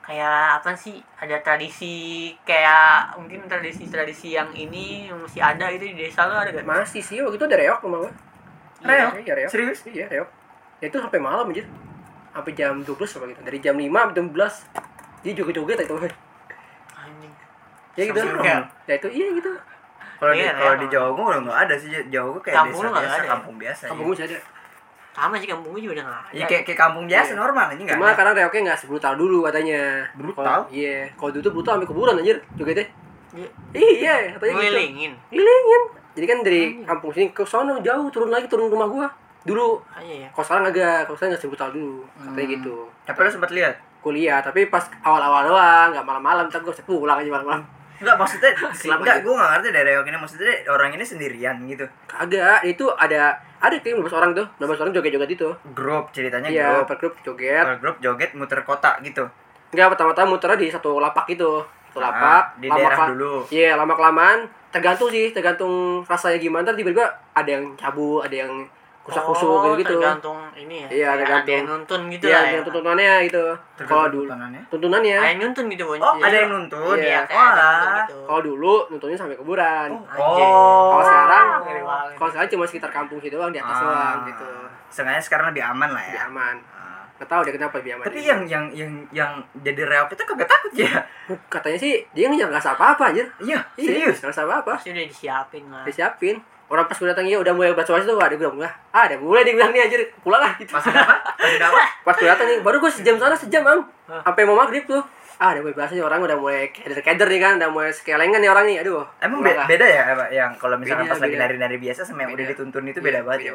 kayak 0.00 0.34
apa 0.56 0.70
sih 0.74 0.96
ada 1.14 1.36
tradisi 1.38 1.94
kayak 2.42 2.88
mungkin 3.14 3.46
tradisi-tradisi 3.46 4.32
yang 4.32 4.50
ini 4.50 5.06
yang 5.06 5.18
masih 5.18 5.38
ada 5.38 5.68
itu 5.68 5.84
di 5.86 5.96
desa 6.00 6.24
lu 6.24 6.34
ada 6.34 6.50
gak? 6.50 6.64
masih 6.64 6.98
sih 7.00 7.20
waktu 7.20 7.36
itu 7.36 7.44
ada 7.44 7.56
reok 7.56 7.80
rumah 7.80 7.98
gua. 8.00 8.12
Reok? 8.80 9.12
Iya, 9.20 9.32
reok. 9.36 9.50
serius 9.50 9.78
Iya, 9.86 10.08
reok. 10.08 10.28
Ya 10.80 10.88
itu 10.88 10.96
sampai 10.96 11.20
malam 11.20 11.46
aja. 11.46 11.62
Sampai 12.32 12.52
jam 12.52 12.80
12 12.80 13.12
apa 13.12 13.24
gitu. 13.28 13.40
Dari 13.42 13.58
jam 13.60 13.76
5 13.76 13.98
sampai 14.00 14.16
jam 14.16 14.26
12. 14.26 14.54
Dia 15.20 15.32
joget-joget 15.34 15.78
itu. 15.84 15.94
anjing 16.96 17.32
Ya 17.92 18.04
gitu. 18.06 18.20
Juga. 18.24 18.54
Ya 18.88 18.94
itu 18.96 19.08
iya 19.10 19.26
gitu. 19.32 19.50
Kalau 20.20 20.30
di 20.30 20.38
Iya, 20.38 20.52
kalau 20.52 20.76
di 20.76 20.86
Jawa 20.86 21.08
gue 21.10 21.24
udah 21.26 21.40
nggak 21.40 21.58
ada 21.62 21.74
sih 21.74 21.88
Jawa 22.06 22.28
gue 22.30 22.42
kayak 22.42 22.56
Kampung 22.60 22.76
desa 22.78 22.92
biasa 22.92 23.08
ada 23.10 23.16
ya? 23.18 23.30
kampung 23.30 23.54
biasa 23.56 23.82
Kampung 23.86 24.04
ya. 24.04 24.12
masih 24.12 24.24
ada. 24.26 24.38
sama 25.10 25.34
sih 25.34 25.48
kampung 25.48 25.70
gue 25.70 25.80
juga 25.80 25.92
udah 25.92 26.04
nggak 26.06 26.20
ada 26.22 26.30
Ya 26.32 26.44
kayak, 26.46 26.62
kayak 26.64 26.78
kampung 26.78 27.04
biasa 27.04 27.30
Iya. 27.30 27.38
normal 27.38 27.64
aja 27.66 27.80
nggak 27.80 27.96
Cuma 27.96 28.06
ada. 28.06 28.14
karena 28.14 28.32
reoknya 28.36 28.60
nggak 28.62 28.78
sebrutal 28.78 29.12
dulu 29.14 29.38
katanya. 29.42 29.80
Brutal? 30.14 30.60
Iya. 30.70 30.96
Kalau 31.12 31.30
dulu 31.30 31.42
tuh 31.42 31.52
brutal 31.52 31.72
sampai 31.74 31.88
kuburan 31.88 32.14
anjir 32.14 32.36
jogetnya. 32.54 32.86
Iya. 33.30 33.48
Iya, 33.74 34.14
katanya 34.32 34.52
gitu. 34.52 34.58
ngelilingin 34.60 35.12
Ngelilingin. 35.28 35.82
Jadi 36.10 36.26
kan 36.26 36.38
dari 36.40 36.60
kampung 36.82 37.10
sini 37.10 37.26
ke 37.30 37.42
sono 37.42 37.78
jauh 37.78 38.06
turun 38.08 38.28
lagi 38.28 38.46
turun 38.46 38.66
rumah 38.66 38.86
gua. 38.86 39.06
Dulu 39.40 39.80
aja 39.90 40.14
ya 40.16 40.28
kalau 40.30 40.44
sekarang 40.44 40.64
agak 40.68 40.96
kalau 41.02 41.16
sekarang 41.16 41.30
nggak 41.32 41.42
sebrutal 41.42 41.70
dulu 41.70 41.96
katanya 42.14 42.36
Hmm. 42.38 42.54
gitu. 42.54 42.74
Tapi 43.02 43.18
lo 43.18 43.30
sempat 43.30 43.50
lihat? 43.50 43.74
Kuliah 44.00 44.38
tapi 44.38 44.66
pas 44.66 44.84
awal-awal 45.00 45.42
doang 45.46 45.88
nggak 45.90 46.02
malam-malam 46.02 46.44
tapi 46.46 46.62
gua 46.62 46.72
bisa 46.72 46.84
pulang 46.84 47.16
aja 47.16 47.30
malam-malam. 47.30 47.62
Enggak 48.00 48.16
maksudnya 48.16 48.50
Kelam 48.80 48.98
enggak 48.98 49.16
gue 49.20 49.32
nggak 49.32 49.50
ngerti 49.54 49.68
dari 49.70 49.86
reok 49.90 50.06
ini 50.06 50.16
maksudnya 50.16 50.52
orang 50.66 50.90
ini 50.90 51.04
sendirian 51.04 51.56
gitu. 51.64 51.84
Kagak, 52.06 52.64
itu 52.64 52.84
ada 52.90 53.22
ada 53.60 53.74
kayak 53.76 54.00
15 54.00 54.08
orang 54.10 54.30
tuh, 54.32 54.46
15 54.56 54.80
orang 54.80 54.92
joget-joget 54.92 55.30
itu. 55.30 55.48
Grup 55.70 56.08
ceritanya 56.10 56.48
Iya, 56.48 56.68
grup. 56.74 56.84
per 56.86 56.96
grup 56.96 57.14
joget. 57.22 57.60
Per 57.62 57.76
grup 57.78 57.96
joget 58.00 58.30
muter 58.32 58.60
kota 58.62 58.96
gitu. 59.00 59.28
Enggak, 59.70 59.94
pertama-tama 59.94 60.32
muternya 60.32 60.58
di 60.58 60.68
satu 60.68 60.96
lapak 60.96 61.28
gitu. 61.28 61.60
Satu 61.86 62.00
Ah, 62.00 62.04
lapak. 62.08 62.44
di 62.58 62.66
daerah 62.66 62.96
kela- 62.96 63.10
dulu. 63.12 63.34
Iya, 63.46 63.76
lama 63.76 63.92
kelamaan 63.92 64.38
tergantung 64.70 65.10
sih, 65.10 65.30
tergantung 65.30 66.00
rasanya 66.02 66.38
gimana. 66.38 66.70
Tiba-tiba 66.70 67.04
ada 67.34 67.50
yang 67.50 67.76
cabut, 67.76 68.22
ada 68.22 68.36
yang 68.38 68.52
kusak-kusuk 69.00 69.48
Oh, 69.48 69.56
gitu 69.72 69.72
gitu 69.80 69.94
tergantung 69.96 70.38
ini 70.54 70.84
ya. 70.84 70.88
Iya, 70.88 71.08
tergantung. 71.16 71.40
Ada 71.42 71.52
yang 71.52 71.66
nuntun 71.66 72.00
gitu 72.08 72.24
Iya, 72.24 72.34
lah 72.34 72.42
ya. 72.42 72.52
yang 72.52 72.64
tuntunannya 72.64 73.12
gitu. 73.24 73.44
Kalau 73.80 74.06
dulu 74.06 74.24
tontonannya. 74.24 74.62
tuntunannya. 74.68 75.16
Ada 75.16 75.28
yang 75.28 75.40
nuntun 75.42 75.64
gitu, 75.66 75.84
Bon. 75.84 75.98
Oh, 75.98 76.14
ada 76.16 76.36
yang 76.36 76.50
nuntun. 76.50 76.96
Iya. 76.96 77.20
Iya, 77.24 77.40
Oh, 77.50 77.50
gitu. 77.98 78.16
Kalau 78.24 78.40
dulu 78.44 78.72
nuntunnya 78.88 79.16
sampai 79.16 79.34
kuburan. 79.34 79.88
Anjing. 79.88 80.20
Oh. 80.46 80.90
Kalau 80.92 81.04
sekarang, 81.06 81.46
kalau 82.14 82.30
sekarang 82.30 82.48
cuma 82.50 82.64
sekitar 82.64 82.90
kampung 82.90 83.18
situ 83.18 83.34
doang 83.34 83.48
di 83.48 83.58
atas 83.58 83.72
Ah. 83.74 83.82
doang 83.82 84.18
gitu. 84.26 84.48
Sengaja 84.90 85.18
sekarang 85.18 85.46
lebih 85.48 85.64
aman 85.64 85.88
lah 85.88 86.02
Lebih 86.02 86.14
ya. 86.14 86.26
aman. 86.26 86.56
Ah. 86.68 87.02
Nggak 87.16 87.28
tahu 87.28 87.40
deh 87.42 87.52
kenapa 87.54 87.74
lebih 87.78 87.92
aman. 87.94 88.04
Tapi 88.04 88.20
yang 88.20 88.40
yang 88.44 88.64
yang 88.70 88.90
yang 89.10 89.30
jadi 89.56 89.82
reok 89.82 90.08
itu 90.10 90.24
kagak 90.24 90.46
takut 90.46 90.72
ya? 90.74 90.92
katanya 91.46 91.78
sih 91.78 92.02
dia 92.10 92.26
nggak 92.26 92.48
ngerasa 92.48 92.74
apa-apa 92.74 93.02
anjir. 93.08 93.24
Iya, 93.38 93.58
Iya, 93.74 93.86
serius. 93.86 94.18
nggak 94.18 94.28
ngerasa 94.28 94.42
apa-apa. 94.44 94.72
Pasti 94.76 94.90
udah 94.90 95.04
disiapin 95.04 95.64
lah. 95.68 95.84
Disiapin. 95.84 96.36
Orang 96.70 96.86
pas 96.86 96.94
gue 96.94 97.08
datang 97.10 97.26
iya 97.26 97.34
udah 97.34 97.50
mulai 97.50 97.74
baca 97.74 97.82
tuh, 97.90 97.98
ada 97.98 98.30
gue 98.30 98.38
bilang, 98.38 98.54
"Wah, 98.62 98.70
ah, 98.94 99.10
ada 99.10 99.18
mulai 99.18 99.42
dia 99.42 99.58
bilang 99.58 99.74
nih 99.74 99.90
anjir, 99.90 100.06
pulang 100.22 100.38
lah 100.38 100.54
gitu. 100.54 100.70
Masih 100.70 100.94
apa? 100.94 101.18
Masih 101.42 101.58
apa? 101.66 101.82
Pas 102.06 102.14
gue 102.14 102.28
datang 102.30 102.46
nih, 102.46 102.58
baru 102.62 102.78
gue 102.78 102.92
sejam 102.94 103.18
sana 103.18 103.34
sejam 103.34 103.66
bang, 103.66 103.82
sampai 104.06 104.42
mau 104.46 104.54
maghrib 104.54 104.86
tuh. 104.86 105.02
Ah, 105.42 105.50
udah 105.50 105.66
mulai 105.66 105.74
berasa 105.74 105.98
nih 105.98 106.04
orang 106.06 106.20
udah 106.22 106.38
mulai 106.38 106.70
keder-keder 106.70 107.26
nih 107.26 107.40
kan, 107.42 107.52
udah 107.58 107.70
mulai 107.74 107.90
sekelengan 107.90 108.38
nih 108.38 108.50
orang 108.54 108.64
nih, 108.70 108.76
aduh. 108.86 109.02
Emang 109.18 109.42
be- 109.42 109.56
beda 109.56 109.82
ya 109.82 110.02
apa 110.14 110.24
yang 110.30 110.52
kalau 110.54 110.78
misalnya 110.78 111.10
Beda, 111.10 111.12
pas 111.16 111.20
lagi 111.26 111.36
nari-nari 111.42 111.76
biasa 111.82 112.00
sama 112.06 112.22
yang 112.22 112.38
udah 112.38 112.46
dituntun 112.54 112.84
itu 112.86 113.00
Iya, 113.02 113.06
beda 113.10 113.18
banget 113.26 113.40
ya? 113.42 113.52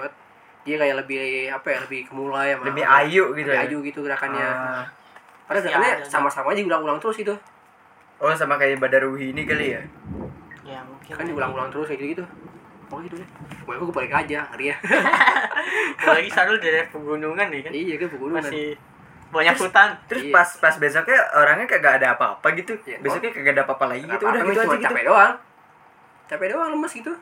Dia 0.66 0.76
kayak 0.82 0.96
lebih 1.06 1.22
apa 1.54 1.68
ya, 1.72 1.78
lebih 1.88 2.00
kemulai 2.10 2.48
sama 2.52 2.64
Lebih 2.68 2.84
ayu 2.84 3.24
gitu 3.32 3.48
lebih 3.48 3.56
ya? 3.56 3.64
ayu 3.64 3.78
gitu 3.80 4.00
gerakannya. 4.04 4.48
Ah. 4.50 4.84
Padahal 5.46 5.64
gerakannya 5.64 5.92
ada, 6.02 6.04
sama-sama 6.04 6.52
aja 6.52 6.62
ulang-ulang 6.68 7.00
terus 7.00 7.16
gitu. 7.16 7.38
Oh 8.20 8.34
sama 8.34 8.60
kayak 8.60 8.82
Badaruhi 8.82 9.32
ini 9.32 9.46
kali 9.46 9.78
ya? 9.78 9.82
Ya, 10.66 10.82
mungkin. 10.84 11.14
Kan 11.14 11.26
diulang-ulang 11.30 11.70
terus 11.72 11.86
kayak 11.88 12.18
gitu. 12.18 12.26
Pokoknya 12.86 13.06
gitu 13.08 13.16
deh. 13.18 13.30
Pokoknya 13.62 13.80
gue 13.82 13.96
balik 13.96 14.14
aja, 14.16 14.40
ngeri 14.48 14.66
ya. 14.70 14.78
Apalagi 16.00 16.30
Sarul 16.30 16.58
dari 16.58 16.86
pegunungan 16.86 17.48
nih 17.50 17.62
kan. 17.62 17.72
iya, 17.72 17.96
kan 17.98 18.08
pegunungan. 18.08 18.44
Masih 18.44 18.78
banyak 19.28 19.56
hutan. 19.58 19.90
Terus 20.06 20.24
Iya. 20.24 20.34
pas 20.34 20.50
pas 20.58 20.76
besoknya 20.76 21.20
orangnya 21.34 21.68
kagak 21.68 21.94
ada 22.00 22.08
apa-apa 22.14 22.48
gitu. 22.56 22.78
Iya, 22.84 23.02
Besoknya 23.02 23.32
kagak 23.32 23.54
ada 23.54 23.64
apa-apa 23.66 23.86
lagi 23.90 24.06
gitu. 24.06 24.24
Udah 24.24 24.42
gitu 24.42 24.60
aja 24.60 24.70
gitu. 24.72 24.86
capek 24.86 25.04
doang. 25.04 25.34
Capek 26.26 26.48
doang 26.50 26.70
lemes 26.72 26.94
gitu. 26.94 27.14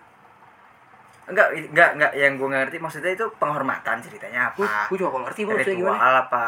Enggak, 1.23 1.47
enggak, 1.55 1.89
enggak 1.95 2.11
yang 2.13 2.33
gue 2.35 2.49
ngerti 2.49 2.77
maksudnya 2.77 3.11
itu 3.11 3.25
penghormatan 3.39 3.95
ceritanya 3.97 4.51
apa? 4.51 4.67
gue 4.91 4.97
juga 4.99 5.07
gak 5.09 5.23
ngerti 5.23 5.41
bang 5.41 5.55
maksudnya 5.55 5.79
gimana. 5.79 5.95
Ritual 5.95 6.15
apa? 6.19 6.47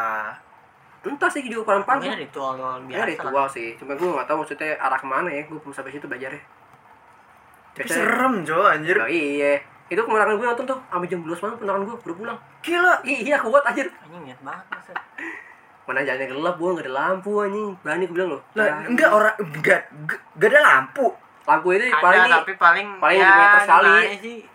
Entah 1.00 1.30
sih 1.30 1.40
juga 1.46 1.62
kurang 1.64 1.84
paham. 1.88 1.96
Mungkin 1.96 2.18
ritual 2.20 2.52
Ya 2.52 2.68
biasa. 2.76 2.92
lah. 2.92 3.06
ritual 3.08 3.46
sih, 3.48 3.68
cuma 3.80 3.92
gue 3.94 4.04
gak 4.10 4.26
tahu 4.28 4.36
maksudnya 4.38 4.76
arah 4.76 4.98
ke 4.98 5.06
mana 5.06 5.28
ya, 5.30 5.42
gue 5.42 5.56
belum 5.56 5.72
sampai 5.72 5.90
situ 5.90 6.04
belajarnya. 6.04 6.42
Tapi 7.76 7.88
serem 7.92 8.34
Jo 8.48 8.64
anjir. 8.64 8.96
Oh, 8.96 9.04
iya, 9.04 9.60
itu 9.86 10.00
kemenangan 10.00 10.34
gue 10.40 10.46
nonton 10.48 10.64
tuh, 10.64 10.78
sampai 10.88 11.06
jam 11.06 11.20
12 11.22 11.36
malam 11.44 11.54
kemenangan 11.60 11.82
gue, 11.84 11.96
udah 12.08 12.16
pulang. 12.16 12.38
Gila. 12.64 12.94
Iya, 13.04 13.36
kuat 13.44 13.64
anjir. 13.68 13.86
Anjing 14.02 14.22
niat 14.24 14.40
banget 14.40 14.66
masa. 14.72 14.92
Mana 15.86 16.02
jalannya 16.02 16.26
gelap, 16.26 16.54
gue 16.58 16.70
gak 16.74 16.84
ada 16.88 16.92
lampu 16.96 17.30
anjing. 17.38 17.68
Berani 17.84 18.04
gue 18.08 18.14
bilang 18.16 18.30
loh. 18.34 18.42
Lah, 18.58 18.82
enggak 18.88 19.10
orang 19.12 19.34
enggak 19.38 19.80
enggak 19.92 20.20
enggak 20.34 20.50
ada 20.50 20.60
lampu. 20.64 21.06
Lampu 21.46 21.66
itu 21.78 21.86
Ada 21.86 22.02
paling 22.02 22.22
tapi 22.26 22.52
paling 22.58 22.86
paling 22.98 23.22
ya, 23.22 23.30
meter 23.38 23.60
sekali. 23.62 23.94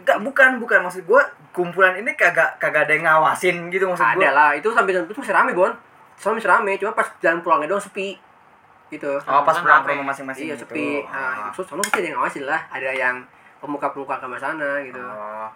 Enggak, 0.03 0.17
bukan, 0.27 0.49
bukan 0.59 0.79
maksud 0.83 1.07
gua 1.07 1.23
kumpulan 1.55 1.95
ini 1.95 2.11
kagak 2.19 2.59
kagak 2.59 2.83
ada 2.83 2.93
yang 2.99 3.07
ngawasin 3.07 3.71
gitu 3.71 3.87
maksud 3.87 4.03
ada 4.03 4.19
gua. 4.19 4.35
lah, 4.35 4.49
itu 4.59 4.67
sampai 4.75 4.91
jam 4.91 5.07
itu 5.07 5.15
masih 5.15 5.35
rame, 5.35 5.51
Bon. 5.55 5.71
Sampai 6.19 6.43
masih 6.43 6.51
rame, 6.51 6.71
cuma 6.75 6.91
pas 6.91 7.07
jalan 7.23 7.39
pulangnya 7.39 7.71
doang 7.71 7.79
sepi. 7.79 8.19
Gitu. 8.91 9.11
Oh, 9.23 9.41
pas 9.41 9.55
pulang 9.55 9.81
ke 9.81 9.95
rumah 9.95 10.11
masing-masing 10.11 10.45
iya, 10.45 10.55
gitu. 10.55 10.67
sepi. 10.67 10.99
Nah, 11.07 11.49
Oh. 11.49 11.63
sama 11.63 11.79
pasti 11.81 11.97
ada 11.97 12.05
yang 12.05 12.15
ngawasin 12.19 12.43
lah, 12.43 12.59
ada 12.67 12.89
yang 12.91 13.15
pemuka-pemuka 13.57 14.19
ke 14.19 14.27
sana 14.37 14.69
gitu. 14.83 14.99
Oh. 14.99 15.47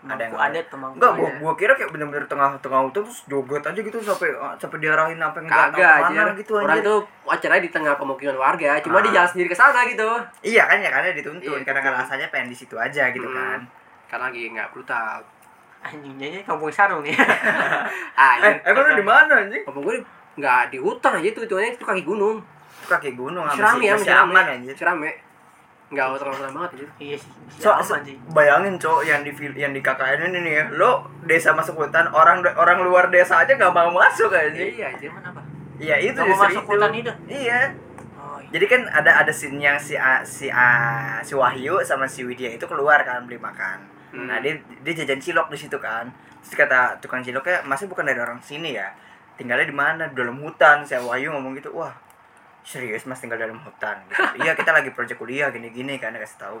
Ada 0.00 0.16
Ada 0.16 0.22
yang 0.24 0.32
adat 0.32 0.66
pemangku 0.72 0.96
Enggak, 0.96 1.12
gua, 1.12 1.28
gua 1.36 1.52
kira 1.60 1.72
kayak 1.76 1.92
bener-bener 1.92 2.24
tengah-tengah 2.24 2.88
hutan 2.88 3.04
terus 3.04 3.20
joget 3.28 3.60
aja 3.60 3.76
gitu 3.76 4.00
sampai 4.00 4.32
sampai 4.56 4.78
diarahin 4.80 5.20
sampai 5.20 5.40
enggak 5.44 5.60
tahu 5.60 5.76
Kagak 5.76 5.92
ke 5.92 6.00
mana 6.00 6.08
aja. 6.24 6.32
gitu 6.40 6.52
Orang 6.56 6.78
itu 6.80 6.94
acaranya 7.28 7.60
di 7.60 7.70
tengah 7.70 7.94
pemukiman 8.00 8.36
warga, 8.40 8.80
cuma 8.80 8.96
Ah. 8.96 9.02
dia 9.04 9.12
jalan 9.12 9.28
sendiri 9.28 9.48
ke 9.52 9.58
sana 9.58 9.84
gitu. 9.84 10.08
Iya 10.40 10.62
kan 10.64 10.80
ya 10.80 10.88
karena 10.88 11.12
dituntun 11.12 11.52
Iya, 11.52 11.66
karena 11.68 11.80
kan 11.82 11.92
rasanya 12.00 12.26
pengen 12.32 12.48
di 12.48 12.56
situ 12.56 12.80
aja 12.80 13.12
gitu 13.12 13.28
Hmm. 13.28 13.36
kan. 13.36 13.58
Karena 14.08 14.24
lagi 14.26 14.42
nggak 14.48 14.68
brutal. 14.72 15.20
Anjing 15.82 16.16
jadi 16.16 16.44
kampung 16.44 16.72
sarung 16.72 17.04
nih. 17.04 17.12
Ah, 18.16 18.36
Eh, 18.38 18.56
iya. 18.56 18.72
emang 18.72 18.84
lu 18.86 18.92
di 18.94 19.04
mana 19.04 19.32
anjing? 19.38 19.62
Kampung 19.64 19.84
gue 19.84 19.96
nggak 20.34 20.72
di 20.72 20.78
hutan 20.78 21.12
aja 21.14 21.28
itu, 21.28 21.40
itu 21.42 21.54
itu 21.56 21.84
kaki 21.84 22.02
gunung. 22.02 22.40
Kaki 22.90 23.14
gunung 23.14 23.46
rame 23.46 23.86
ya, 23.86 23.94
masih 23.94 24.10
aman 24.10 24.44
anjir. 24.58 24.74
Masih 24.74 24.86
rame. 24.90 25.10
Nggak 25.90 26.06
hutan-hutan 26.14 26.50
banget 26.54 26.70
aja. 26.70 26.86
iya 27.02 27.16
sih. 27.18 27.30
So, 27.58 27.70
bayangin 28.30 28.78
cowok 28.78 29.02
yang 29.02 29.26
di 29.26 29.30
yang 29.58 29.74
di 29.74 29.82
KKN 29.82 30.30
ini 30.30 30.38
nih 30.46 30.52
ya, 30.54 30.64
lo 30.74 31.02
desa 31.26 31.50
masuk 31.50 31.82
hutan, 31.82 32.06
orang 32.14 32.46
orang 32.54 32.78
luar 32.82 33.10
desa 33.10 33.42
aja 33.42 33.54
nggak 33.58 33.74
mau 33.74 33.90
masuk 33.90 34.30
aja. 34.30 34.54
Iya 34.54 34.94
aja. 34.94 35.06
Cuman 35.10 35.22
apa? 35.34 35.42
Iya 35.82 35.96
itu 35.98 36.18
mau 36.22 36.38
masuk 36.46 36.62
itu. 36.62 36.70
hutan 36.70 36.90
itu? 36.94 37.12
Iya. 37.26 37.74
Oh, 38.14 38.38
iya. 38.38 38.50
Jadi 38.54 38.64
kan 38.70 38.80
ada 38.86 39.10
ada 39.18 39.32
scene 39.34 39.58
yang 39.58 39.78
si 39.82 39.98
A, 39.98 40.22
si 40.22 40.46
A, 40.46 40.70
si 41.26 41.34
Wahyu 41.34 41.82
sama 41.82 42.06
si 42.06 42.22
Widya 42.22 42.54
itu 42.54 42.66
keluar 42.70 43.02
kan 43.02 43.26
beli 43.26 43.42
makan. 43.42 43.82
Hmm. 44.14 44.30
Nah 44.30 44.38
dia 44.38 44.62
dia 44.86 44.92
jajan 44.94 45.18
cilok 45.18 45.50
di 45.50 45.58
situ 45.58 45.74
kan. 45.82 46.06
Terus 46.46 46.54
kata 46.54 47.02
tukang 47.02 47.26
ciloknya 47.26 47.66
masih 47.66 47.90
bukan 47.90 48.06
dari 48.06 48.22
orang 48.22 48.38
sini 48.38 48.78
ya. 48.78 48.94
Tinggalnya 49.34 49.66
di 49.66 49.74
mana? 49.74 50.06
Di 50.06 50.14
dalam 50.14 50.38
hutan. 50.38 50.86
Si 50.86 50.94
Wahyu 50.94 51.34
ngomong 51.34 51.58
gitu. 51.58 51.74
Wah 51.74 52.09
serius 52.62 53.04
mas 53.04 53.18
tinggal 53.18 53.36
dalam 53.36 53.58
hutan. 53.58 53.96
Gitu. 54.04 54.20
iya 54.42 54.52
kita 54.52 54.70
lagi 54.70 54.90
proyek 54.90 55.16
kuliah 55.16 55.48
gini-gini 55.48 55.96
kan 55.96 56.12
kasih 56.12 56.38
tahu. 56.40 56.58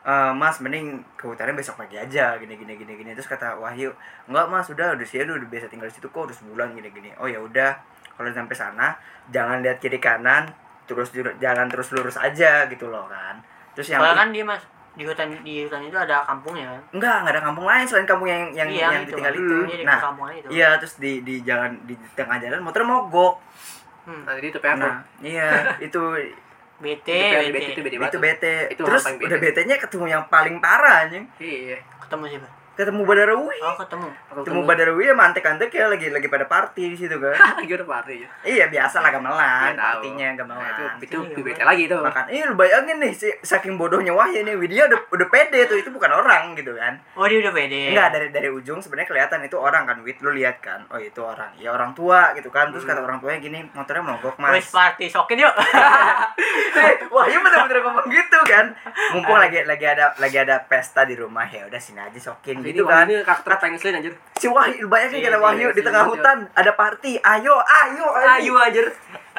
"Eh, 0.00 0.32
mas 0.32 0.56
mending 0.58 1.04
ke 1.12 1.24
hutannya 1.24 1.52
besok 1.52 1.76
pagi 1.76 1.94
aja 1.94 2.32
gini 2.36 2.54
gini 2.54 2.72
gini 2.74 2.92
gini 2.94 3.10
terus 3.12 3.26
kata 3.26 3.52
Wahyu 3.54 3.92
enggak 4.26 4.46
mas 4.46 4.66
udah 4.66 4.96
udah 4.96 5.04
sih 5.04 5.20
udah 5.20 5.36
biasa 5.44 5.68
tinggal 5.68 5.84
di 5.84 5.94
situ 5.94 6.08
kok 6.08 6.24
udah 6.24 6.32
sebulan 6.32 6.72
gini 6.72 6.88
gini 6.88 7.10
oh 7.16 7.24
ya 7.24 7.36
udah 7.36 7.76
kalau 8.16 8.28
sampai 8.30 8.52
sana 8.52 8.96
jangan 9.28 9.60
lihat 9.60 9.76
kiri 9.76 9.96
kanan 9.98 10.48
terus 10.84 11.12
jalan 11.36 11.68
terus 11.68 11.92
lurus 11.92 12.16
aja 12.16 12.64
gitu 12.66 12.88
loh 12.88 13.04
kan 13.06 13.44
terus 13.72 13.88
yang 13.88 14.00
Soalnya 14.00 14.18
kan 14.18 14.28
dia 14.32 14.42
mas 14.42 14.62
di 14.90 15.04
hutan 15.04 15.28
di 15.38 15.62
hutan 15.62 15.80
itu 15.80 15.94
ada 15.94 16.24
kampungnya 16.24 16.66
kan. 16.66 16.80
enggak 16.90 17.14
enggak 17.20 17.34
ada 17.36 17.42
kampung 17.44 17.62
lain 17.64 17.84
selain 17.84 18.04
kampung 18.04 18.26
yang 18.26 18.42
yang 18.50 18.68
Iya, 18.68 18.80
yang 18.90 19.02
itu. 19.04 19.14
ditinggal 19.14 19.32
Hmm, 19.32 19.38
itu 19.38 19.56
Dia 19.62 19.76
di 19.76 19.84
nah 19.84 19.98
kampungan 20.00 20.32
itu. 20.34 20.48
iya 20.50 20.68
terus 20.80 20.94
di 20.96 21.12
di 21.22 21.34
jalan 21.40 21.70
di 21.84 21.94
tengah 22.12 22.36
jalan 22.38 22.58
motor 22.58 22.82
mogok 22.82 23.34
Hmm. 24.02 24.22
Nah, 24.24 24.32
jadi 24.34 24.46
itu 24.48 24.58
PR 24.58 24.76
nah 24.76 25.04
iya 25.20 25.48
itu 25.86 26.02
BT, 26.80 27.08
Itu 27.08 27.36
BT. 27.36 27.52
BT, 27.52 27.68
itu 27.68 27.80
BT. 27.84 27.94
itu 28.08 28.18
bete 28.18 28.54
Itu 28.72 28.82
terus 28.84 29.04
udah 29.04 29.20
bete. 29.36 29.52
bete 29.52 29.60
nya 29.68 29.76
ketemu 29.76 30.04
yang 30.08 30.22
paling 30.26 30.56
parah 30.58 31.04
anjing 31.04 31.28
Iya. 31.36 31.76
Ketemu 32.00 32.24
siapa? 32.26 32.48
Ketemu 32.80 33.02
Badarwi 33.02 33.56
Oh, 33.60 33.76
ketemu. 33.76 34.08
ketemu 34.32 34.60
Badarwi 34.64 35.02
ya 35.02 35.14
mantek-antek 35.14 35.68
ya 35.68 35.84
lagi 35.86 36.06
lagi 36.08 36.26
pada 36.26 36.44
party 36.44 36.82
di 36.86 36.96
situ 36.96 37.14
kan 37.14 37.36
Gimana 37.60 37.84
party 37.84 38.14
ya? 38.16 38.28
iya 38.42 38.64
biasa 38.66 38.96
lah 38.98 39.10
gamelan 39.10 39.36
Iya, 39.36 39.74
tahu. 39.74 39.84
partinya 39.94 40.26
Nah, 40.26 40.34
gamelan 40.34 40.70
itu 40.70 40.82
itu 41.00 41.16
Iya, 41.16 41.28
itu 41.28 41.40
bete 41.42 41.62
lagi 41.62 41.82
itu. 41.84 41.96
makan 41.96 42.24
iya 42.26 42.42
lu 42.44 42.54
bayangin 42.54 42.96
nih 42.98 43.12
si, 43.12 43.28
saking 43.40 43.74
bodohnya 43.74 44.10
Wahyu 44.10 44.40
nih 44.40 44.54
Widya 44.54 44.86
udah 44.86 45.00
udah 45.10 45.28
pede 45.28 45.60
tuh 45.64 45.76
itu 45.76 45.88
bukan 45.88 46.10
orang 46.10 46.54
gitu 46.54 46.72
kan 46.72 46.96
Oh, 47.12 47.24
dia 47.24 47.38
udah 47.38 47.52
pede. 47.52 47.90
enggak 47.90 48.08
dari 48.10 48.28
dari 48.30 48.48
ujung 48.48 48.78
sebenarnya 48.78 49.08
kelihatan 49.08 49.40
itu 49.42 49.56
orang 49.56 49.84
kan 49.84 50.00
Wid 50.00 50.18
lu 50.20 50.32
lihat 50.32 50.58
kan 50.58 50.82
oh 50.88 50.98
itu 50.98 51.20
orang 51.20 51.52
ya 51.54 51.70
orang 51.70 51.92
tua 51.92 52.32
gitu 52.32 52.48
kan 52.48 52.68
terus 52.68 52.82
Hmm. 52.82 52.92
kata 52.92 53.02
orang 53.02 53.18
tuanya 53.18 53.38
gini 53.38 53.60
motornya 53.70 54.02
mogok 54.02 54.34
Wes 54.36 54.40
mas 54.40 54.68
party 54.70 55.06
sokin 55.06 55.38
yuk. 55.38 55.52
Eh, 56.72 56.94
Wahyu 57.06 57.38
bener-bener 57.38 57.82
ngomong 57.82 58.06
gitu 58.08 58.38
kan 58.44 58.72
mumpung 59.10 59.36
lagi 59.36 59.60
lagi 59.62 59.84
ada 59.84 60.14
lagi 60.16 60.38
ada 60.38 60.62
pesta 60.62 61.02
di 61.02 61.12
rumah 61.12 61.44
ya 61.44 61.66
udah 61.66 61.76
sini 61.76 61.98
aja 61.98 62.16
sokin 62.16 62.62
Gitu 62.70 62.82
kan 62.86 63.04
ini 63.04 63.22
karakter 63.22 63.52
pengen 63.58 63.98
anjir. 63.98 64.14
si 64.40 64.46
Wahyu 64.48 64.88
bayangin 64.88 65.20
Iya, 65.20 65.28
kata 65.28 65.36
iya, 65.36 65.44
Wahyu 65.44 65.66
iya, 65.68 65.76
di 65.76 65.82
tengah 65.82 66.04
iya. 66.06 66.10
hutan 66.10 66.38
ada 66.54 66.72
party 66.72 67.12
ayo 67.18 67.54
ayo 67.58 68.06
Ayo 68.14 68.54
anjir. 68.56 68.86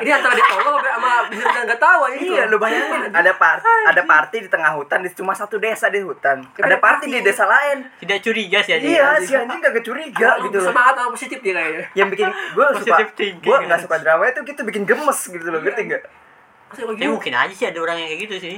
Ini 0.01 0.07
antara 0.07 0.33
dia 0.33 0.47
tolong 0.47 0.79
apa 0.79 0.87
sama 0.97 1.11
bener 1.29 1.45
enggak 1.51 1.81
tahu 1.81 1.99
aja 2.07 2.15
gitu. 2.15 2.33
Iya, 2.33 2.43
lu 2.47 2.57
bayangin 2.57 3.01
ada 3.11 3.31
par 3.35 3.57
ada 3.61 4.01
party 4.01 4.37
di 4.45 4.49
tengah 4.49 4.71
hutan, 4.73 5.03
di 5.03 5.09
cuma 5.13 5.35
satu 5.35 5.59
desa 5.59 5.91
di 5.91 5.99
hutan. 5.99 6.41
Ada 6.57 6.79
party 6.79 7.05
party. 7.05 7.17
di 7.17 7.19
desa 7.21 7.45
lain. 7.45 7.85
Tidak 7.99 8.17
curiga 8.23 8.59
sih 8.65 8.73
aja. 8.79 8.87
Iya, 8.87 9.07
si 9.21 9.33
anjing 9.35 9.61
kagak 9.61 9.83
curiga 9.83 10.29
gitu 10.41 10.57
loh. 10.57 10.67
Semangat 10.71 10.93
sama 10.95 11.09
positif 11.11 11.37
dia 11.43 11.53
kayaknya. 11.53 11.85
Yang 11.93 12.07
bikin 12.17 12.27
gue 12.31 12.65
suka 12.81 12.97
gue 13.19 13.57
nggak 13.67 13.79
suka 13.83 13.95
drama 13.99 14.23
itu 14.25 14.39
gitu 14.41 14.61
bikin 14.65 14.83
gemes 14.87 15.19
gitu 15.27 15.45
loh, 15.45 15.59
Iya. 15.59 15.65
ngerti 15.69 15.81
nggak? 15.91 16.03
Tapi 16.71 16.81
gitu? 16.95 17.11
mungkin 17.11 17.33
aja 17.35 17.53
sih 17.53 17.67
ada 17.67 17.79
orang 17.83 17.95
yang 17.99 18.07
kayak 18.15 18.21
gitu 18.25 18.35
sih. 18.39 18.57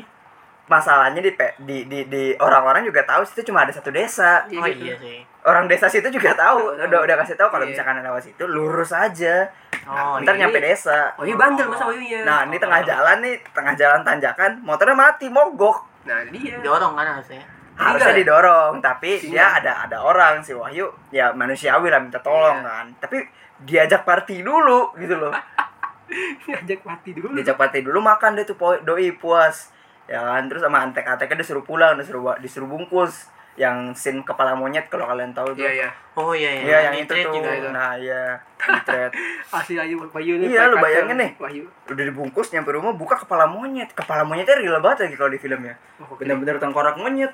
Masalahnya 0.64 1.20
di 1.20 1.32
di 1.60 1.78
di, 1.84 2.00
di 2.06 2.24
orang-orang 2.36 2.84
juga 2.84 3.04
tahu 3.04 3.22
situ 3.24 3.44
cuma 3.46 3.62
ada 3.62 3.72
satu 3.72 3.90
desa. 3.90 4.48
Iya 4.48 4.58
Oh 4.58 4.66
gitu. 4.66 4.84
iya 4.86 4.96
sih. 4.96 5.20
Orang 5.44 5.68
desa 5.68 5.86
situ 5.86 6.08
juga 6.08 6.32
tahu, 6.34 6.72
Tahu. 6.72 6.88
udah 6.88 7.00
udah 7.04 7.16
kasih 7.20 7.36
tahu 7.36 7.50
kalau 7.50 7.64
Iya. 7.64 7.76
misalkan 7.76 8.00
lewat 8.00 8.24
situ 8.24 8.44
lurus 8.46 8.92
aja. 8.92 9.52
Oh, 9.84 10.16
Ntar 10.18 10.34
iya. 10.34 10.48
nyampe 10.48 10.58
desa. 10.58 11.12
Oh 11.14 11.24
iya 11.24 11.36
bandel 11.36 11.68
masa 11.68 11.84
Wahyunya. 11.84 12.24
Nah, 12.24 12.48
ini 12.48 12.56
tengah 12.56 12.80
jalan 12.82 13.18
nih, 13.20 13.36
tengah 13.52 13.74
jalan 13.74 14.00
tanjakan, 14.02 14.52
motornya 14.62 14.96
mati, 14.96 15.28
mogok. 15.28 15.84
Nah, 16.04 16.24
dia. 16.28 16.56
dorong 16.60 16.94
kan 16.94 17.08
harusnya. 17.10 17.44
harusnya 17.74 18.14
ya? 18.14 18.20
didorong 18.22 18.74
tapi 18.80 19.18
Tinggal. 19.18 19.34
dia 19.34 19.46
ada 19.58 19.74
ada 19.84 19.98
orang 20.00 20.40
si 20.40 20.54
Wahyu 20.54 20.86
ya 21.10 21.34
manusiawi 21.34 21.90
lah 21.90 21.98
minta 21.98 22.22
tolong 22.22 22.62
Iya. 22.62 22.70
kan 22.70 22.86
tapi 23.02 23.18
diajak 23.60 24.06
party 24.06 24.46
dulu 24.46 24.94
gitu 24.96 25.18
loh 25.18 25.34
Diajak 26.46 26.86
mati 26.86 27.10
dulu. 27.12 27.34
diajak 27.34 27.58
party 27.58 27.82
dulu 27.82 27.98
makan 27.98 28.38
deh 28.38 28.46
tuh 28.46 28.54
doi 28.80 29.10
puas 29.14 29.74
ya 30.04 30.20
kan 30.20 30.46
terus 30.46 30.60
sama 30.60 30.84
antek-anteknya 30.84 31.40
disuruh 31.40 31.64
pulang 31.64 31.96
disuruh 31.96 32.36
disuruh 32.38 32.68
bungkus 32.68 33.32
yang 33.54 33.94
scene 33.94 34.26
kepala 34.26 34.58
monyet 34.58 34.90
kalau 34.90 35.06
kalian 35.06 35.30
tahu 35.30 35.54
tuh. 35.54 35.62
Iya 35.62 35.72
iya. 35.78 35.90
oh 36.18 36.34
iya 36.34 36.50
iya 36.50 36.64
Iya, 36.66 36.78
yang 36.90 36.96
itu 37.06 37.14
tuh. 37.14 37.34
juga 37.38 37.54
itu. 37.54 37.70
Nah, 37.70 37.94
iya. 37.94 38.34
Di 38.58 38.82
thread. 38.90 39.14
Asli 39.54 39.78
Wahyu 39.78 40.02
Wahyu 40.10 40.42
nih. 40.42 40.48
Iya, 40.50 40.74
lu 40.74 40.82
bayangin 40.82 41.06
kacang. 41.06 41.22
nih. 41.22 41.32
Wahyu. 41.38 41.64
Udah 41.86 42.04
dibungkus 42.04 42.50
nyampe 42.50 42.74
rumah 42.74 42.98
buka 42.98 43.14
kepala 43.14 43.46
monyet. 43.46 43.94
Kepala 43.94 44.26
monyetnya 44.26 44.58
real 44.58 44.82
banget 44.82 45.06
lagi 45.06 45.16
kalau 45.16 45.30
di 45.30 45.38
filmnya. 45.38 45.78
Oh, 46.02 46.18
Bener-bener 46.18 46.58
tengkorak 46.58 46.98
monyet. 46.98 47.30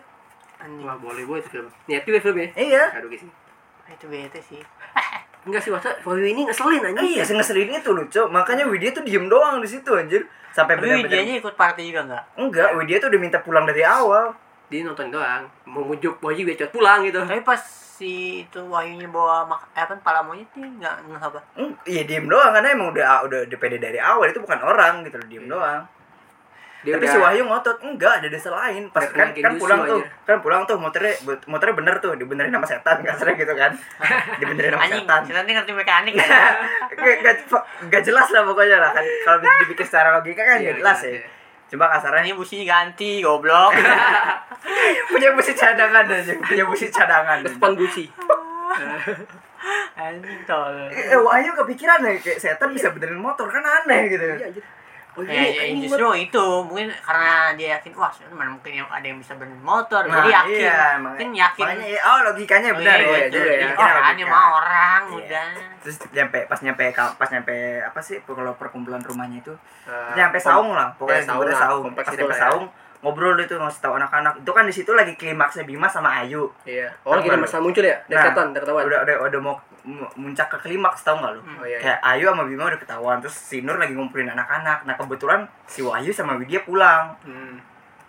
Anjing. 0.60 0.84
Wah, 0.84 1.00
boleh 1.00 1.24
boleh 1.24 1.40
itu 1.40 1.56
film. 1.56 1.72
Niat 1.88 2.04
juga 2.04 2.20
filmnya. 2.20 2.52
Iya. 2.52 2.84
Aduh 3.00 3.08
guys. 3.08 3.24
itu 3.90 4.06
bete 4.06 4.38
sih 4.44 4.60
Enggak 5.40 5.62
sih, 5.62 5.72
masa 5.72 5.96
Wahyu 6.02 6.26
ini 6.26 6.44
ngeselin 6.44 6.84
anjing. 6.84 7.06
iya, 7.10 7.24
ngeselin 7.24 7.72
itu 7.72 7.90
lucu. 7.90 8.22
Makanya 8.26 8.64
Widya 8.66 8.92
tuh 8.92 9.02
diem 9.02 9.26
doang 9.26 9.60
di 9.60 9.68
situ 9.68 9.92
anjir. 9.92 10.28
Sampai 10.50 10.76
bener-bener 10.76 11.06
Widyanya 11.06 11.36
ikut 11.38 11.54
party 11.54 11.82
juga 11.86 12.02
nggak 12.04 12.24
Enggak, 12.36 12.70
Widya 12.76 12.98
tuh 12.98 13.08
udah 13.08 13.20
minta 13.20 13.40
pulang 13.40 13.64
dari 13.64 13.82
awal. 13.82 14.34
Dia 14.68 14.82
nonton 14.82 15.10
doang, 15.10 15.46
mau 15.66 15.82
mujuk 15.82 16.18
Wahyu 16.20 16.44
biar 16.44 16.58
cepet 16.60 16.72
pulang 16.72 17.02
gitu. 17.02 17.22
tapi 17.22 17.42
pas 17.42 17.58
si 17.96 18.12
itu 18.42 18.60
Wahyunya 18.64 19.08
bawa 19.08 19.44
mak 19.44 19.74
eh, 19.74 19.82
apa 19.82 19.92
pala 19.98 20.24
monyet 20.24 20.48
nih 20.54 20.72
nggak 20.74 20.96
nggak 21.04 21.20
apa 21.22 21.40
Hmm, 21.54 21.76
iya 21.84 22.02
diem 22.02 22.26
doang 22.26 22.48
karena 22.50 22.72
emang 22.72 22.90
udah 22.90 23.28
udah 23.28 23.40
udah 23.44 23.58
pede 23.60 23.76
dari 23.76 24.00
awal 24.00 24.24
itu 24.24 24.40
bukan 24.40 24.56
orang 24.58 25.04
gitu 25.04 25.16
loh 25.16 25.28
diem 25.28 25.44
Iya. 25.44 25.52
doang. 25.52 25.82
Dia 26.80 26.96
Tapi 26.96 27.04
udah- 27.04 27.12
si 27.12 27.20
Wahyu 27.20 27.44
ngotot 27.44 27.78
enggak 27.82 28.14
ada 28.18 28.28
desa 28.28 28.50
lain. 28.50 28.88
Pas 28.88 29.04
kan 29.06 29.30
kan 29.30 29.54
pulang 29.56 29.84
tuh, 29.84 30.00
aja. 30.00 30.08
kan 30.24 30.38
pulang 30.40 30.64
tuh 30.64 30.76
motornya 30.76 31.12
motornya 31.44 31.76
bener 31.76 31.96
tuh 31.98 32.16
dibenerin 32.16 32.50
sama 32.50 32.64
setan 32.64 32.98
kasarnya 33.02 33.36
gitu 33.36 33.54
kan. 33.54 33.72
dibenerin 34.40 34.72
sama 34.72 34.84
anjing 34.84 35.04
setan. 35.04 35.22
setan 35.26 35.44
ini 35.44 35.54
ngerti 35.54 35.74
mekanik 35.74 36.14
Iya. 36.16 36.24
kan 36.24 37.36
Gak, 37.90 38.02
jelas 38.02 38.28
lah 38.30 38.42
pokoknya 38.44 38.78
lah 38.78 38.92
kan 38.92 39.04
kalau 39.22 39.38
dibikin 39.42 39.84
secara 39.84 40.10
logika 40.14 40.40
kan 40.42 40.58
Iya, 40.58 40.72
gak 40.72 40.78
jelas 40.80 41.00
iya, 41.02 41.10
ya. 41.10 41.16
iya. 41.18 41.28
Cuma 41.68 41.86
kasarnya 41.86 42.24
ini 42.24 42.34
businya 42.34 42.66
ganti 42.66 43.20
goblok 43.20 43.76
punya 45.12 45.30
busi 45.32 45.52
cadangan 45.54 46.02
aja, 46.04 46.34
punya 46.40 46.64
busi 46.64 46.88
cadangan. 46.88 47.44
Depan 47.44 47.76
Gucci. 47.76 48.08
anjing 49.96 50.42
tolol 50.46 50.88
Eh, 50.90 51.14
Wahyu 51.14 51.52
kepikiran 51.54 52.00
ya 52.02 52.16
kayak 52.16 52.40
setan 52.40 52.72
bisa 52.72 52.90
benerin 52.90 53.18
motor 53.18 53.46
kan 53.46 53.60
aneh 53.62 54.08
gitu. 54.08 54.24
Iya 54.24 54.48
anjir. 54.48 54.64
Oh, 55.20 55.28
Ya, 55.28 55.44
ya, 55.44 55.64
justru 55.76 56.06
itu 56.16 56.46
mungkin 56.64 56.88
karena 56.98 57.32
dia 57.54 57.76
yakin 57.76 57.92
wah 57.94 58.08
sebenarnya 58.08 58.38
mana 58.38 58.50
mungkin 58.52 58.72
yang 58.74 58.88
ada 58.88 59.04
yang 59.04 59.20
bisa 59.20 59.36
benerin 59.36 59.60
motor 59.60 60.02
Nah, 60.02 60.16
jadi 60.18 60.30
yakin 60.34 60.56
iya, 60.58 60.80
mungkin 60.98 61.28
yakin 61.34 61.64
makanya, 61.66 61.86
iya, 61.86 62.00
oh 62.02 62.20
logikanya 62.24 62.70
Oh, 62.70 62.78
benar 62.78 62.96
iya, 62.96 63.04
ya. 63.04 63.10
iya, 63.10 63.20
Jadi 63.26 63.38
iya. 63.38 63.52
logikanya 63.60 63.92
orang 63.92 64.06
logika. 64.10 64.30
mah 64.30 64.46
orang 64.56 65.02
Iya. 65.02 65.18
udah 65.20 65.46
Terus 65.80 65.98
nyampe 66.10 66.40
pas 66.46 66.60
nyampe 66.60 66.84
pas 66.96 67.30
nyampe 67.30 67.56
apa 67.82 68.00
sih 68.00 68.16
kalau 68.22 68.54
perkumpulan 68.56 69.02
rumahnya 69.02 69.38
itu 69.40 69.54
Eh, 69.84 70.12
nyampe 70.14 70.38
saung 70.38 70.72
lah 70.72 70.88
pokoknya 70.94 71.20
ya, 71.20 71.26
saung 71.26 71.44
lah, 71.44 71.58
saung 71.58 71.84
pas 71.92 72.06
itu 72.06 72.16
nyampe 72.16 72.32
ya. 72.32 72.42
saung 72.42 72.66
ngobrol 73.00 73.40
tuh 73.40 73.56
ngasih 73.56 73.80
tahu 73.80 73.94
anak-anak 73.96 74.34
itu 74.38 74.52
kan 74.52 74.64
di 74.64 74.74
situ 74.76 74.92
lagi 74.92 75.16
klimaksnya 75.16 75.64
Bima 75.64 75.88
sama 75.88 76.20
Ayu 76.20 76.52
Iya. 76.64 76.92
Oh, 77.02 77.16
lagi 77.16 77.28
ada 77.28 77.40
masalah 77.40 77.64
muncul 77.64 77.80
ya? 77.82 77.96
Dari 78.06 78.12
nah, 78.14 78.28
setan, 78.28 78.52
udah 78.52 78.64
udah 78.76 79.00
udah 79.02 79.16
udah 79.24 79.40
mau 79.40 79.56
muncak 80.14 80.48
ke 80.48 80.58
klimaks 80.60 81.02
tau 81.02 81.16
gak 81.16 81.32
lu 81.32 81.42
Oh 81.42 81.62
iya. 81.62 81.76
iya. 81.76 81.78
kayak 81.80 82.00
Ayu 82.02 82.24
sama 82.28 82.44
Bima 82.44 82.66
udah 82.66 82.78
ketahuan 82.78 83.18
terus 83.18 83.34
si 83.34 83.62
Nur 83.62 83.76
lagi 83.76 83.92
ngumpulin 83.92 84.28
anak-anak 84.28 84.84
nah 84.84 84.94
kebetulan 84.94 85.44
si 85.64 85.80
Wahyu 85.80 86.10
sama 86.10 86.36
Widya 86.36 86.62
pulang 86.62 87.16
Hmm. 87.22 87.56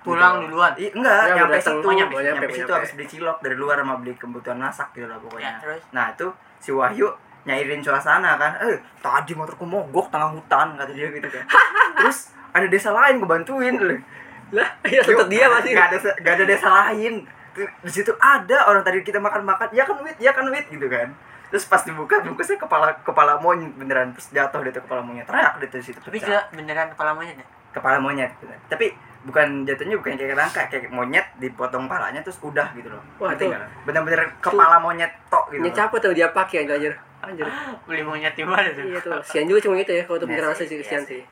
pulang 0.00 0.40
Gitu. 0.40 0.46
duluan 0.48 0.72
Iya, 0.74 0.90
enggak, 0.92 1.22
Ya, 1.22 1.34
nyampe 1.36 1.56
situ, 1.58 1.76
Oh, 1.78 1.92
nyampe, 1.92 2.14
nyampe, 2.16 2.40
nyampe, 2.40 2.54
situ 2.54 2.72
habis 2.72 2.90
beli 2.92 3.06
cilok 3.06 3.38
dari 3.38 3.52
luar 3.54 3.76
sama 3.76 3.94
beli 3.96 4.12
kebutuhan 4.14 4.56
masak 4.56 4.88
gitu 4.92 5.04
lah 5.04 5.20
pokoknya. 5.20 5.44
Ya, 5.46 5.60
terus? 5.60 5.82
Nah, 5.90 6.04
itu 6.08 6.26
si 6.56 6.70
Wahyu 6.70 7.04
nyairin 7.42 7.80
suasana 7.80 8.34
kan. 8.34 8.56
Eh, 8.60 8.80
tadi 8.98 9.32
motorku 9.32 9.62
mogok 9.62 10.08
tengah 10.08 10.28
hutan 10.30 10.72
kata 10.74 10.88
dia 10.90 11.08
gitu 11.10 11.24
kan. 11.26 11.44
Terus 11.98 12.18
ada 12.50 12.64
desa 12.64 12.90
lain 12.90 13.16
gue 13.16 13.28
bantuin. 13.28 13.76
Lah, 14.50 14.68
iya 14.82 15.00
tetap 15.00 15.28
dia 15.28 15.46
masih. 15.46 15.72
Gak 15.72 15.86
ada 15.86 15.98
gak 16.16 16.34
ada 16.34 16.44
desa 16.44 16.68
lain. 16.70 17.14
Di 17.54 17.90
situ 17.90 18.12
ada 18.16 18.56
orang 18.64 18.80
tadi 18.80 19.00
kita 19.00 19.18
makan-makan, 19.18 19.68
ya 19.70 19.84
kan 19.84 20.00
wit, 20.00 20.16
ya 20.16 20.32
kan 20.32 20.48
wit 20.48 20.64
gitu 20.66 20.88
kan. 20.88 21.12
Terus 21.50 21.66
pas 21.66 21.82
dibuka 21.82 22.22
bungkusnya 22.22 22.56
kepala 22.56 22.94
kepala 23.02 23.36
monyet 23.36 23.74
beneran 23.74 24.14
terus 24.14 24.30
jatuh 24.30 24.62
deh 24.62 24.70
tuh 24.70 24.82
kepala 24.82 25.02
monyet 25.02 25.26
teriak 25.26 25.58
deh 25.58 25.66
tuh 25.66 25.78
di 25.78 25.86
situ 25.86 25.98
tapi 25.98 26.16
juga 26.16 26.46
beneran 26.50 26.88
kepala 26.88 27.10
monyet 27.12 27.34
ya 27.34 27.46
kepala 27.70 27.98
monyet 27.98 28.30
tapi 28.66 28.94
bukan 29.20 29.62
jatuhnya 29.62 29.94
bukan 29.94 30.14
kayak 30.14 30.32
rangka 30.32 30.62
kayak 30.66 30.88
monyet 30.88 31.26
dipotong 31.36 31.84
palanya 31.84 32.22
terus 32.22 32.38
udah 32.40 32.70
gitu 32.72 32.88
loh 32.88 33.02
Wah, 33.18 33.34
itu- 33.34 33.50
bener-bener 33.84 34.30
kepala 34.38 34.78
monyet 34.78 35.10
tok 35.26 35.50
gitu 35.50 35.66
capek 35.68 35.98
tuh 36.00 36.14
dia 36.14 36.30
pakai 36.30 36.64
anjir. 36.64 36.94
Anjir. 37.20 37.44
beli 37.86 38.00
monyet 38.00 38.32
di 38.32 38.42
mana 38.42 38.70
tuh 38.70 38.80
Iya 38.80 38.98
tuh. 39.02 39.20
Sian 39.20 39.44
juga 39.44 39.60
cuma 39.60 39.76
itu 39.76 39.92
ya 39.92 40.02
kalau 40.06 40.16
tuh 40.16 40.24
Iya 40.24 40.32
beneran 40.32 40.50
sih, 40.54 40.64
asli 40.64 40.66
sih 40.66 40.76
iya 40.78 40.86
Sian 40.88 41.02
sih. 41.04 41.22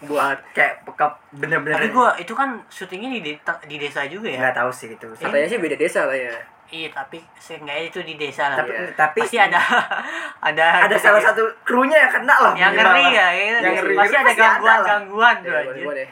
Buat 0.00 0.38
kayak 0.50 0.82
peka- 0.82 1.16
bener-bener 1.32 1.76
tapi 1.76 1.88
gua 1.88 2.12
itu 2.14 2.30
kan 2.30 2.60
syutingnya 2.68 3.14
di 3.14 3.20
de- 3.24 3.40
di 3.64 3.76
desa 3.78 4.04
juga 4.04 4.26
ya 4.26 4.38
nggak 4.40 4.56
tahu 4.56 4.68
sih 4.68 4.86
gitu 4.88 5.06
katanya 5.14 5.46
sih 5.46 5.56
beda 5.56 5.76
desa 5.76 6.04
lah 6.04 6.12
ya. 6.12 6.34
iya 6.66 6.88
tapi 6.90 7.22
seenggaknya 7.36 7.84
itu 7.86 8.00
di 8.02 8.14
desa 8.14 8.48
lah 8.48 8.58
tapi 8.58 8.74
Iya. 8.74 8.90
tapi 8.92 9.18
pasti 9.22 9.36
ada 9.38 9.60
ada 10.48 10.66
ada 10.82 10.96
salah 10.96 11.22
satu 11.22 11.40
krunya 11.62 11.94
yang 11.96 12.12
kena 12.12 12.34
lah 12.34 12.52
yang 12.52 12.72
ngeri 12.72 13.04
ya 13.06 13.28
gitu. 13.30 13.62
yang 13.62 13.74
ngeri 13.76 13.94
pasti 13.96 14.16
ada 14.18 14.32
gangguan 14.34 14.78
gangguan 14.82 15.36
tuh 15.38 15.50
Ya, 15.50 15.60
boleh 15.62 15.84
boleh. 15.84 16.06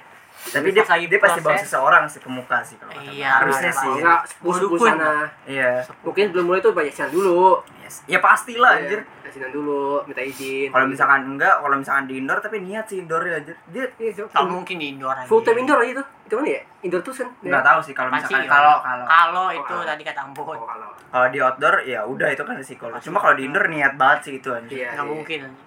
tapi 0.45 0.69
dia 0.71 0.85
lagi 0.85 1.07
dia 1.07 1.21
pasti 1.21 1.39
bawa 1.39 1.53
proses. 1.53 1.67
seseorang 1.67 2.05
sih 2.05 2.19
ke 2.19 2.29
muka 2.29 2.59
sih 2.61 2.77
kalau 2.77 2.93
kata 2.93 3.11
Iya, 3.11 3.31
harusnya 3.37 3.69
ada 3.69 3.79
sih 3.79 3.91
enggak, 3.93 4.21
sepuluh 4.25 4.59
Dukun. 4.63 4.89
sana. 4.89 5.13
iya 5.45 5.71
Mungkin 6.01 6.25
belum 6.31 6.45
mulai 6.47 6.61
tuh 6.61 6.73
banyak 6.73 6.95
dulu. 7.09 7.61
Yes. 7.83 7.95
ya 8.07 8.19
pastilah 8.19 8.73
Iya, 8.73 8.83
anjir 8.87 9.01
Sian 9.33 9.49
dulu, 9.49 10.05
minta 10.05 10.21
izin. 10.21 10.69
kalau 10.69 10.85
misalkan 10.85 11.25
enggak 11.27 11.57
kalau 11.57 11.75
misalkan 11.75 12.05
di 12.05 12.21
indoor 12.21 12.37
tapi 12.37 12.61
niat 12.61 12.85
sih 12.85 13.01
indoor 13.01 13.23
ya 13.23 13.41
anjir 13.41 13.57
dia 13.69 13.85
Iya, 13.97 14.11
itu 14.13 14.23
nggak 14.25 14.45
mungkin 14.47 14.77
di 14.77 14.87
indoor 14.93 15.15
aja 15.15 15.25
full 15.25 15.41
time 15.41 15.59
indoor 15.59 15.81
aja 15.81 15.93
tuh. 15.99 16.07
Itu 16.23 16.35
mana 16.37 16.49
ya? 16.49 16.63
Indoor 16.81 17.01
tuh 17.01 17.13
kan. 17.13 17.29
nggak 17.41 17.65
tahu 17.65 17.79
sih 17.81 17.93
kalau 17.93 18.11
Pasti 18.11 18.23
misalkan 18.29 18.45
iya. 18.45 18.51
kalau 18.51 18.75
kalau 18.79 19.05
kalau 19.05 19.47
itu 19.51 19.65
kalau. 19.67 19.85
tadi 19.85 20.03
kata 20.03 20.21
Ampun 20.23 20.45
Oh, 20.45 20.65
kalau. 20.65 20.89
Kalau 20.93 21.27
di 21.29 21.39
outdoor 21.39 21.75
ya 21.83 22.01
udah 22.05 22.29
itu 22.29 22.43
kan 22.43 22.55
risiko. 22.55 22.85
Cuma 23.01 23.19
kalau 23.19 23.35
di 23.35 23.45
indoor 23.45 23.65
niat 23.67 23.95
banget 23.97 24.19
sih 24.23 24.33
itu 24.37 24.49
anjir. 24.49 24.77
Iya. 24.79 24.89
nggak 24.93 25.03
iya. 25.03 25.13
mungkin 25.13 25.39
anjir. 25.43 25.65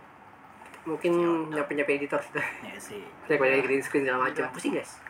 Mungkin 0.86 1.12
nyampe-nyampe 1.50 1.92
editor 1.98 2.22
gitu. 2.22 2.38
Iya 2.62 2.78
sih. 2.78 3.02
Saya 3.26 3.38
banyak 3.38 3.66
green 3.66 3.82
screen 3.82 4.06
segala 4.06 4.30
macam. 4.30 4.46
Pusing 4.54 4.78
guys. 4.78 5.02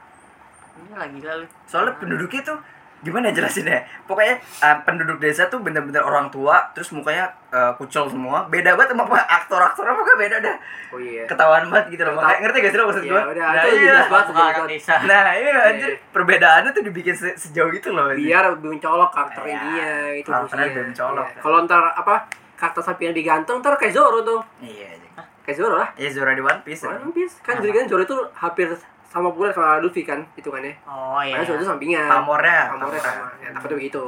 ini 0.76 0.92
lagi 0.92 1.20
lalu 1.20 1.48
Soalnya 1.64 1.96
penduduknya 1.96 2.42
tuh 2.44 2.60
gimana 3.02 3.30
jelasinnya? 3.30 3.84
Pokoknya 4.04 4.38
uh, 4.60 4.78
penduduk 4.82 5.18
desa 5.18 5.46
tuh 5.46 5.60
bener-bener 5.60 6.00
orang 6.00 6.28
tua, 6.28 6.58
terus 6.72 6.90
mukanya 6.90 7.28
uh, 7.50 7.76
kucel 7.76 8.06
semua. 8.06 8.46
Beda 8.46 8.74
banget 8.74 8.94
sama 8.94 9.04
aktor-aktor 9.20 9.84
apa 9.84 10.00
gak 10.00 10.20
beda 10.20 10.38
dah. 10.40 10.56
Oh 10.90 10.98
iya. 10.98 11.24
Ketahuan 11.26 11.68
banget 11.68 11.86
gitu 11.92 12.04
loh. 12.04 12.16
Makanya 12.16 12.40
ngerti 12.42 12.58
gak 12.60 12.72
sih 12.72 12.78
lo 12.78 12.86
maksud 12.86 13.04
Iya, 13.04 13.12
gua? 13.12 13.22
udah, 13.28 13.46
nah, 13.46 13.64
itu 13.64 13.76
iya. 13.78 13.94
banget. 14.06 14.26
bukan 14.26 14.46
orang 14.48 14.68
desa 14.68 14.94
Nah, 15.04 15.28
iya 15.34 15.54
anjir. 15.68 15.92
Iya. 15.92 15.98
Perbedaannya 16.10 16.70
tuh 16.72 16.84
dibikin 16.84 17.14
se- 17.14 17.36
sejauh 17.36 17.70
itu 17.70 17.90
loh. 17.90 18.06
anjir. 18.08 18.26
Biar 18.26 18.44
lebih 18.54 18.68
mencolok 18.72 19.10
karakter 19.12 19.42
Iya. 19.44 19.60
dia 19.60 19.90
itu 20.16 20.30
Karakternya 20.30 20.66
lebih 20.70 20.84
mencolok. 20.90 21.28
Iya. 21.28 21.40
Kalau 21.42 21.58
ntar 21.64 21.84
apa 21.92 22.16
karakter 22.56 22.82
sapi 22.82 23.02
yang 23.04 23.16
digantung 23.16 23.60
ntar 23.60 23.76
kayak 23.76 23.92
Zoro 23.92 24.20
tuh. 24.22 24.42
Iya. 24.60 24.96
Kayak 25.44 25.58
Zoro 25.60 25.76
lah. 25.78 25.90
Iya 25.94 26.10
Zora 26.10 26.34
di 26.34 26.42
One 26.42 26.62
Piece. 26.64 26.82
One. 26.82 27.12
Piece 27.12 27.38
kan 27.40 27.60
jadi 27.60 27.74
kan 27.76 27.86
Zoro 27.86 28.02
itu 28.02 28.18
hampir 28.34 28.74
sama 29.16 29.32
pula 29.32 29.48
sama 29.50 29.80
Luffy 29.80 30.04
kan 30.04 30.20
hitungannya. 30.36 30.76
oh 30.84 31.24
iya 31.24 31.40
Karena 31.40 31.56
itu 31.56 31.64
sampingan. 31.64 32.04
Pamornya, 32.12 32.68
Pamornya 32.68 33.00
pamornya. 33.00 33.02
sama. 33.02 33.28
Ya 33.40 33.50
takutnya 33.56 33.78
begitu. 33.80 34.06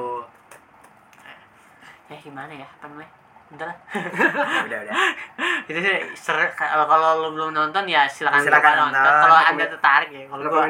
ya 2.07 2.15
gimana 2.17 2.51
ya 2.53 2.67
apa 2.67 2.85
namanya 2.87 3.11
bentar 3.47 3.67
lah. 3.67 3.77
Udah 4.67 4.79
udah. 4.83 4.95
itu 5.63 5.79
sih 5.79 5.95
seru 6.13 6.43
kalau 6.51 6.83
kalau 6.83 7.09
lu 7.23 7.29
belum 7.33 7.51
nonton 7.51 7.83
ya 7.83 8.03
silakan 8.03 8.43
Silakan 8.43 8.91
nonton 8.91 8.99
nonton. 8.99 9.23
kalau 9.23 9.37
anda 9.41 9.65
tertarik 9.65 10.09
ya 10.11 10.23
kalau 10.27 10.43
gua 10.45 10.67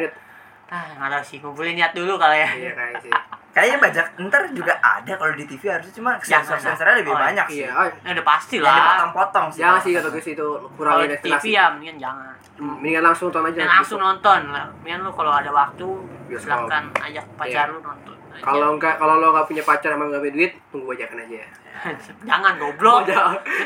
ah 0.67 0.85
nggak 0.93 1.09
tahu 1.11 1.23
sih 1.23 1.37
ngumpulin 1.39 1.73
niat 1.73 1.93
dulu 1.93 2.13
kali 2.15 2.37
ya 2.37 2.49
Iya 2.51 2.71
kayak 2.73 2.95
sih. 3.01 3.13
Kayaknya 3.57 3.77
banyak 3.81 4.05
ntar 4.21 4.41
juga 4.53 4.73
ada 4.77 5.13
kalau 5.13 5.33
di 5.33 5.45
TV 5.45 5.63
harusnya 5.65 5.89
cuma 5.91 6.11
Jangan 6.15 6.29
sensor-sensornya 6.45 6.95
lebih. 6.95 7.09
Oh, 7.09 7.17
banyak 7.17 7.45
sih. 7.47 7.57
Iya. 7.59 7.69
oh, 7.73 7.85
ya 7.89 8.09
udah 8.13 8.25
pasti 8.27 8.55
lah 8.59 8.69
dipotong-potong 8.71 9.45
sih. 9.49 9.59
Jangan 9.59 9.73
kalau 9.73 9.81
sih 9.81 9.91
kata 9.97 10.07
gue 10.07 10.21
sih 10.21 10.33
itu 10.33 10.47
kalau 10.47 10.69
kurangin 10.77 11.09
di. 11.09 11.17
TV 11.33 11.45
ya 11.49 11.65
mendingan 11.67 11.97
jangan 11.97 12.33
Mendingan 12.57 13.03
langsung 13.03 13.25
nonton 13.27 13.43
aja. 13.43 13.57
dan 13.57 13.69
langsung 13.71 13.99
nonton 13.99 14.39
lah 14.47 14.65
mendingan 14.71 14.99
lu 15.01 15.11
kalau 15.11 15.31
ada 15.31 15.49
waktu 15.49 15.87
silahkan 16.31 16.83
ajak 17.01 17.25
pacar 17.33 17.65
Iya. 17.65 17.73
lu 17.73 17.79
nonton 17.81 18.13
aja. 18.13 18.37
Kalau 18.39 18.67
enggak 18.71 18.95
kalau 18.95 19.17
lo 19.17 19.27
nggak 19.31 19.47
punya 19.47 19.63
pacar 19.63 19.89
emang 19.91 20.13
nggak 20.13 20.21
punya 20.21 20.33
duit, 20.35 20.51
tunggu 20.69 20.93
ajakan 20.93 21.17
aja. 21.19 21.41
jangan 22.25 22.57
goblok 22.57 23.05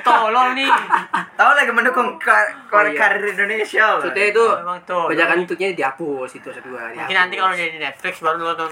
tolol 0.02 0.52
nih 0.52 0.68
Tahu 1.40 1.52
lagi 1.56 1.72
mendukung 1.72 2.20
kar 2.20 2.44
Oh, 2.68 2.84
iya. 2.84 2.92
karir 2.94 3.24
Indonesia. 3.26 3.96
Maksudnya 3.96 4.26
itu 4.28 4.44
bajakan 4.88 5.36
YouTube-nya 5.42 5.70
dihapus 5.74 6.30
itu 6.34 6.48
satu 6.50 6.68
dua. 6.68 6.92
mungkin 6.92 7.16
nanti 7.18 7.36
kalau 7.36 7.52
udah 7.52 7.68
di 7.68 7.80
Netflix 7.80 8.14
baru 8.20 8.36
lu 8.38 8.52
nonton 8.52 8.68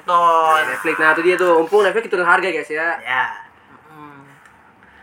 Netflix 0.65 0.95
nah 0.97 1.08
itu 1.13 1.21
dia 1.25 1.35
tuh 1.35 1.51
mumpung 1.63 1.81
Netflix 1.85 2.05
itu 2.07 2.17
harga 2.21 2.49
guys 2.49 2.69
ya. 2.69 2.87
Ya. 3.01 3.25
Hmm, 3.89 4.23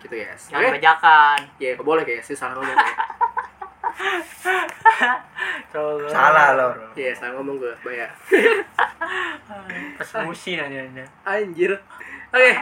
Gitu 0.03 0.15
guys. 0.15 0.43
jangan 0.51 0.67
Oke? 0.67 0.75
bajakan 0.81 1.39
Ya, 1.59 1.71
boleh 1.81 2.05
guys, 2.07 2.27
salah 2.33 2.55
ngomong. 2.59 2.77
ya. 2.77 2.87
Salah 6.09 6.57
loh. 6.57 6.73
Iya, 6.97 7.13
salah 7.13 7.37
ngomong 7.37 7.61
gue, 7.61 7.75
bayar. 7.85 8.09
pas 10.01 10.11
aja 10.25 10.63
anda 10.65 11.05
Anjir. 11.25 11.73
Oke. 12.33 12.53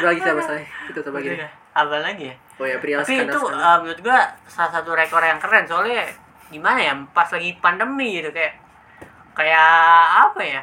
Udah 0.00 0.08
lagi 0.12 0.20
sama 0.20 0.42
saya. 0.44 0.64
Kita 0.90 1.00
coba 1.06 1.22
lagi. 1.22 1.38
Apa 1.76 1.96
lagi 2.00 2.32
ya 2.32 2.36
Oh 2.56 2.64
ya, 2.64 2.80
pria 2.80 3.04
tapi 3.04 3.20
itu 3.20 3.36
uh, 3.36 3.76
menurut 3.84 4.00
gua 4.00 4.32
salah 4.48 4.80
satu 4.80 4.96
rekor 4.96 5.20
yang 5.20 5.36
keren 5.36 5.68
soalnya 5.68 6.08
gimana 6.48 6.80
ya 6.80 6.96
pas 7.12 7.28
lagi 7.28 7.52
pandemi 7.60 8.16
gitu 8.16 8.32
kayak 8.32 8.56
kayak 9.36 9.68
apa 10.24 10.40
ya 10.40 10.62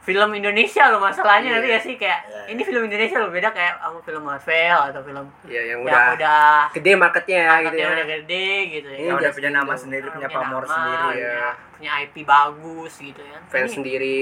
film 0.00 0.30
Indonesia 0.32 0.88
loh 0.88 0.98
masalahnya 0.98 1.44
Iya. 1.46 1.56
nanti 1.56 1.68
ya 1.68 1.78
sih 1.78 1.94
kayak 1.94 2.20
Iya, 2.22 2.32
iya. 2.32 2.42
ini 2.50 2.62
film 2.62 2.82
Indonesia 2.82 3.16
loh 3.16 3.30
beda 3.30 3.48
kayak 3.50 3.74
sama 3.78 4.00
film 4.00 4.22
Marvel 4.22 4.78
atau 4.86 5.00
film 5.02 5.24
Iya, 5.44 5.60
yang 5.66 5.68
yang 5.68 5.80
udah 5.84 6.04
udah 6.16 6.42
gede 6.72 6.92
marketnya 6.94 7.40
gitu 7.40 7.52
angkatnya 7.52 7.82
ya. 7.82 7.92
udah 7.92 8.06
gede 8.10 8.46
gitu 8.70 8.88
ya 8.88 8.98
yang 9.02 9.16
udah 9.16 9.30
punya 9.30 9.44
gitu. 9.46 9.58
nama 9.58 9.72
sendiri 9.74 10.06
punya 10.08 10.26
Punya 10.26 10.38
pamor 10.38 10.62
nama, 10.62 10.72
sendiri 10.72 10.96
ya. 10.96 11.06
punya, 11.06 11.44
punya 11.70 11.92
IP 12.02 12.16
bagus 12.24 12.92
gitu 12.98 13.20
ya 13.22 13.38
Fans 13.46 13.66
ini, 13.66 13.74
sendiri. 13.74 14.20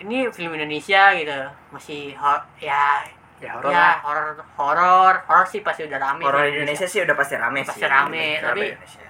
ini 0.00 0.16
film 0.30 0.52
Indonesia 0.54 1.02
gitu 1.12 1.38
masih 1.70 2.00
hor- 2.14 2.48
ya 2.58 3.04
Ya 3.38 3.52
horor 3.52 3.68
ya 3.68 3.98
horor 4.00 4.26
horor 4.54 5.14
horor 5.20 5.44
sih 5.44 5.60
pasti 5.60 5.82
udah 5.82 5.98
rame 6.00 6.22
horor 6.22 6.46
di 6.46 6.56
Indonesia 6.56 6.86
sih 6.86 7.02
udah 7.02 7.10
pasti 7.12 7.34
rame 7.34 7.60
Pasti 7.60 7.74
sih 7.76 7.86
rame, 7.86 8.38
Drama 8.38 8.48
tapi- 8.48 8.70
Indonesia. 8.70 9.02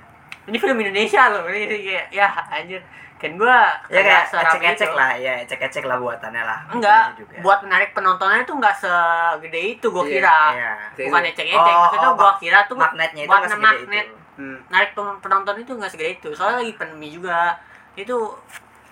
ini 0.43 0.57
film 0.59 0.77
Indonesia 0.79 1.23
loh 1.29 1.43
ini 1.47 1.65
kayak 1.79 2.07
ya 2.11 2.27
anjir 2.51 2.81
kan 3.23 3.33
gua 3.35 3.59
ya 3.87 4.01
kayak 4.01 4.25
ecek-ecek 4.27 4.85
itu. 4.85 4.99
lah 4.99 5.11
ya 5.15 5.33
ecek-ecek 5.41 5.85
lah 5.85 5.97
buatannya 5.97 6.43
lah 6.43 6.59
enggak 6.69 7.03
Gitu 7.13 7.23
juga. 7.23 7.35
buat 7.41 7.59
menarik 7.63 7.91
penontonnya 7.93 8.43
tuh 8.43 8.59
enggak 8.59 8.75
segede 8.77 9.61
itu 9.73 9.87
gua 9.89 10.03
Iya, 10.03 10.11
kira 10.13 10.39
Iya. 10.51 10.73
bukan 11.07 11.23
ecek-ecek 11.25 11.73
Oh, 11.73 11.81
maksudnya 11.81 12.09
oh, 12.09 12.17
gua 12.17 12.33
kira 12.37 12.59
tuh 12.67 12.77
magnetnya 12.77 13.23
itu 13.23 13.31
segede 13.33 13.57
magnet 13.57 14.07
itu. 14.07 14.17
Hmm. 14.33 14.59
narik 14.67 14.91
penonton 14.97 15.55
itu 15.57 15.71
nggak 15.71 15.89
segede 15.89 16.11
itu 16.15 16.29
soalnya 16.33 16.61
lagi 16.61 16.75
pandemi 16.75 17.09
juga 17.09 17.55
itu 17.93 18.17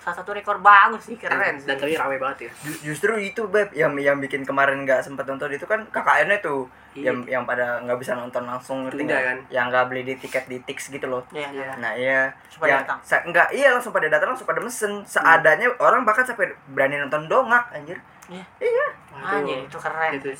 salah 0.00 0.16
satu 0.16 0.32
rekor 0.32 0.56
bagus 0.58 1.04
sih 1.04 1.14
keren 1.14 1.36
Dan 1.56 1.60
sih. 1.60 1.68
tapi 1.68 1.92
rame 1.92 2.16
banget 2.16 2.48
ya. 2.48 2.50
Ju- 2.62 2.80
justru 2.82 3.12
itu 3.16 3.44
beb 3.44 3.68
yang 3.70 3.92
yang 3.94 4.16
bikin 4.16 4.42
kemarin 4.42 4.82
nggak 4.82 5.00
sempat 5.00 5.24
nonton 5.24 5.48
itu 5.50 5.62
kan 5.62 5.84
KKN 5.86 6.40
tuh 6.40 6.64
Iya. 6.90 7.06
yang 7.06 7.16
yang 7.24 7.42
pada 7.44 7.78
nggak 7.80 7.96
bisa 7.96 8.12
nonton 8.14 8.42
langsung 8.42 8.82
ngerti 8.82 9.04
nggak 9.04 9.22
kan? 9.22 9.38
yang 9.48 9.68
nggak 9.68 9.86
beli 9.86 10.02
di 10.02 10.16
tiket 10.16 10.44
di 10.44 10.58
tix 10.60 10.88
gitu 10.88 11.04
loh 11.04 11.22
Iya, 11.30 11.46
iya. 11.52 11.70
nah 11.76 11.92
iya 11.92 12.32
yang 12.58 12.82
datang. 12.82 12.98
sa- 13.00 13.22
enggak 13.22 13.46
iya 13.50 13.70
langsung 13.70 13.92
pada 13.92 14.08
datang 14.08 14.32
langsung 14.32 14.42
pada 14.44 14.58
mesen 14.58 15.04
seadanya 15.04 15.70
orang 15.76 16.02
bahkan 16.02 16.24
sampai 16.24 16.50
berani 16.66 16.98
nonton 16.98 17.28
dongak 17.28 17.68
anjir 17.70 18.00
Iya. 18.26 18.42
iya 18.58 18.86
Anjir, 19.12 19.58
itu 19.60 19.76
keren. 19.76 20.16
Itu. 20.16 20.32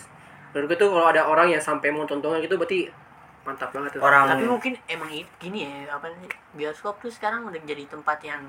Menurut 0.50 0.66
gue 0.66 0.78
tuh 0.78 0.88
kalau 0.88 1.06
ada 1.06 1.22
orang 1.22 1.46
yang 1.48 1.60
sampai 1.60 1.90
mau 1.90 2.02
tonton 2.02 2.40
gitu 2.40 2.56
berarti 2.56 2.88
mantap 3.40 3.70
banget 3.70 3.92
tuh. 3.92 4.00
orang 4.00 4.24
Tapi 4.26 4.46
mungkin 4.46 4.72
emang 4.86 5.10
gini 5.36 5.58
ya, 5.64 5.92
apa 5.92 6.08
sih? 6.08 6.26
Bioskop 6.52 6.96
tuh 6.96 7.08
sekarang 7.08 7.44
udah 7.44 7.60
jadi 7.60 7.84
tempat 7.86 8.18
yang 8.20 8.40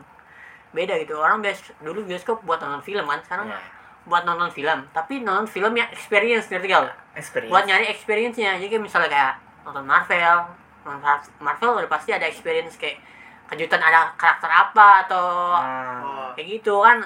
beda 0.72 0.96
gitu. 0.98 1.16
Orang 1.16 1.40
bias 1.40 1.60
dulu 1.78 2.04
bioskop 2.04 2.42
buat 2.42 2.58
nonton 2.58 2.82
film 2.82 3.04
kan, 3.04 3.20
sekarang 3.22 3.48
Iya. 3.48 3.60
buat 4.04 4.24
nonton 4.24 4.50
film. 4.50 4.80
Tapi 4.90 5.20
nonton 5.20 5.46
film 5.46 5.74
yang 5.74 5.90
experience 5.90 6.48
ngerti 6.48 6.68
gak? 6.68 6.82
lo? 6.82 6.92
experience 7.14 7.52
Buat 7.52 7.64
nyari 7.66 7.86
experience-nya. 7.88 8.56
Jadi 8.56 8.68
kayak 8.70 8.84
misalnya 8.84 9.10
kayak 9.10 9.34
nonton 9.62 9.84
Marvel, 9.84 10.38
nonton 10.82 11.00
Mar- 11.00 11.32
Marvel 11.40 11.72
udah 11.78 11.90
pasti 11.90 12.10
ada 12.10 12.24
experience 12.24 12.76
kayak 12.76 12.98
kejutan 13.46 13.78
ada 13.78 14.16
karakter 14.16 14.48
apa 14.48 15.04
atau 15.04 15.26
Ah. 15.52 16.00
Oh, 16.00 16.30
kayak 16.34 16.48
gitu 16.56 16.80
kan 16.80 17.04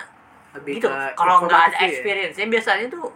lebih 0.54 0.78
gitu 0.78 0.88
kalau 1.14 1.42
nggak 1.42 1.62
ada 1.68 1.78
experience 1.84 2.38
ya 2.38 2.46
biasanya 2.46 2.86
tuh 2.88 3.10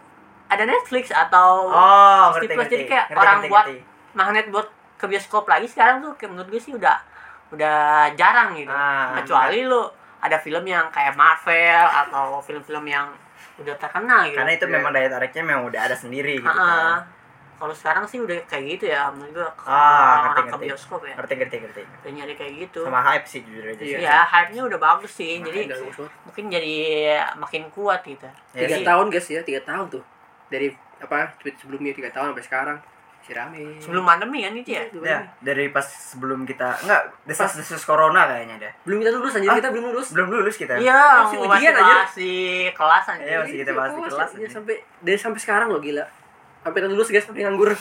ada 0.44 0.66
Netflix 0.66 1.08
atau 1.08 1.70
oh 1.70 2.24
ngerti 2.34 2.46
Plus. 2.48 2.58
ngerti 2.58 2.74
jadi 2.74 2.84
kayak 2.84 3.06
Ngerti, 3.06 3.16
orang 3.16 3.36
ngerti, 3.38 3.48
buat 3.48 3.64
ngerti. 3.64 3.78
magnet 4.12 4.46
buat 4.50 4.66
ke 4.98 5.06
bioskop 5.06 5.44
lagi 5.46 5.64
sekarang 5.64 6.02
tuh 6.02 6.12
kayak 6.12 6.30
menurut 6.34 6.48
gue 6.50 6.60
sih 6.60 6.74
udah 6.74 6.96
udah 7.50 7.78
jarang 8.12 8.50
gitu 8.52 8.68
Ah, 8.68 9.14
kecuali 9.16 9.62
lu 9.62 9.82
ada 10.20 10.36
film 10.36 10.64
yang 10.64 10.86
kayak 10.88 11.12
Marvel 11.14 11.84
atau 11.86 12.38
film-film 12.38 12.84
yang 12.84 13.08
udah 13.56 13.74
terkenal 13.74 14.24
gitu. 14.24 14.36
Karena 14.36 14.52
itu 14.52 14.64
Iya. 14.64 14.74
memang 14.74 14.90
daya 14.90 15.08
tariknya 15.08 15.42
memang 15.42 15.64
udah 15.66 15.80
ada 15.82 15.92
sendiri 15.94 16.36
gitu 16.36 16.48
kan. 16.48 17.04
Kalau 17.56 17.76
sekarang 17.76 18.08
sih 18.08 18.16
udah 18.16 18.40
kayak 18.44 18.64
gitu 18.70 18.88
ya 18.88 19.12
menurut 19.12 19.36
gue 19.36 19.48
Ah, 19.62 19.76
orang 20.24 20.32
ngerti, 20.32 20.40
ke 20.40 20.48
ngerti. 20.50 20.64
bioskop 20.64 21.00
ya. 21.04 21.12
Ngerti 21.14 21.34
ngerti 21.36 21.56
ngerti. 21.60 21.82
Udah 21.84 22.10
nyari 22.10 22.34
kayak 22.34 22.52
gitu. 22.58 22.80
Sama 22.88 23.00
hype 23.02 23.26
sih 23.26 23.40
jujur 23.44 23.64
aja 23.66 23.82
Iya. 23.82 23.98
ya 24.00 24.18
hype-nya 24.24 24.62
udah 24.64 24.78
bagus 24.78 25.12
sih 25.12 25.32
Makanya 25.36 25.44
jadi 25.46 25.60
bagus 25.68 26.08
mungkin 26.24 26.44
jadi 26.48 26.74
makin 27.36 27.62
kuat 27.68 28.00
gitu. 28.02 28.24
Ya, 28.56 28.64
tiga 28.64 28.76
sih. 28.76 28.84
tahun 28.88 29.06
guys 29.08 29.26
ya 29.28 29.40
tiga 29.42 29.60
tahun 29.62 29.86
tuh. 29.90 30.02
Dari 30.48 30.72
apa 31.00 31.16
tweet 31.36 31.56
sebelumnya 31.56 31.92
tiga 31.92 32.08
tahun 32.08 32.32
sampai 32.32 32.44
sekarang 32.44 32.76
si 33.20 33.30
rame 33.30 33.76
sebelum 33.76 34.02
pandemi 34.02 34.40
kan 34.40 34.52
itu 34.52 34.70
ya 34.70 34.84
Ya, 34.98 35.18
dari 35.38 35.68
pas 35.68 35.84
sebelum 35.84 36.42
kita 36.42 36.72
enggak 36.80 37.02
desas 37.24 37.52
desus 37.52 37.82
corona 37.82 38.24
kayaknya 38.26 38.56
deh. 38.58 38.72
belum 38.82 38.98
kita 38.98 39.10
lulus 39.12 39.32
anjir 39.34 39.48
Ah. 39.48 39.56
kita 39.56 39.68
belum 39.68 39.84
lulus 39.90 40.08
Belum 40.10 40.28
lulus 40.30 40.56
kita. 40.56 40.74
iya 40.74 41.22
Masih 41.22 41.36
masih 41.36 41.48
ujian 41.50 41.72
masih, 41.72 41.82
aja. 41.82 41.94
masih 42.02 42.38
kelas 42.72 43.04
aja 43.06 43.22
Iya, 43.22 43.36
masih 43.38 43.56
kita 43.58 43.72
bahas 43.72 43.90
di 43.90 44.00
Kelas, 44.02 44.30
iya, 44.30 44.40
aja. 44.40 44.48
sampai 44.52 44.74
dari 44.98 45.18
sampai 45.18 45.38
sekarang 45.38 45.68
loh 45.68 45.78
gila 45.78 46.04
sampai 46.60 46.80
lulus 46.86 47.08
guys 47.08 47.22
sampai 47.22 47.42
nganggur 47.42 47.72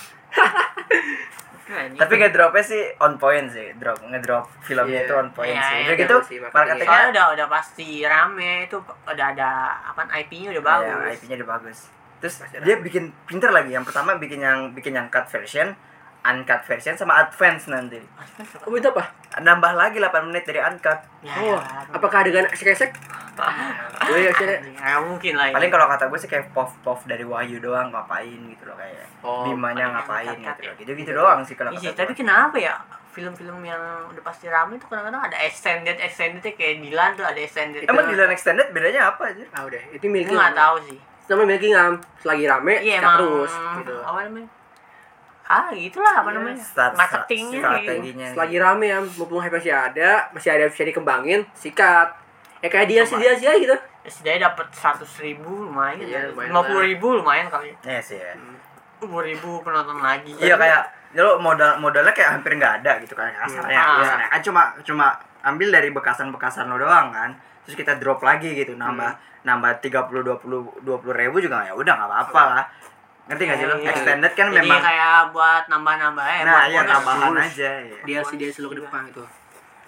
Tapi 1.70 2.14
ngedropnya 2.18 2.64
sih 2.66 2.82
on 2.98 3.14
point 3.16 3.46
sih, 3.48 3.78
drop 3.78 4.02
ngedrop 4.04 4.50
filmnya 4.60 4.90
Iya. 4.96 5.06
itu 5.06 5.14
on 5.14 5.30
point 5.30 5.54
Iya, 5.54 5.62
sih. 5.62 5.70
iya, 5.72 5.78
Udah 5.80 5.86
iya, 5.88 6.02
gitu, 6.02 6.16
sih, 6.26 6.38
marketingnya 6.42 6.82
soalnya 6.84 7.10
udah 7.12 7.26
udah 7.32 7.48
pasti 7.48 7.88
rame 8.04 8.52
itu 8.66 8.78
udah 9.06 9.28
ada 9.30 9.50
apa 9.86 10.02
IP-nya 10.18 10.50
udah 10.52 10.64
bagus 10.66 10.90
Iya, 10.90 11.14
IP-nya 11.14 11.36
udah 11.38 11.50
bagus. 11.52 11.80
Terus 12.20 12.36
dia 12.60 12.76
bikin 12.78 13.16
pinter 13.24 13.50
lagi. 13.50 13.72
Yang 13.72 13.90
pertama 13.90 14.16
bikin 14.16 14.40
yang 14.40 14.60
bikin 14.72 14.94
yang 14.94 15.08
cut 15.08 15.26
version, 15.26 15.72
uncut 16.22 16.62
version 16.64 16.94
sama 16.94 17.16
advance 17.22 17.66
nanti. 17.66 18.00
oh 18.62 18.76
itu 18.76 18.88
apa 18.88 19.16
Nambah 19.40 19.72
lagi 19.72 19.98
8 19.98 20.28
menit 20.28 20.44
dari 20.44 20.60
uncut. 20.60 21.00
ya, 21.22 21.32
oh 21.38 21.56
ya, 21.56 21.60
apakah 21.92 22.26
adegan 22.26 22.50
esek-esek 22.50 22.92
oh 24.02 24.18
iya 24.18 24.32
nggak 24.34 25.00
mungkin 25.06 25.34
lah 25.36 25.48
ya. 25.48 25.54
Paling 25.56 25.72
kalau 25.72 25.88
kata 25.88 26.12
gue 26.12 26.20
sih 26.20 26.28
kayak 26.28 26.52
pov-pov 26.52 27.00
dari 27.06 27.24
Wahyu 27.24 27.64
doang 27.64 27.88
ngapain 27.88 28.36
gitu 28.50 28.64
loh 28.66 28.76
kayak. 28.76 29.08
Oh, 29.22 29.48
Bimanya 29.48 29.96
ngapain 29.96 30.34
gitu 30.34 30.50
loh. 30.60 30.66
ya. 30.66 30.74
Gitu-gitu 30.76 31.12
doang 31.14 31.40
sih 31.44 31.56
kalau 31.56 31.72
Iya, 31.72 31.94
kata 31.94 32.04
tapi 32.04 32.14
kenapa 32.16 32.56
ya 32.58 32.76
film-film 33.10 33.64
yang 33.64 33.80
udah 34.06 34.22
pasti 34.22 34.46
rame 34.48 34.76
itu 34.76 34.86
kadang-kadang 34.86 35.24
ada 35.24 35.38
extended 35.40 35.98
extendednya 35.98 36.52
kayak 36.52 36.76
Dilan 36.80 37.10
tuh 37.16 37.26
ada 37.26 37.40
extended 37.40 37.82
Emang 37.84 38.06
Dylan 38.06 38.30
Extended 38.30 38.68
bedanya 38.70 39.02
apa 39.10 39.24
aja? 39.30 39.44
ah 39.52 39.64
udah 39.64 39.82
itu 39.90 40.06
milik 40.06 40.30
nggak 40.30 40.54
tahu 40.54 40.76
sih 40.86 41.00
namanya 41.30 41.48
milik 41.48 41.70
ngam 41.70 41.94
selagi 42.18 42.46
rame 42.46 42.74
sikat 42.76 42.98
emang 42.98 43.16
terus 43.16 43.52
gitu 43.78 43.96
apa 44.02 44.20
namanya 44.24 44.50
ah 45.46 45.68
gitulah 45.72 46.14
apa 46.16 46.28
Iya, 46.28 46.36
namanya 46.36 46.58
Strat- 46.60 46.94
marketingnya 46.94 47.58
gitu. 47.58 47.66
strateginya. 47.66 48.28
selagi 48.30 48.58
rame 48.60 48.86
ya 48.88 48.98
mumpung 49.02 49.40
hype 49.40 49.56
masih 49.56 49.72
ada 49.72 50.10
masih 50.30 50.50
ada 50.52 50.66
bisa 50.68 50.84
dikembangin 50.84 51.42
sikat 51.54 52.08
ya 52.60 52.68
kayak 52.68 52.88
dia 52.88 53.02
sih 53.04 53.16
dia 53.16 53.34
sih 53.34 53.50
gitu 53.60 53.78
Ya, 54.00 54.08
setidaknya 54.08 54.42
dapat 54.48 54.72
seratus 54.72 55.12
ribu 55.20 55.68
lumayan 55.68 56.00
Iya, 56.00 56.32
lumayan 56.32 56.50
lima 56.50 56.62
puluh 56.64 56.84
ribu 56.84 57.08
lumayan 57.14 57.48
kali 57.48 57.76
Iya 57.84 58.00
sih 58.00 58.16
ya. 58.16 58.32
lima 58.98 59.20
ribu 59.22 59.60
penonton 59.60 60.00
lagi 60.00 60.32
Iya 60.34 60.56
kayak 60.56 60.82
lo 61.10 61.36
modal 61.38 61.76
modalnya 61.78 62.10
kayak 62.10 62.32
hampir 62.32 62.54
nggak 62.54 62.80
ada 62.80 63.02
gitu 63.02 63.12
kan 63.12 63.28
kasarnya. 63.36 63.76
Ah. 63.76 63.98
Kasarnya. 63.98 64.28
Kan 64.30 64.42
cuma 64.42 64.62
cuma 64.84 65.06
ambil 65.42 65.68
dari 65.70 65.90
bekasan-bekasan 65.90 66.70
lo 66.70 66.78
doang 66.78 67.10
kan. 67.10 67.34
Terus 67.66 67.76
kita 67.76 67.98
drop 67.98 68.22
lagi 68.22 68.54
gitu 68.54 68.78
nambah 68.78 69.18
nambah 69.42 69.72
30 69.80 70.12
20 70.12 70.84
20 70.84 71.22
ribu 71.22 71.38
juga 71.40 71.64
ya 71.64 71.72
udah 71.72 71.94
nggak 71.96 72.10
apa-apa 72.10 72.42
lah. 72.50 72.66
Ngerti 73.30 73.44
nggak 73.46 73.58
sih 73.58 73.68
lo? 73.68 73.76
Iya. 73.78 73.90
Extended 73.94 74.32
kan 74.34 74.46
jadi 74.50 74.58
memang 74.60 74.82
kayak 74.82 75.16
buat 75.30 75.64
nambah-nambah 75.70 76.26
ya 76.26 76.42
nah 76.42 76.54
buat 76.58 76.68
iya 76.68 76.82
tambahan 76.84 77.34
aja 77.38 77.70
ya. 77.86 77.98
dia 78.02 78.20
sih 78.26 78.36
dia 78.36 78.50
selalu 78.50 78.70
ke 78.70 78.76
depan 78.82 79.02
itu 79.06 79.24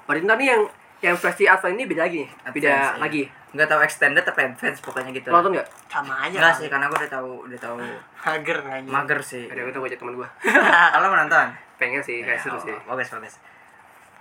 nih 0.05 0.45
yang 0.45 0.61
yang 1.01 1.15
versi 1.17 1.43
advance 1.49 1.73
ini 1.73 1.89
beda 1.89 2.01
lagi 2.05 2.17
nih 2.21 2.29
beda 2.53 2.69
iya. 2.69 2.93
lagi 3.01 3.23
Nggak 3.51 3.67
tahu 3.67 3.81
extended 3.83 4.23
apa 4.23 4.47
advance 4.47 4.79
pokoknya 4.79 5.11
gitu. 5.11 5.27
nonton 5.27 5.51
nggak 5.57 5.67
sama 5.91 6.23
aja 6.23 6.37
Enggak 6.39 6.53
kali. 6.55 6.59
sih 6.63 6.67
karena 6.71 6.85
gue 6.87 6.97
udah 7.03 7.11
tahu 7.11 7.29
udah 7.51 7.59
tahu 7.59 7.75
mager 8.21 8.57
aja 8.63 8.87
mager 8.87 9.19
sih. 9.19 9.43
ada 9.51 9.59
gue 9.59 9.73
baca 9.75 9.97
teman 9.99 10.13
gue 10.15 10.29
Kalau 10.93 11.07
mau 11.09 11.17
nonton? 11.19 11.47
pengen 11.75 11.99
sih 11.99 12.21
kayak 12.21 12.39
seru 12.39 12.61
sih 12.61 12.77
Bagus 12.85 13.09
bagus. 13.09 13.35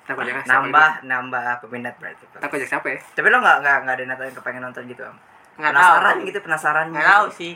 Kenapa 0.02 0.20
jangan 0.22 0.42
Nambah 0.44 0.90
nambah 1.04 1.42
peminat 1.60 1.94
berarti. 1.96 2.24
Kenapa 2.30 2.52
ajak 2.52 2.68
siapa 2.68 2.86
ya? 2.88 2.98
Tapi 3.10 3.26
lo 3.26 3.38
nggak 3.38 3.56
nggak 3.60 3.76
nggak 3.80 3.94
ada 3.94 4.04
nonton 4.06 4.24
yang 4.24 4.36
kepengen 4.36 4.62
nonton 4.62 4.82
gitu 4.86 5.02
am? 5.02 5.16
nggak 5.52 5.70
Penasaran 5.70 6.14
tahu 6.14 6.26
gitu 6.26 6.38
penasaran. 6.40 6.84
nggak 6.88 7.06
tahu 7.06 7.26
sih 7.30 7.54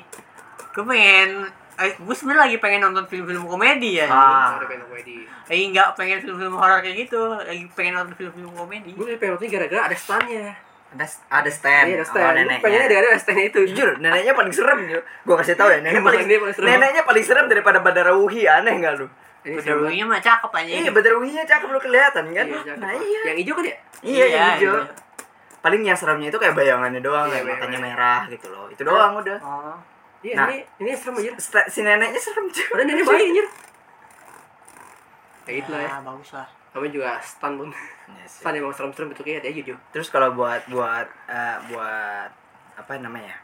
gue 0.71 0.85
pengen 0.85 1.31
eh, 1.75 1.93
gue 1.97 2.15
sebenarnya 2.15 2.43
lagi 2.45 2.57
pengen 2.59 2.81
nonton 2.83 3.05
film-film 3.05 3.45
komedi 3.45 3.91
ya 3.97 4.07
Ah. 4.07 4.59
Komedi. 4.59 5.25
lagi 5.25 5.65
nggak 5.71 5.89
pengen 5.95 6.19
film-film 6.21 6.55
horor 6.55 6.79
kayak 6.79 6.97
gitu 7.01 7.19
lagi 7.33 7.65
pengen 7.73 7.95
nonton 7.97 8.15
film-film 8.15 8.53
komedi 8.53 8.93
Gue 8.93 9.15
pengen 9.15 9.35
nonton 9.35 9.49
gara-gara 9.49 9.83
ada 9.87 9.97
stand-nya. 9.97 10.53
Ada 10.91 11.07
ada 11.29 11.51
stand. 11.51 11.87
Iya, 11.89 11.95
ada 11.97 12.01
Oh, 12.01 12.07
stand. 12.07 12.23
Gue 12.25 12.39
neneknya. 12.39 12.63
pengennya 12.63 12.87
ada 12.87 13.09
ada 13.09 13.19
stand 13.19 13.41
itu. 13.43 13.61
Jujur, 13.67 13.89
neneknya 13.99 14.31
paling 14.33 14.53
serem 14.53 14.79
yo. 14.87 15.01
Gua 15.25 15.35
kasih 15.37 15.57
tahu 15.57 15.67
ya, 15.69 15.79
nenek 15.81 15.99
Emang 15.99 16.07
paling, 16.07 16.23
dia 16.25 16.39
paling 16.39 16.55
serem. 16.55 16.69
neneknya 16.71 17.03
paling 17.03 17.25
serem 17.25 17.47
daripada 17.49 17.79
Badara 17.81 18.13
Wuhi, 18.13 18.47
aneh 18.47 18.75
enggak 18.75 18.95
lu? 18.97 19.07
Banget. 19.45 19.61
Bedawinya 19.61 20.05
mah 20.07 20.19
cakep 20.19 20.51
aja 20.51 20.71
Iya, 20.75 20.91
Badara 20.91 21.15
Wuhinya 21.15 21.45
cakep 21.45 21.69
lu 21.69 21.79
kelihatan 21.79 22.25
kan? 22.33 22.47
Iya, 22.47 22.59
cakep. 22.65 22.79
nah 22.81 22.93
iya. 22.93 23.21
Yang 23.23 23.37
hijau 23.39 23.55
kan 23.55 23.65
ya? 23.65 23.77
Iya, 24.01 24.25
yang 24.25 24.25
Iya, 24.25 24.45
hijau. 24.57 24.75
iya. 24.75 24.85
Paling 25.61 25.83
yang 25.83 25.97
seremnya 25.97 26.29
itu 26.29 26.37
kayak 26.37 26.55
bayangannya 26.55 27.01
doang, 27.01 27.25
Iya, 27.27 27.33
kayak 27.35 27.45
matanya 27.47 27.61
bayangannya. 27.61 27.81
merah 27.87 28.21
gitu 28.27 28.47
loh. 28.49 28.67
Itu 28.69 28.83
doang 28.83 29.13
udah. 29.17 29.39
oh 29.39 29.77
Iya, 30.21 30.35
Nah. 30.35 30.49
ini 30.49 30.57
ini 30.81 30.91
serem 30.95 31.21
aja. 31.21 31.31
Si 31.69 31.81
neneknya 31.81 32.17
serem 32.17 32.49
cuy. 32.49 32.65
Padahal 32.67 32.87
nenek 32.87 33.05
baik 33.05 33.25
anjir. 33.27 33.47
Kayak 35.45 35.57
gitu 35.61 35.71
lah 35.71 35.81
ya. 35.81 35.89
ya 35.91 35.99
bagus 36.01 36.31
lah 36.33 36.49
Kami 36.73 36.87
juga 36.89 37.21
stand 37.21 37.55
pun. 37.55 37.69
Iya 37.69 38.25
sih. 38.33 38.41
Stand 38.41 38.57
emang 38.57 38.73
serem-serem 38.73 39.09
bentuknya 39.09 39.39
hati 39.39 39.49
aja 39.51 39.61
Jo. 39.63 39.77
Terus 39.91 40.09
kalau 40.09 40.33
buat 40.33 40.65
buat 40.67 41.07
eh, 41.29 41.57
buat 41.69 42.29
apa 42.75 42.93
namanya? 42.99 43.37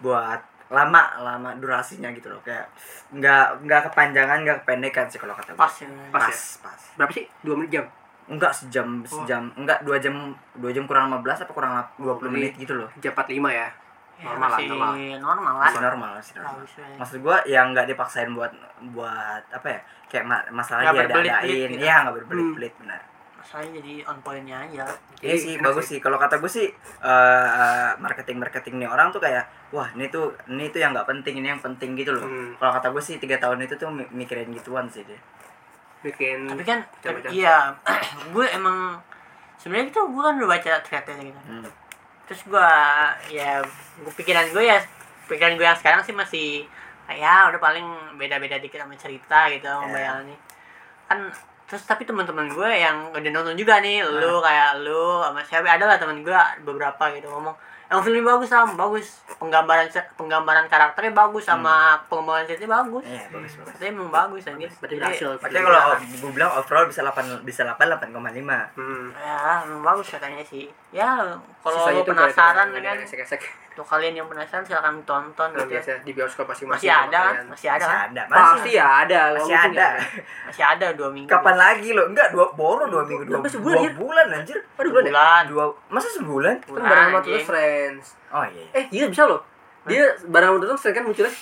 Buat 0.00 0.40
lama 0.74 1.02
lama 1.16 1.50
durasinya 1.54 2.10
gitu 2.10 2.28
loh 2.28 2.40
kayak 2.40 2.66
nggak 3.10 3.62
nggak 3.62 3.80
kepanjangan 3.86 4.38
nggak 4.40 4.58
kependekan 4.60 5.06
sih 5.06 5.16
kalau 5.16 5.32
kata 5.32 5.50
gue 5.50 5.56
pas 5.56 5.70
ya 5.72 5.86
Pas 6.08 6.20
pas, 6.20 6.28
ya? 6.28 6.36
pas. 6.60 6.80
Berapa 6.96 7.12
sih? 7.12 7.24
2 7.40 7.54
menit 7.54 7.70
jam. 7.72 7.86
enggak 8.24 8.50
sejam 8.50 8.88
sejam 9.04 9.52
enggak 9.54 9.80
dua 9.80 9.96
jam 9.96 10.16
dua 10.54 10.70
jam 10.70 10.84
kurang 10.84 11.12
15 11.12 11.44
apa 11.44 11.52
kurang 11.52 11.72
lap- 11.74 11.92
20 11.94 12.24
menit 12.30 12.56
gitu 12.56 12.72
loh 12.74 12.88
Jam 12.96 13.12
45 13.12 13.28
ya. 13.50 13.68
Ya, 14.14 14.24
Normal 14.24 14.46
lah, 14.46 14.56
masih 14.56 14.68
normal. 14.70 14.92
normal 15.20 15.52
lah 15.52 15.60
masih 15.60 15.80
normal 15.82 16.10
masih 16.14 16.32
normal 16.34 16.54
Bagus, 16.56 16.72
ya. 16.72 16.86
maksud 16.96 17.16
gua 17.20 17.36
yang 17.44 17.66
nggak 17.70 17.86
dipaksain 17.86 18.30
buat 18.30 18.52
buat 18.88 19.42
apa 19.50 19.66
ya 19.68 19.80
kayak 20.06 20.24
ma 20.24 20.36
masalah 20.48 20.80
Nggak 20.80 20.94
dia 20.94 21.02
berbelit-belit 21.04 21.34
adain 21.36 21.68
gitu. 21.68 21.82
ya 21.82 21.94
nggak 22.00 22.14
berbelit-belit 22.16 22.74
benar 22.78 23.00
masalahnya 23.44 23.76
jadi 23.76 23.92
on 24.04 24.18
pointnya 24.18 24.56
aja 24.58 24.84
Iya 25.20 25.36
sih 25.36 25.54
bagus 25.58 25.84
sih. 25.86 26.00
Kalau 26.00 26.16
kata 26.16 26.36
gue 26.36 26.48
sih 26.48 26.64
eh 26.98 27.90
marketing 27.96 28.36
marketing 28.38 28.74
nih 28.76 28.88
orang 28.88 29.08
tuh 29.08 29.20
kayak 29.20 29.44
wah 29.70 29.92
ini 29.92 30.08
tuh 30.08 30.32
ini 30.46 30.68
tuh 30.68 30.78
yang 30.78 30.90
nggak 30.90 31.04
penting 31.06 31.38
ini 31.38 31.48
yang 31.48 31.60
penting 31.60 31.92
gitu 31.92 32.10
loh. 32.10 32.24
Hmm. 32.24 32.56
Kalau 32.56 32.72
kata 32.72 32.88
gue 32.88 33.02
sih 33.02 33.16
tiga 33.16 33.36
tahun 33.36 33.60
itu 33.62 33.74
tuh 33.74 33.88
mi- 33.88 34.08
mikirin 34.10 34.48
gituan 34.50 34.88
sih 34.88 35.04
dia. 35.04 35.20
bikin 36.00 36.44
tapi 36.44 36.60
kan 36.62 36.84
tapi 37.00 37.16
iya 37.32 37.72
gue 38.28 38.44
emang 38.50 39.00
sebenarnya 39.56 39.88
itu 39.88 40.00
gue 40.04 40.22
kan 40.22 40.34
udah 40.36 40.50
baca 40.50 40.72
threadnya 40.82 41.16
gitu 41.22 41.40
Hmm. 41.42 41.64
terus 42.24 42.44
gue 42.44 42.68
ya 43.30 43.64
gue 43.96 44.12
pikiran 44.14 44.52
gue 44.52 44.64
ya 44.64 44.84
pikiran 45.24 45.56
gue 45.56 45.64
yang 45.64 45.72
sekarang 45.74 46.00
sih 46.00 46.12
masih 46.12 46.48
ya 47.06 47.48
udah 47.48 47.56
paling 47.56 47.84
beda-beda 48.16 48.56
dikit 48.56 48.80
sama 48.80 48.92
cerita 48.94 49.48
gitu 49.48 49.64
sama 49.64 49.88
Ya. 49.88 49.92
bayangannya 49.94 50.36
kan 51.04 51.18
terus 51.64 51.82
tapi 51.88 52.04
teman-teman 52.04 52.52
gue 52.52 52.70
yang 52.76 53.08
udah 53.10 53.30
nonton 53.32 53.56
juga 53.56 53.80
nih 53.80 54.04
lu 54.04 54.40
kayak 54.44 54.84
lu 54.84 55.24
sama 55.24 55.40
siapa 55.44 55.68
ada 55.68 55.88
lah 55.88 55.96
teman 55.96 56.20
gue 56.20 56.40
beberapa 56.62 57.04
gitu 57.16 57.32
ngomong 57.32 57.56
yang 57.84 58.00
filmnya 58.00 58.24
bagus 58.24 58.48
sam 58.48 58.68
bagus 58.74 59.06
penggambaran 59.36 59.86
penggambaran 60.16 60.66
karakternya 60.66 61.12
bagus 61.12 61.44
sama 61.44 62.00
pengembangan 62.08 62.48
ceritanya 62.48 62.80
bagus 62.80 63.04
Iya 63.04 63.24
bagus 63.28 63.52
bagus. 63.60 63.72
Tapi 63.76 63.84
emang 63.92 64.10
bagus 64.10 64.42
anjir. 64.48 64.70
berarti 64.80 64.94
Jadi, 64.96 65.02
berhasil 65.04 65.28
Makanya 65.36 65.62
kalau 65.68 65.80
gue 66.00 66.30
bilang 66.32 66.50
overall 66.56 66.86
bisa 66.88 67.00
8 67.04 67.44
bisa 67.44 67.60
8 67.68 67.76
8,5. 68.00 68.80
hmm. 68.80 69.06
Ya, 69.14 69.62
emang 69.68 69.82
bagus 69.84 70.06
katanya 70.10 70.42
sih. 70.42 70.64
Ya, 70.94 71.36
kalau 71.60 71.80
lo 71.90 72.02
penasaran 72.06 72.72
kan, 72.72 72.96
tuh 73.74 73.82
kalian 73.82 74.14
yang 74.14 74.30
penasaran 74.30 74.62
silakan 74.62 75.02
tonton 75.02 75.50
Nah, 75.50 75.66
gitu. 75.66 75.74
ya. 75.74 75.98
di 76.06 76.14
bioskop 76.14 76.46
pasti 76.46 76.62
Masih 76.62 76.86
sama 76.86 77.10
ada 77.10 77.20
kan? 77.34 77.44
Masih 77.50 77.68
ada 77.68 77.82
Masih 77.82 77.90
kan? 77.90 78.06
ada. 78.06 78.22
Pasti 78.30 78.70
ya 78.70 78.86
ada. 79.02 79.20
Masih 79.34 79.56
ada. 79.58 79.86
Masih 80.46 80.64
ada 80.64 80.86
dua 80.94 81.08
minggu. 81.10 81.26
Kapan 81.28 81.56
lagi 81.58 81.88
lo? 81.90 82.06
Enggak, 82.06 82.30
dua 82.30 82.54
boros 82.54 82.86
dua 82.86 83.02
minggu 83.02 83.26
dua, 83.26 83.42
Sampai 83.42 83.50
dua 83.58 83.90
bulan 83.98 84.26
anjir. 84.30 84.58
Dua 84.62 84.86
bulan 84.86 85.04
bulan. 85.10 85.42
Dua 85.50 85.64
masa 85.90 86.08
sebulan? 86.14 86.54
Kan 86.62 86.82
barang 86.86 87.06
sama 87.10 87.18
anjing. 87.18 87.34
Friends. 87.74 88.14
Oh 88.30 88.46
iya. 88.46 88.66
Eh, 88.70 88.84
iya 88.94 89.04
bisa 89.10 89.26
loh. 89.26 89.42
Dia 89.84 90.16
barang 90.24 90.62
sama 90.62 90.64
tuh 90.64 90.78
sering 90.80 90.96
kan 90.96 91.04
munculnya. 91.04 91.34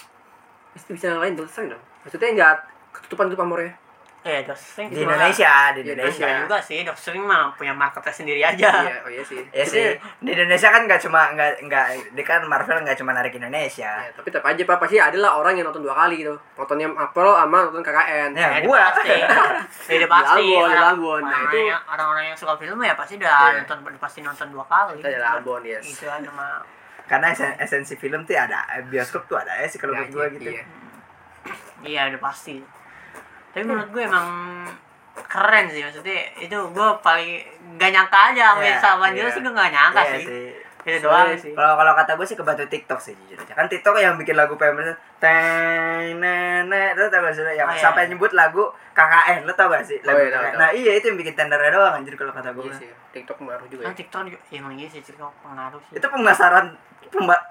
Pasti 0.72 0.90
bisa 0.96 1.06
yang 1.12 1.20
lain 1.20 1.32
tuh 1.36 1.46
sering 1.46 1.76
dong. 1.76 1.82
Maksudnya 2.02 2.28
nggak 2.32 2.54
ketutupan 2.96 3.28
tuh 3.28 3.38
pamornya. 3.38 3.76
Eh, 4.22 4.46
Doxing 4.46 4.86
Di 4.86 5.02
Indonesia, 5.02 5.74
di 5.74 5.82
Di 5.82 5.90
Indonesia. 5.90 6.22
Indonesia 6.22 6.46
juga 6.46 6.58
sih. 6.62 6.78
Doxing 6.82 7.18
mah 7.20 7.50
punya 7.52 7.74
marketnya 7.74 8.14
sendiri 8.14 8.38
aja. 8.40 8.70
Iya, 8.70 9.02
oh 9.02 9.10
iya 9.10 9.18
sih. 9.20 9.42
Ya 9.50 9.60
Jadi, 9.60 9.66
sih, 9.66 9.86
di 10.20 10.30
Indonesia 10.30 10.68
kan 10.70 10.86
nggak 10.86 11.00
cuma 11.00 11.34
nggak 11.34 11.50
nggak 11.60 11.86
dia 12.14 12.22
kan 12.24 12.40
Marvel 12.46 12.78
nggak 12.80 12.94
cuma 12.94 13.10
narik 13.10 13.34
Indonesia. 13.34 13.90
Ya, 13.98 14.10
tapi 14.12 14.30
tetap 14.30 14.46
aja 14.46 14.62
pak 14.62 14.78
pasti 14.78 14.96
ada 14.96 15.18
lah 15.18 15.34
orang 15.34 15.54
yang 15.54 15.66
nonton 15.66 15.82
dua 15.82 15.98
kali 15.98 16.22
gitu 16.22 16.30
nontonnya 16.54 16.86
April 16.94 17.34
sama 17.34 17.66
nonton 17.66 17.82
KKN 17.82 18.30
Ya, 18.32 18.48
Ya, 18.48 18.60
gua. 18.62 18.78
pasti. 18.88 19.10
Ya, 19.92 20.06
pasti. 20.06 20.42
Di 20.46 20.54
Ambon. 20.54 21.18
Nah, 21.18 21.42
orang- 21.42 21.50
itu- 21.50 21.82
orang-orang 21.88 22.24
yang 22.24 22.38
suka 22.38 22.54
film 22.56 22.78
ya 22.78 22.94
pasti 22.94 23.18
udah 23.18 23.34
Iya. 23.50 23.58
nonton 23.66 23.78
pasti 23.98 24.18
nonton 24.22 24.46
dua 24.48 24.64
kali. 24.64 25.02
Kita 25.02 25.08
adalah 25.10 25.30
Ambon, 25.36 25.62
yes. 25.64 25.82
Gitu 25.82 26.06
kan 26.06 26.22
sama 26.22 26.62
Karena 27.02 27.26
esen- 27.28 27.58
esensi 27.58 27.94
film 27.96 28.22
tuh 28.22 28.38
ada 28.38 28.62
bioskop 28.86 29.26
tuh 29.26 29.34
ada 29.36 29.50
ya 29.52 29.66
sih 29.66 29.76
kalau 29.76 29.92
Ya, 29.92 30.06
gua 30.06 30.24
iya, 30.24 30.32
gitu. 30.32 30.46
iya. 30.48 30.64
Iya 31.82 32.02
udah 32.14 32.22
pasti. 32.22 32.62
Tapi 33.52 33.62
menurut 33.62 33.88
gue 33.88 34.02
emang 34.02 34.26
keren 35.28 35.64
sih 35.68 35.80
maksudnya 35.80 36.12
itu 36.36 36.56
gue 36.56 36.88
paling 37.00 37.30
gak 37.76 37.90
nyangka 37.90 38.18
aja 38.32 38.42
sama 38.50 38.60
Iya, 38.60 38.68
yang 38.68 38.80
sama 38.80 39.04
dia 39.08 39.20
iya. 39.20 39.28
sih 39.28 39.40
gue 39.40 39.52
gak 39.52 39.70
nyangka 39.70 40.00
Iya 40.02 40.12
sih. 40.16 40.24
sih. 40.24 40.46
Itu 40.82 40.98
doang 41.06 41.30
sih. 41.36 41.52
Kalau 41.52 41.74
kalau 41.76 41.92
kata 41.94 42.12
gue 42.16 42.26
sih 42.26 42.34
kebantu 42.34 42.64
TikTok 42.66 42.98
sih 42.98 43.12
jujur 43.14 43.38
aja. 43.38 43.52
Kan 43.54 43.68
TikTok 43.68 43.94
yang 43.96 44.16
bikin 44.16 44.34
lagu 44.34 44.56
teng 44.58 44.74
nenek 46.18 46.88
itu 46.92 47.02
tau 47.06 47.20
gak 47.20 47.32
sih 47.32 47.44
yang 47.54 47.68
Oh, 47.68 47.72
iya, 47.72 47.78
sampai 47.78 48.02
iya. 48.04 48.10
nyebut 48.10 48.32
lagu 48.32 48.64
KKN 48.92 49.44
lo 49.44 49.52
tau 49.52 49.68
gak 49.68 49.84
sih? 49.84 49.98
Lagu 50.02 50.18
Oh, 50.18 50.26
iya. 50.26 50.52
Nah 50.54 50.68
iya 50.72 50.92
itu 50.96 51.06
yang 51.06 51.18
bikin 51.18 51.34
tendernya 51.34 51.70
doang 51.70 51.94
anjir 51.94 52.14
kalau 52.14 52.32
kata 52.32 52.50
gue. 52.50 52.64
Iya 52.66 52.74
sih 52.74 52.88
TikTok 53.12 53.36
pengaruh 53.38 53.66
juga 53.68 53.82
Kan 53.84 53.92
ya 53.92 53.96
TikTok 53.96 54.20
juga 54.26 54.38
ya, 54.48 54.58
emang 54.58 54.74
iya 54.74 54.88
sih 54.88 55.00
TikTok 55.00 55.32
pengaruh 55.40 55.80
sih. 55.86 55.92
Itu 55.96 56.06
pemasaran 56.08 56.66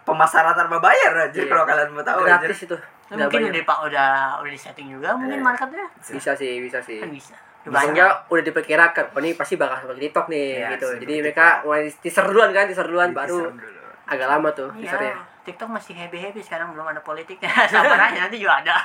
pemasaran 0.01 0.53
tanpa 0.53 0.77
bayar 0.77 1.11
anjir 1.21 1.43
Iya. 1.43 1.49
kalau 1.49 1.63
kalian 1.63 1.89
mau 1.89 2.01
tahu 2.01 2.19
gratis 2.23 2.63
itu 2.63 2.77
Nah, 3.11 3.17
Nggak 3.17 3.27
mungkin 3.27 3.51
udah 3.51 3.63
pak 3.67 3.77
udah 3.83 4.09
udah 4.39 4.49
di 4.49 4.55
setting 4.57 4.87
juga 4.89 5.09
mungkin 5.13 5.35
Iya. 5.35 5.43
marketnya 5.43 5.85
bisa 6.09 6.31
sih 6.31 6.53
bisa 6.59 6.79
sih 6.79 6.97
kan 6.97 7.11
bisa. 7.11 7.35
Banyak. 7.61 8.31
udah 8.31 8.43
diperkirakan 8.43 9.05
oh 9.11 9.19
ini 9.19 9.35
pasti 9.35 9.53
bakal 9.53 9.77
seperti 9.79 10.07
TikTok 10.07 10.25
nih 10.27 10.47
Iya, 10.57 10.67
gitu 10.71 10.87
jadi 10.95 11.03
TikTok. 11.05 11.21
mereka 11.21 11.45
mulai 11.61 11.81
teaser 11.93 12.25
duluan 12.25 12.49
kan 12.49 12.65
teaser 12.65 12.87
duluan 12.87 13.09
Di 13.09 13.17
baru 13.17 13.37
teaser 13.37 13.53
dulu. 13.53 13.81
agak 14.07 14.27
lama 14.27 14.49
tuh 14.51 14.69
Iya, 14.71 14.81
teasernya 14.87 15.13
TikTok 15.41 15.69
masih 15.69 15.93
happy 15.93 16.17
happy 16.19 16.39
sekarang 16.39 16.69
belum 16.69 16.85
ada 16.87 17.01
politiknya. 17.01 17.49
Sabar 17.67 17.97
aja 17.99 18.19
nanti 18.21 18.37
juga 18.37 18.61
ada. 18.61 18.77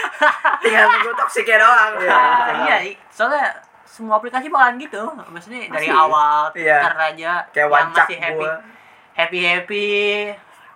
Tinggal 0.62 0.86
nunggu 0.88 1.10
toksiknya 1.12 1.58
doang. 1.58 1.90
Iya. 1.98 2.18
iya, 2.62 2.76
i- 2.86 2.98
soalnya 3.08 3.50
semua 3.84 4.16
aplikasi 4.16 4.46
bakalan 4.46 4.78
gitu. 4.78 5.02
Maksudnya 5.26 5.66
dari 5.68 5.90
awal 5.90 6.54
Iya. 6.54 6.86
Aja 6.86 7.42
Kayak 7.50 7.66
yang 7.68 7.90
masih 7.92 8.14
happy. 8.16 8.38
gua. 8.40 8.54
Happy 9.14 9.40
happy. 9.46 9.86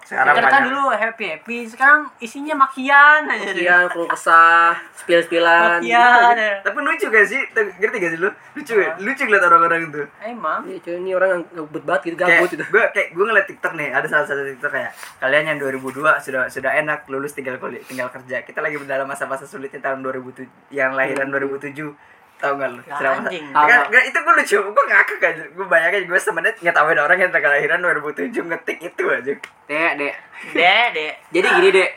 Sekarang 0.08 0.40
kan 0.40 0.44
banyak. 0.48 0.72
dulu 0.72 0.88
happy 0.88 1.24
happy, 1.36 1.58
sekarang 1.68 2.08
isinya 2.16 2.56
makian 2.64 3.28
aja. 3.28 3.52
Iya, 3.52 3.76
perlu 3.92 4.08
kesah, 4.08 4.72
spill-spillan. 4.96 5.84
Makian. 5.84 6.64
Tapi 6.64 6.78
lucu 6.80 7.12
gak 7.12 7.28
sih? 7.28 7.36
Ngerti 7.52 7.96
gak 8.00 8.12
sih 8.16 8.20
lu? 8.22 8.32
Lucu 8.56 8.72
ya? 8.80 8.96
Lucu 8.96 9.22
ngeliat 9.28 9.44
orang-orang 9.44 9.92
itu. 9.92 10.00
Emang. 10.24 10.64
Iya, 10.64 10.80
cuy, 10.80 10.96
ini 10.96 11.12
orang 11.12 11.28
yang 11.36 11.42
gabut 11.60 11.84
banget 11.84 12.02
gitu, 12.08 12.16
gabut 12.24 12.48
itu. 12.48 12.64
gue 12.64 12.84
kayak 12.88 13.08
gue 13.12 13.24
ngeliat 13.28 13.46
TikTok 13.52 13.72
nih, 13.76 13.88
ada 13.92 14.06
salah 14.08 14.24
satu 14.24 14.48
TikTok 14.48 14.72
kayak 14.72 14.90
kalian 15.20 15.44
yang 15.44 15.58
2002 15.60 16.24
sudah 16.24 16.42
sudah 16.48 16.70
enak 16.72 17.04
lulus 17.12 17.36
tinggal 17.36 17.60
kuliah, 17.60 17.84
tinggal 17.84 18.08
kerja. 18.08 18.40
Kita 18.48 18.64
lagi 18.64 18.80
dalam 18.88 19.04
masa-masa 19.04 19.44
sulitnya 19.44 19.84
tahun 19.84 20.00
2007 20.00 20.72
yang 20.72 20.96
lahiran 20.96 21.28
2007. 21.28 22.16
Tahu 22.38 22.52
gak 22.54 22.68
lu? 22.70 22.80
Ya, 22.80 22.94
masa- 22.94 23.18
anjing. 23.18 23.44
Kan, 23.50 23.66
kan, 23.84 24.02
itu 24.04 24.14
gue 24.16 24.34
lucu, 24.36 24.58
gue 24.62 24.84
ngakak 24.86 25.18
aja. 25.20 25.44
Gue 25.50 25.66
bayangin 25.66 26.06
gue 26.06 26.14
semenit 26.16 26.54
ngetawain 26.56 26.94
orang 26.96 27.18
yang 27.18 27.30
tanggal 27.30 27.50
lahiran 27.50 27.82
2007 27.82 28.30
ngetik 28.30 28.78
itu 28.80 29.04
aja. 29.04 29.32
Dek, 29.66 29.92
dek. 29.98 30.14
Dek, 30.52 30.86
dek. 30.92 31.14
Jadi 31.30 31.46
gini, 31.52 31.68
dek. 31.72 31.90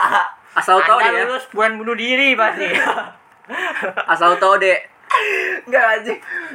Asal 0.58 0.76
Anda 0.78 0.96
deh 0.98 1.12
ya. 1.14 1.24
lulus 1.26 1.44
bukan 1.48 1.76
bunuh 1.76 1.92
diri 1.94 2.32
pasti. 2.32 2.68
Asal 4.12 4.36
tahu 4.36 4.56
dek. 4.56 4.80
Enggak 5.64 5.84
aja. 6.00 6.12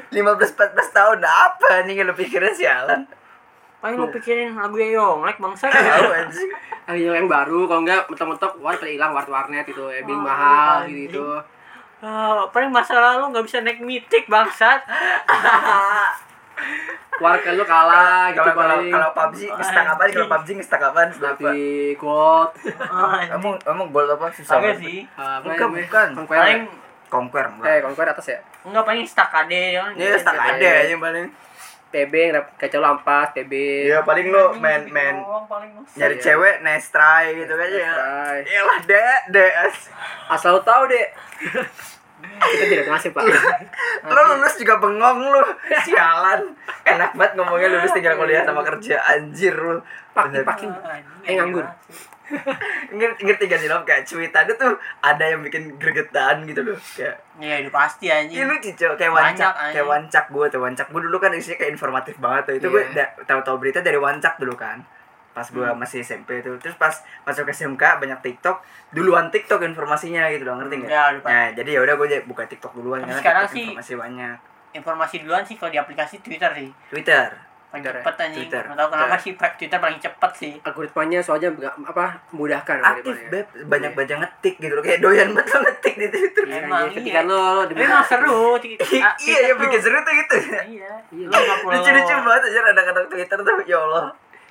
15 0.10 0.18
14 0.18 0.58
tahun 0.92 1.20
apa 1.22 1.86
nih 1.86 1.94
yang 1.96 2.10
lu 2.10 2.16
pikirin 2.16 2.54
sialan? 2.54 3.06
Paling 3.78 3.96
lu 3.96 4.10
pikirin 4.10 4.54
lagu 4.54 4.74
Yonglek 4.74 5.38
bangsa. 5.38 5.70
Tahu 5.70 6.10
anjing. 6.12 6.50
Yang 6.88 7.16
yang 7.16 7.28
baru, 7.28 7.68
kalau 7.68 7.82
enggak 7.84 8.08
mentok-mentok 8.08 8.58
pada 8.58 8.88
hilang 8.88 9.12
wart 9.12 9.28
warnet 9.28 9.68
itu, 9.68 9.84
ya 9.84 10.02
bing 10.02 10.16
Oh, 10.16 10.24
mahal 10.24 10.88
anjing. 10.88 11.06
gitu. 11.06 11.26
Oh, 11.98 12.46
paling 12.54 12.70
masa 12.70 12.94
lalu 12.94 13.34
nggak 13.34 13.46
bisa 13.46 13.58
naik 13.66 13.82
mitik 13.82 14.30
bangsat. 14.30 14.86
Warga 17.18 17.50
lu 17.58 17.66
kalah 17.66 18.30
gitu 18.30 18.46
Kalau 18.46 18.78
kalau 18.86 19.10
PUBG 19.10 19.50
ngestak 19.50 19.86
apa 19.90 20.02
nih? 20.06 20.14
Kalau 20.14 20.30
PUBG 20.30 20.50
ngestak? 20.62 20.80
Lupa. 20.82 21.02
Tapi 21.34 21.58
gold. 21.98 22.50
Oh, 22.86 23.18
Emang 23.18 23.54
emang 23.66 23.88
gold 23.90 24.10
apa 24.14 24.30
susah? 24.30 24.62
Banget. 24.62 24.78
sih. 24.78 25.00
Ah, 25.18 25.42
apa 25.42 25.50
Bukan, 25.50 25.68
bukan. 25.74 26.08
Conquer. 26.14 26.38
Paling 26.38 26.62
Conquer 27.08 27.48
eh 27.64 27.80
conquer 27.80 28.08
atas 28.12 28.28
ya. 28.28 28.40
enggak 28.68 28.84
paling 28.84 29.08
stuck 29.08 29.32
ade 29.32 29.80
ya. 29.80 29.84
Iya, 29.96 30.20
stuck 30.20 30.36
ada 30.36 30.60
aja 30.60 30.96
paling. 31.00 31.26
TB 31.88 32.14
kacau 32.56 32.84
lu 32.84 32.88
ampas, 32.88 33.32
TB. 33.32 33.54
Iya, 33.88 34.04
paling 34.04 34.28
lo 34.28 34.52
main 34.56 34.86
main 34.88 35.16
nyari 35.96 36.16
Iya. 36.16 36.24
cewek 36.24 36.56
nice 36.60 36.92
try 36.92 37.32
gitu 37.32 37.54
kan 37.54 37.70
ya. 37.70 37.94
Iyalah, 38.44 38.80
dek, 38.84 39.20
dek. 39.32 39.52
Asal 40.28 40.58
lu 40.58 40.62
tahu 40.62 40.86
dek. 40.88 41.08
Kita 42.18 42.66
tidak 42.66 42.90
masih 42.90 43.14
pak. 43.14 43.24
Lo 44.10 44.22
lulus 44.34 44.58
juga 44.58 44.82
bengong 44.82 45.30
lu. 45.30 45.42
Sialan. 45.86 46.50
Enak 46.82 47.14
banget 47.14 47.32
ngomongnya 47.38 47.70
lulus 47.70 47.94
tinggal 47.94 48.18
kuliah 48.18 48.42
sama 48.42 48.66
kerja 48.66 48.98
anjir 49.06 49.54
lu. 49.54 49.78
Pakai 50.18 50.42
pakai. 50.42 50.66
Eh, 51.30 51.38
nganggur. 51.38 51.62
Ngerti, 52.90 53.46
gak 53.46 53.58
sih 53.58 53.68
lo 53.68 53.82
kayak 53.82 54.04
cuitannya 54.04 54.54
tuh 54.54 54.74
ada 55.00 55.24
yang 55.24 55.42
bikin 55.42 55.76
gregetan 55.76 56.44
gitu 56.44 56.62
loh 56.62 56.78
kayak 56.92 57.16
Ya 57.38 57.56
itu 57.58 57.70
pasti 57.70 58.08
Iya 58.08 58.22
anjing. 58.22 58.46
lucu 58.46 58.70
cowok 58.74 58.96
kayak 58.96 59.14
wancak 59.14 59.54
kayak 59.72 59.86
wancak 59.86 60.26
gue 60.28 60.46
tuh 60.48 60.60
wancak 60.60 60.88
gue 60.88 61.02
dulu 61.02 61.18
kan 61.18 61.32
isinya 61.32 61.58
kayak 61.58 61.72
informatif 61.72 62.16
banget 62.18 62.42
tuh 62.44 62.56
itu 62.56 62.66
Iya. 62.66 62.74
gue 62.74 62.82
da- 62.94 63.14
tahu-tahu 63.24 63.56
berita 63.58 63.80
dari 63.80 63.96
wancak 63.96 64.36
dulu 64.38 64.54
kan 64.54 64.82
pas 65.32 65.46
gue 65.46 65.62
Hmm. 65.62 65.78
masih 65.78 66.02
SMP 66.02 66.42
tuh 66.42 66.58
terus 66.58 66.74
pas 66.76 66.90
masuk 67.22 67.46
ke 67.46 67.54
SMK 67.54 67.84
banyak 67.98 68.20
TikTok 68.22 68.58
duluan 68.90 69.30
TikTok 69.30 69.62
informasinya 69.62 70.26
gitu 70.28 70.44
loh 70.44 70.58
ngerti 70.58 70.82
nggak? 70.82 70.90
Ya. 70.90 71.04
Nah 71.22 71.48
jadi 71.54 71.70
ya 71.70 71.80
udah 71.80 71.94
gue 71.96 72.08
buka 72.26 72.44
TikTok 72.44 72.74
duluan 72.74 73.00
Tapi 73.00 73.08
karena 73.08 73.22
sekarang 73.22 73.44
TikTok 73.44 73.54
sih- 73.54 73.66
informasi 73.70 73.94
banyak 73.96 74.38
Informasi 74.74 75.16
duluan 75.22 75.42
sih 75.42 75.56
kalau 75.56 75.70
di 75.70 75.78
aplikasi 75.78 76.20
Twitter 76.20 76.52
sih. 76.52 76.70
Twitter 76.90 77.30
Paling 77.68 77.84
Twitter 77.84 77.92
ya? 77.92 78.00
cepet 78.00 78.16
anjing. 78.18 78.40
Twitter. 78.42 78.64
Kenapa 78.88 79.18
sih 79.18 79.32
Pak, 79.34 79.52
Twitter 79.56 79.78
paling 79.78 80.00
cepet 80.00 80.32
sih. 80.34 80.52
Algoritmanya 80.62 81.20
soalnya 81.20 81.50
nggak 81.52 81.74
apa 81.86 82.06
memudahkan. 82.30 82.78
aktif 82.80 82.96
algoritmanya. 83.12 83.30
beb 83.30 83.68
banyak 83.68 83.92
baca 83.94 84.14
ngetik 84.18 84.56
gitu 84.58 84.72
loh 84.72 84.82
kayak 84.82 85.00
doyan 85.00 85.30
banget 85.30 85.52
lo 85.52 85.60
ngetik 85.62 85.94
di 85.94 86.08
Twitter 86.08 86.44
Iya, 86.44 86.60
Emang, 86.62 86.82
iya, 86.82 86.94
ketika 86.94 87.20
iya. 87.20 87.28
lo 87.28 87.40
lo 87.60 87.74
emang 87.76 88.04
seru. 88.04 88.40
Iya 88.56 89.10
Twitter 89.14 89.44
yang 89.44 89.58
bikin 89.60 89.80
seru 89.82 90.00
tuh 90.00 90.14
gitu 90.16 90.36
Iya. 90.40 90.92
Iya. 91.10 91.28
Perlu- 91.28 91.60
lucu-lucu 91.74 92.14
banget 92.18 92.44
aja 92.46 92.60
anak-anak 92.66 93.06
Twitter 93.08 93.38
tuh 93.38 93.56
ya 93.66 93.78
Allah 93.78 94.06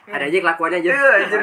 ada 0.07 0.23
aja 0.23 0.39
kelakuannya 0.39 0.79
aja 0.79 0.89
Iya, 0.89 1.09
anjir. 1.19 1.41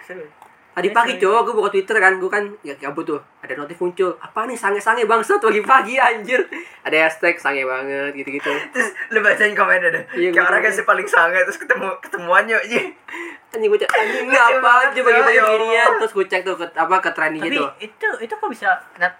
Seru. 0.00 0.24
Tadi 0.72 0.88
pagi 0.90 1.14
cowok 1.16 1.40
gue 1.42 1.54
buka 1.54 1.70
twitter 1.70 1.96
kan 1.96 2.16
gue 2.16 2.26
kan 2.26 2.44
ya 2.60 2.72
gabut 2.74 3.04
tuh 3.04 3.20
ada 3.38 3.52
notif 3.54 3.76
muncul 3.76 4.16
apa 4.16 4.44
nih 4.44 4.54
sange 4.54 4.78
sange 4.78 5.04
bangsat 5.04 5.36
pagi-pagi 5.38 5.96
anjir 5.98 6.40
ada 6.80 6.96
hashtag 6.98 7.36
sange 7.36 7.60
banget 7.62 8.12
gitu 8.14 8.28
gitu 8.32 8.48
Terus 8.72 8.88
lu 9.08 9.20
bacain 9.20 9.52
komennya 9.52 9.90
deh. 9.90 10.04
Iya, 10.14 10.28
Kayak 10.30 10.48
orang 10.48 10.62
kasih 10.62 10.84
paling 10.84 11.04
sange 11.04 11.38
terus 11.38 11.56
ketemu 11.56 11.88
ketemuannya 11.98 12.56
aja. 12.58 12.80
anjing 13.52 13.68
gue 13.68 13.76
cek 13.78 13.90
anjing 13.90 14.26
apa 14.32 14.70
aja 14.82 14.96
pagi-pagi 14.98 15.36
ya 15.36 15.44
ginian 15.46 15.90
terus 15.98 16.12
gue 16.14 16.24
cek 16.24 16.40
tuh 16.40 16.56
ke 16.56 16.64
apa 16.72 16.96
ke 16.98 17.10
Tapi 17.12 17.36
gitu 17.42 17.60
itu 17.78 18.08
itu 18.22 18.32
kok 18.32 18.48
bisa 18.48 18.72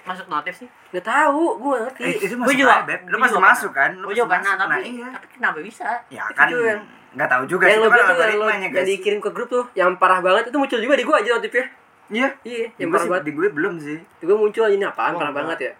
masuk 0.02 0.24
notif 0.26 0.56
sih? 0.56 0.68
nggak 0.88 1.04
tahu 1.04 1.44
gue 1.58 1.76
ngerti 1.82 2.00
Eh, 2.02 2.16
itu 2.22 2.34
masuk 2.34 2.56
juga- 2.58 2.80
Beb. 2.82 3.00
Lu 3.06 3.16
juga 3.18 3.40
masuk 3.42 3.70
kan? 3.70 3.92
Lu 3.94 4.08
juga 4.08 4.32
pernah 4.32 4.56
masuk. 4.56 4.60
tapi 4.62 4.72
Nah, 4.72 4.80
iya. 4.82 5.08
tapi 5.10 5.26
kenapa 5.30 5.58
bisa? 5.60 5.88
Ya 6.08 6.24
Itu 6.24 6.32
kan 6.34 6.48
nggak 7.12 7.28
tahu 7.28 7.42
juga 7.46 7.64
yang 7.66 7.74
sih 7.74 7.80
lo 7.80 7.86
itu 7.86 7.94
kan 7.94 8.16
yang 8.58 8.72
lo 8.72 8.82
dikirim 8.82 9.18
ke 9.18 9.30
grup 9.30 9.48
tuh 9.48 9.64
yang 9.72 9.90
parah 9.94 10.18
banget 10.18 10.48
itu 10.48 10.56
muncul 10.56 10.78
juga 10.78 10.94
di 10.94 11.04
gue 11.04 11.12
aja 11.14 11.30
notifnya 11.34 11.66
Iya. 12.08 12.28
iya 12.42 12.66
Yang 12.76 12.88
parah 12.90 13.00
sih 13.00 13.10
banget 13.10 13.24
di 13.24 13.32
gue 13.32 13.46
belum 13.48 13.74
sih. 13.78 13.98
gue 14.18 14.34
muncul 14.34 14.62
aja 14.62 14.74
ini 14.74 14.84
apaan 14.84 15.12
Oh, 15.12 15.18
parah 15.18 15.30
enggak. 15.30 15.38
banget 15.38 15.58
ya 15.62 15.72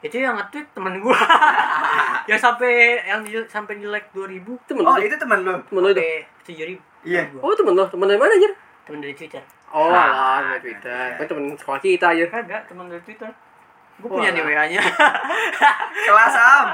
Itu 0.00 0.16
yang 0.16 0.32
nge-tweet 0.34 0.66
temen 0.70 0.94
gua. 0.98 1.12
yang 2.30 2.38
sampai 2.38 2.72
yang 3.02 3.20
di, 3.20 3.36
sampai 3.44 3.76
di 3.76 3.84
like 3.84 4.08
2000 4.10 4.38
temen 4.64 4.82
Oh, 4.82 4.94
lo 4.94 5.00
itu 5.00 5.12
teman 5.14 5.38
lu. 5.40 5.54
temen 5.60 5.80
lo 5.80 5.88
itu 5.88 6.00
sampai 6.00 6.24
7000. 6.46 6.78
Iya. 7.02 7.22
oh 7.36 7.52
temen 7.52 7.72
lo 7.72 7.84
temen 7.86 8.06
dari 8.06 8.16
mana 8.16 8.32
anjir 8.32 8.52
Temen 8.82 8.98
dari 8.98 9.12
Twitter. 9.12 9.42
oh 9.68 9.86
Ah, 9.86 10.08
alah 10.38 10.56
dari 10.56 10.72
twitter 10.72 11.06
kan 11.16 11.26
temen 11.26 11.44
sekolah 11.54 11.78
kita 11.78 12.06
aja 12.08 12.24
Kagak, 12.28 12.62
temen 12.66 12.86
dari 12.86 13.02
Twitter. 13.02 13.30
Gue 14.00 14.08
punya 14.08 14.32
nih 14.32 14.42
WA-nya. 14.42 14.80
Kelas 16.08 16.34
am. 16.34 16.66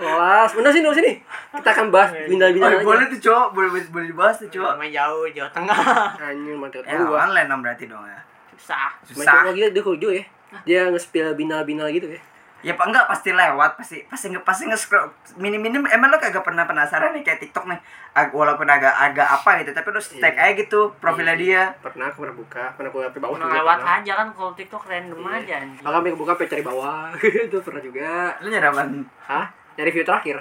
kelas 0.00 0.50
bener 0.56 0.72
sini 0.72 0.88
sini 0.96 1.12
kita 1.52 1.70
akan 1.76 1.92
bahas 1.92 2.08
Oh, 2.16 2.24
bina-bina 2.24 2.72
aja 2.72 2.80
boleh 2.80 3.06
tuh, 3.12 3.20
Cok. 3.20 3.46
Boleh 3.52 3.68
boleh 3.92 4.06
dibahas 4.08 4.40
tuh, 4.40 4.48
Cok. 4.48 4.80
Cuma 4.80 4.88
jauh, 4.88 5.28
Jawa 5.28 5.48
Tengah. 5.52 5.76
anjing 6.16 6.56
mantep 6.56 6.80
Ya, 6.88 6.96
gua 7.04 7.28
online 7.28 7.52
berarti 7.60 7.84
dong 7.84 8.04
ya. 8.08 8.20
Susah. 8.56 8.88
Main 8.96 9.16
Susah. 9.20 9.34
cowok 9.44 9.52
gitu 9.52 9.68
dia 9.76 9.82
kudu 9.84 10.08
ya 10.16 10.24
dia 10.66 10.80
nge-spill 10.90 11.38
binal-binal 11.38 11.86
gitu 11.94 12.10
ya 12.10 12.20
Ya 12.60 12.72
pak 12.72 12.86
enggak 12.86 13.06
pasti 13.06 13.30
lewat 13.30 13.72
pasti 13.74 14.04
pasti 14.04 14.28
nge 14.28 14.40
pasti 14.40 14.62
nge 14.64 14.76
scroll 14.76 15.08
minim 15.34 15.56
minim 15.58 15.80
emang 15.86 16.08
lo 16.08 16.16
kagak 16.16 16.40
pernah 16.40 16.62
penasaran 16.62 17.10
nih 17.10 17.22
kayak 17.22 17.40
TikTok 17.40 17.64
nih. 17.64 17.80
Ag- 18.12 18.30
walaupun 18.30 18.66
agak 18.66 18.92
agak 18.92 19.24
apa 19.24 19.50
gitu 19.58 19.72
tapi 19.72 19.88
lo 19.88 19.98
tag 19.98 20.34
Iya. 20.34 20.44
aja 20.44 20.52
gitu 20.54 20.80
profilnya 20.94 21.34
dia. 21.34 21.62
Pernah 21.80 22.08
aku 22.08 22.20
pernah 22.20 22.36
buka 22.36 22.64
pernah 22.74 22.90
buka 22.90 23.04
sampai 23.06 23.20
bawah 23.20 23.34
Cuma 23.34 23.46
juga 23.46 23.56
lewat 23.56 23.78
pernah. 23.78 23.96
aja 23.96 24.12
kan 24.14 24.28
kalau 24.30 24.52
TikTok 24.52 24.82
random 24.84 25.18
Iya. 25.18 25.32
aja 25.34 25.54
anjing. 25.58 25.80
bahkan 25.80 25.98
sampai 25.98 26.12
buka 26.14 26.32
cari 26.36 26.62
bawah. 26.62 27.04
Itu 27.48 27.56
pernah 27.60 27.80
juga. 27.80 28.10
Lo 28.38 28.46
nyari 28.46 28.66
apa? 28.66 28.82
Hah? 29.26 29.46
Dari 29.70 29.88
video 29.88 30.06
terakhir. 30.06 30.36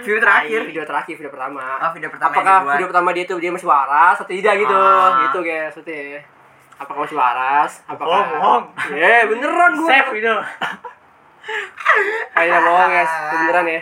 View 0.00 0.16
terakhir? 0.16 0.60
Video 0.64 0.84
terakhir 0.84 1.14
video 1.16 1.28
pertama. 1.28 1.64
Oh 1.80 1.90
video 1.90 2.08
pertama 2.08 2.30
apakah 2.30 2.56
video 2.70 2.86
pertama 2.86 3.10
dia 3.10 3.24
tuh 3.24 3.36
dia 3.36 3.50
masih 3.50 3.66
waras 3.66 4.14
atau 4.14 4.28
tidak 4.28 4.54
gitu? 4.56 4.70
Ah. 4.70 5.26
gitu 5.26 5.38
guys 5.40 5.74
maksudnya. 5.74 6.22
Apakah 6.78 7.02
masih 7.02 7.18
waras? 7.18 7.82
Apakah 7.84 8.22
Bohong, 8.30 8.64
ya 8.94 9.26
beneran 9.26 9.74
gua. 9.74 9.90
Save 9.90 10.14
itu. 10.14 10.34
Kayaknya 12.34 12.60
bohong 12.62 12.90
guys. 12.92 13.14
Beneran 13.32 13.66
ya. 13.66 13.80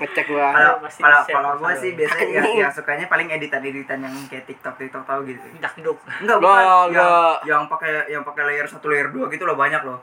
Ngecek 0.00 0.26
gua. 0.32 0.48
Kalau 0.56 0.72
kalau 0.80 1.20
kalau 1.28 1.50
pasti. 1.60 1.80
sih 1.80 1.90
biasanya 1.92 2.24
yang, 2.40 2.48
yang 2.64 2.72
sukanya 2.72 3.06
paling 3.08 3.28
editan 3.28 3.60
editan 3.60 3.98
yang 4.00 4.14
kayak 4.32 4.48
TikTok 4.48 4.74
TikTok 4.80 5.04
tau 5.04 5.20
gitu. 5.28 5.44
Dak 5.60 5.74
duk. 5.80 5.98
enggak 6.24 6.38
Lo, 6.40 6.48
bukan 6.48 6.64
yang 6.96 7.12
yang 7.44 7.62
pakai 7.68 7.92
yang 8.08 8.22
pakai 8.24 8.42
layer 8.48 8.64
satu 8.64 8.88
layer 8.88 9.12
dua 9.12 9.28
gitu 9.28 9.44
loh 9.44 9.56
banyak 9.60 9.84
loh 9.84 10.00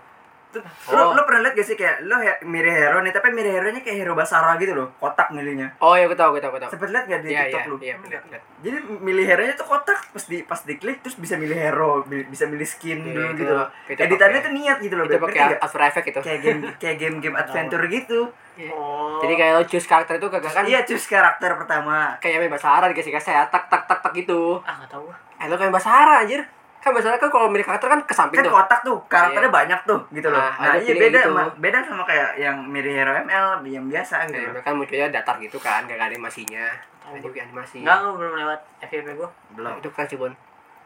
Oh. 0.49 0.63
lo, 0.89 1.13
lo 1.13 1.21
pernah 1.21 1.43
lihat 1.43 1.53
gak 1.53 1.65
sih 1.65 1.75
kayak 1.75 2.01
lo 2.03 2.17
he- 2.17 2.39
mirip 2.41 2.71
hero 2.71 2.97
nih 2.99 3.11
tapi 3.11 3.29
mirip 3.29 3.51
hero 3.51 3.67
nya 3.67 3.77
kayak 3.77 3.97
hero 3.99 4.13
basara 4.13 4.55
gitu 4.55 4.73
loh 4.73 4.89
kotak 4.97 5.29
milihnya 5.29 5.69
oh 5.77 5.93
ya 5.93 6.03
aku 6.03 6.13
tahu 6.13 6.33
aku 6.33 6.39
tahu 6.39 6.49
aku 6.49 6.59
tahu 6.59 6.71
sempet 6.71 6.89
lihat 6.89 7.05
gak 7.05 7.19
di 7.19 7.29
iya 7.29 7.41
TikTok 7.45 7.59
iya 7.59 7.67
lu 7.67 7.75
iya 7.79 7.95
bener, 7.97 8.19
bener. 8.23 8.41
Jadi 8.57 8.73
milih 8.97 9.21
hero-nya 9.23 9.53
tuh 9.53 9.67
kotak 9.67 9.99
pas 10.07 10.23
di 10.23 10.41
pas 10.41 10.57
diklik 10.59 10.97
terus 10.99 11.13
bisa 11.15 11.35
milih 11.35 11.53
hero, 11.53 12.01
bi- 12.01 12.25
bisa 12.25 12.43
milih 12.43 12.65
skin 12.65 12.99
Iya, 12.99 13.13
dulu 13.13 13.21
itu- 13.27 13.37
gitu 13.39 13.53
loh. 13.53 13.67
Editannya 13.87 14.39
tuh 14.39 14.51
niat 14.51 14.77
gitu 14.79 14.95
loh, 14.95 15.05
itu 15.05 15.17
pakai 15.19 15.39
nggak? 15.45 15.59
After 15.61 15.81
Effects 15.83 16.07
itu 16.07 16.19
Kayak 16.21 16.39
game 16.41 16.59
kayak 16.75 16.95
game-game 16.97 17.35
adventure 17.39 17.83
gitu. 17.87 18.19
Oh. 18.67 19.21
jadi 19.21 19.33
kayak 19.35 19.51
lo 19.53 19.63
choose 19.63 19.85
karakter 19.85 20.17
itu 20.17 20.25
kagak 20.27 20.49
kan 20.49 20.65
Iya, 20.65 20.81
choose 20.81 21.05
karakter 21.05 21.53
pertama. 21.53 22.17
kayak 22.17 22.39
main 22.39 22.49
bahasa 22.49 22.73
Arab 22.73 22.89
dikasih 22.89 23.13
kasih 23.13 23.29
ya 23.31 23.45
tak 23.45 23.67
tak 23.67 23.85
tak 23.85 24.01
tak 24.01 24.09
gitu 24.11 24.57
ah 24.59 24.73
enggak 24.75 24.89
tahu 24.91 25.13
eh 25.13 25.45
lo 25.45 25.53
kayak 25.53 25.69
bahasa 25.69 25.93
Arab 25.93 26.25
anjir 26.25 26.41
kan 26.87 26.95
bahasa 26.95 27.07
Arab 27.11 27.19
kan 27.19 27.31
kalau 27.35 27.47
milih 27.51 27.67
karakter 27.67 27.87
kan 27.91 27.99
ke 28.07 28.13
samping 28.15 28.39
Kan 28.39 28.47
tuh 28.47 28.55
kotak 28.55 28.79
tuh, 28.87 28.97
karakternya 29.11 29.51
banyak 29.51 29.79
tuh 29.83 29.99
gitu 30.15 30.27
loh. 30.31 30.39
Nah, 30.39 30.55
Nah, 30.55 30.71
ada 30.71 30.79
iya 30.79 30.93
beda 30.95 31.19
gitu. 31.19 31.29
sama 31.35 31.43
beda 31.59 31.77
sama 31.83 32.03
kayak 32.07 32.29
yang 32.39 32.57
mirip 32.63 32.95
hero 32.95 33.11
ML 33.11 33.45
yang 33.67 33.85
biasa 33.91 34.23
gitu. 34.31 34.47
Loh. 34.55 34.63
kan 34.63 34.73
munculnya 34.79 35.11
datar 35.11 35.35
gitu 35.43 35.59
kan, 35.59 35.83
gak 35.83 35.99
ada 35.99 36.07
animasinya. 36.07 36.65
Ada 37.03 37.19
animasi. 37.23 37.83
Enggak, 37.83 37.97
gua 38.03 38.13
belum 38.15 38.33
lewat 38.39 38.59
FYP 38.87 39.07
gua. 39.19 39.29
Belum. 39.55 39.75
Itu 39.83 39.89
kan 39.91 40.07
Cibon. 40.07 40.31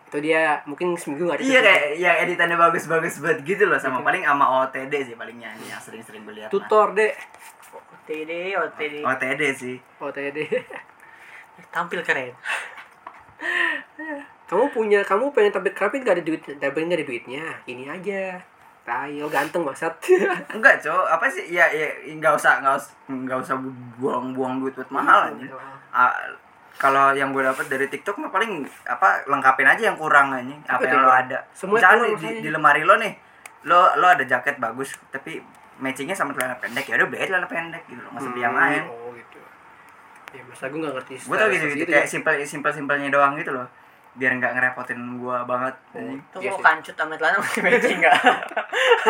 Itu 0.10 0.18
dia 0.20 0.60
mungkin 0.66 0.98
seminggu 0.98 1.30
gak 1.30 1.38
ada. 1.40 1.44
Iya 1.46 1.60
kayak 1.62 1.84
yang 2.02 2.16
editannya 2.26 2.58
bagus-bagus 2.58 3.22
banget 3.22 3.40
gitu 3.46 3.64
loh 3.70 3.78
sama 3.78 4.02
paling 4.02 4.26
sama 4.26 4.46
OTD 4.66 4.94
sih 5.06 5.16
paling 5.16 5.38
nyanyi 5.38 5.70
yang 5.70 5.80
sering-sering 5.80 6.26
gue 6.26 6.36
lihat. 6.42 6.50
mah. 6.50 6.54
tutor 6.58 6.92
deh. 6.98 7.14
OTD, 8.02 8.32
OTD. 8.60 8.96
OTD 9.06 9.42
sih. 9.56 9.76
Oh 10.04 10.12
deh. 10.12 10.34
Tampil 11.72 12.02
keren. 12.04 12.34
Kamu 14.52 14.68
punya, 14.76 15.00
kamu 15.08 15.32
pengen 15.32 15.56
tampil 15.56 15.72
keren 15.72 16.04
gak 16.04 16.20
ada 16.20 16.24
duit, 16.28 16.44
dapetin 16.60 16.92
gak 16.92 17.00
ada 17.00 17.08
duitnya. 17.08 17.46
Ini 17.64 17.88
aja. 17.88 18.36
Tayo 18.84 19.32
ganteng 19.32 19.64
maksud. 19.64 19.96
Enggak, 20.60 20.84
Cok. 20.84 21.08
Apa 21.08 21.24
sih? 21.32 21.56
Ya 21.56 21.72
ya 21.72 21.88
enggak 22.12 22.36
usah 22.36 22.60
enggak 22.60 22.76
usah 22.76 22.92
enggak 23.08 23.40
usah 23.40 23.56
buang-buang 23.96 24.60
duit 24.60 24.76
buat 24.76 24.92
mahal 24.92 25.32
aja. 25.32 25.48
Ah, 25.96 26.12
kalau 26.76 27.16
yang 27.16 27.32
gue 27.32 27.46
dapat 27.46 27.70
dari 27.72 27.88
TikTok 27.88 28.20
mah 28.20 28.34
paling 28.34 28.66
apa 28.90 29.24
lengkapin 29.30 29.70
aja 29.70 29.94
yang 29.94 29.98
kurang 30.00 30.34
aja 30.34 30.50
apa 30.66 30.82
Apa 30.82 30.90
yang 30.90 31.04
lo 31.06 31.14
ada 31.14 31.38
Semua 31.54 31.78
misalnya 31.78 32.10
di, 32.18 32.30
di 32.42 32.50
lemari 32.50 32.82
lo 32.82 32.98
nih 32.98 33.14
lo 33.70 33.94
lo 34.02 34.08
ada 34.10 34.26
jaket 34.26 34.58
bagus 34.58 34.98
tapi 35.14 35.38
matchingnya 35.78 36.18
sama 36.18 36.34
celana 36.34 36.58
pendek 36.58 36.90
ya 36.90 36.98
udah 36.98 37.08
beli 37.12 37.22
celana 37.30 37.46
pendek 37.46 37.86
gitu 37.86 38.02
lo 38.02 38.10
nggak 38.10 38.24
usah 38.26 38.32
beli 38.34 38.42
yang 38.42 38.58
lain 38.58 38.84
Oh 38.90 39.14
gitu. 39.14 39.40
Ya 40.32 40.42
masa 40.48 40.72
gue 40.72 40.80
gak 40.80 40.96
ngerti. 40.96 41.14
gue 41.22 41.36
tau 41.38 41.50
gitu, 41.54 41.66
gitu 41.76 41.92
ya. 41.92 42.02
kayak 42.02 42.08
simpel 42.10 42.34
simpel 42.50 42.72
simpelnya 42.74 43.14
doang 43.14 43.38
gitu 43.38 43.54
loh 43.54 43.68
biar 44.14 44.32
nggak 44.34 44.52
ngerepotin 44.54 45.00
gue 45.16 45.38
banget 45.46 45.76
Oh. 45.90 45.98
anjing. 45.98 46.20
Tuh 46.28 46.40
Iya 46.40 46.50
mau 46.50 46.58
sih. 46.58 46.66
kancut 46.66 46.96
sama 46.96 47.14
celana 47.16 47.38
masih 47.38 47.62
matching 47.62 47.98
enggak? 47.98 48.16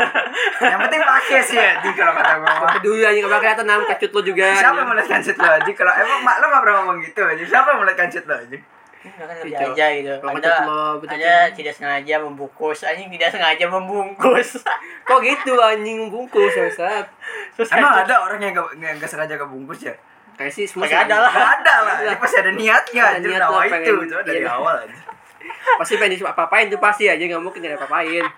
yang 0.64 0.80
penting 0.80 1.02
pakai 1.02 1.40
sih 1.42 1.58
ya 1.58 1.72
di 1.78 1.90
kalau 1.92 2.14
kata 2.14 2.34
gue 2.36 2.46
Gak 2.46 2.74
peduli 2.76 3.02
aja 3.02 3.18
gak 3.18 3.26
bakal 3.28 3.42
kelihatan 3.42 3.66
nam 3.66 3.82
kecut 3.84 4.12
lo 4.12 4.22
juga. 4.24 4.46
siapa 4.54 4.76
yang 4.76 4.88
mau 4.88 4.94
lihat 4.94 5.10
kancut 5.10 5.36
lo 5.36 5.50
aja 5.52 5.72
kalau 5.72 5.94
emang 5.96 6.20
mak 6.22 6.36
lo 6.38 6.46
nggak 6.48 6.62
pernah 6.62 6.76
ngomong 6.80 6.98
gitu 7.02 7.22
aja 7.24 7.44
siapa 7.44 7.68
yang 7.68 7.78
mau 7.78 7.86
lihat 7.86 8.00
kancut 8.00 8.26
lo 8.26 8.36
aja 8.38 8.58
Enggak 9.02 9.26
kan 9.26 9.36
Iya, 9.42 9.58
aja 9.66 9.86
gitu. 9.92 10.14
Ada 10.14 10.22
kancut 10.22 11.10
ada 11.10 11.34
tidak 11.50 11.74
sengaja 11.74 12.16
membungkus. 12.20 12.80
Anjing 12.84 13.10
tidak 13.10 13.30
sengaja 13.32 13.66
membungkus. 13.66 14.62
Kok 15.02 15.20
gitu 15.20 15.58
anjing 15.58 16.06
bungkus 16.08 16.54
bangsat. 16.54 17.10
Terus 17.58 17.70
emang 17.72 17.98
kancut- 17.98 18.06
ada 18.06 18.16
orang 18.22 18.38
yang 18.40 18.54
nggak 18.54 18.68
nggak 18.78 18.92
nggak 18.96 19.10
sengaja 19.10 19.36
kebungkus 19.36 19.82
ya 19.84 19.98
Kayak 20.42 20.54
sih 20.54 20.66
semua 20.66 20.90
ada 20.90 21.16
lah. 21.22 21.32
Ada 21.32 21.76
lah, 21.80 21.96
ini 22.02 22.18
pasti 22.18 22.38
ada 22.38 22.52
niatnya 22.52 23.04
Ada 23.06 23.20
niat 23.22 23.42
lah, 23.44 23.62
itu, 23.62 23.72
pengen- 23.72 24.10
coba 24.10 24.24
dari 24.26 24.42
iya. 24.42 24.50
awal 24.50 24.76
aja. 24.82 24.96
Pasti 25.80 25.94
pengen 25.96 26.12
disuruh 26.12 26.34
apa-apain 26.34 26.66
tuh 26.68 26.78
pasti 26.78 27.06
aja 27.06 27.22
gak 27.22 27.38
mungkin 27.38 27.62
gak 27.62 27.74
ada 27.74 27.78
apa-apain. 27.78 28.26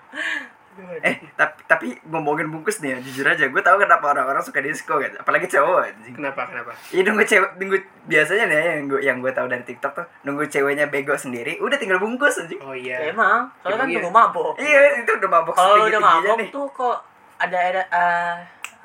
Eh, 1.05 1.21
tapi 1.37 1.61
tapi 1.69 1.85
ngomongin 2.09 2.49
bungkus 2.49 2.81
nih 2.81 2.97
ya, 2.97 2.97
jujur 2.97 3.21
aja, 3.21 3.45
gue 3.45 3.61
tau 3.61 3.77
kenapa 3.77 4.09
orang-orang 4.09 4.41
suka 4.41 4.57
disco 4.57 4.97
kan, 4.97 5.13
apalagi 5.21 5.45
cowok 5.45 5.85
anjing. 5.85 6.17
Kenapa? 6.17 6.49
Kenapa? 6.49 6.73
Iya 6.89 7.05
nunggu 7.05 7.21
cewek, 7.21 7.61
nunggu 7.61 7.77
biasanya 8.09 8.49
nih 8.49 8.57
ya, 8.57 8.63
yang 8.73 8.85
gue 8.89 8.99
yang 9.05 9.17
gue 9.21 9.29
tahu 9.29 9.45
dari 9.45 9.61
TikTok 9.61 9.93
tuh 9.93 10.05
nunggu 10.25 10.49
ceweknya 10.49 10.89
bego 10.89 11.13
sendiri, 11.13 11.61
udah 11.61 11.77
tinggal 11.77 12.01
bungkus 12.01 12.41
anjing. 12.41 12.57
Oh 12.57 12.73
Ya, 12.73 12.97
iya. 12.97 13.13
emang, 13.13 13.45
soalnya 13.61 13.85
kan 13.85 13.87
Emang 13.87 14.01
iya. 14.01 14.17
mabok. 14.17 14.53
Iya, 14.57 14.79
itu 14.97 15.11
udah 15.13 15.29
mabok 15.29 15.53
Kalau 15.53 15.85
udah 15.85 16.01
mabok 16.01 16.37
tuh 16.49 16.65
kok 16.73 16.97
ada 17.37 17.57
ada 17.61 17.81
eh, 17.85 18.35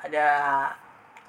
ada 0.05 0.25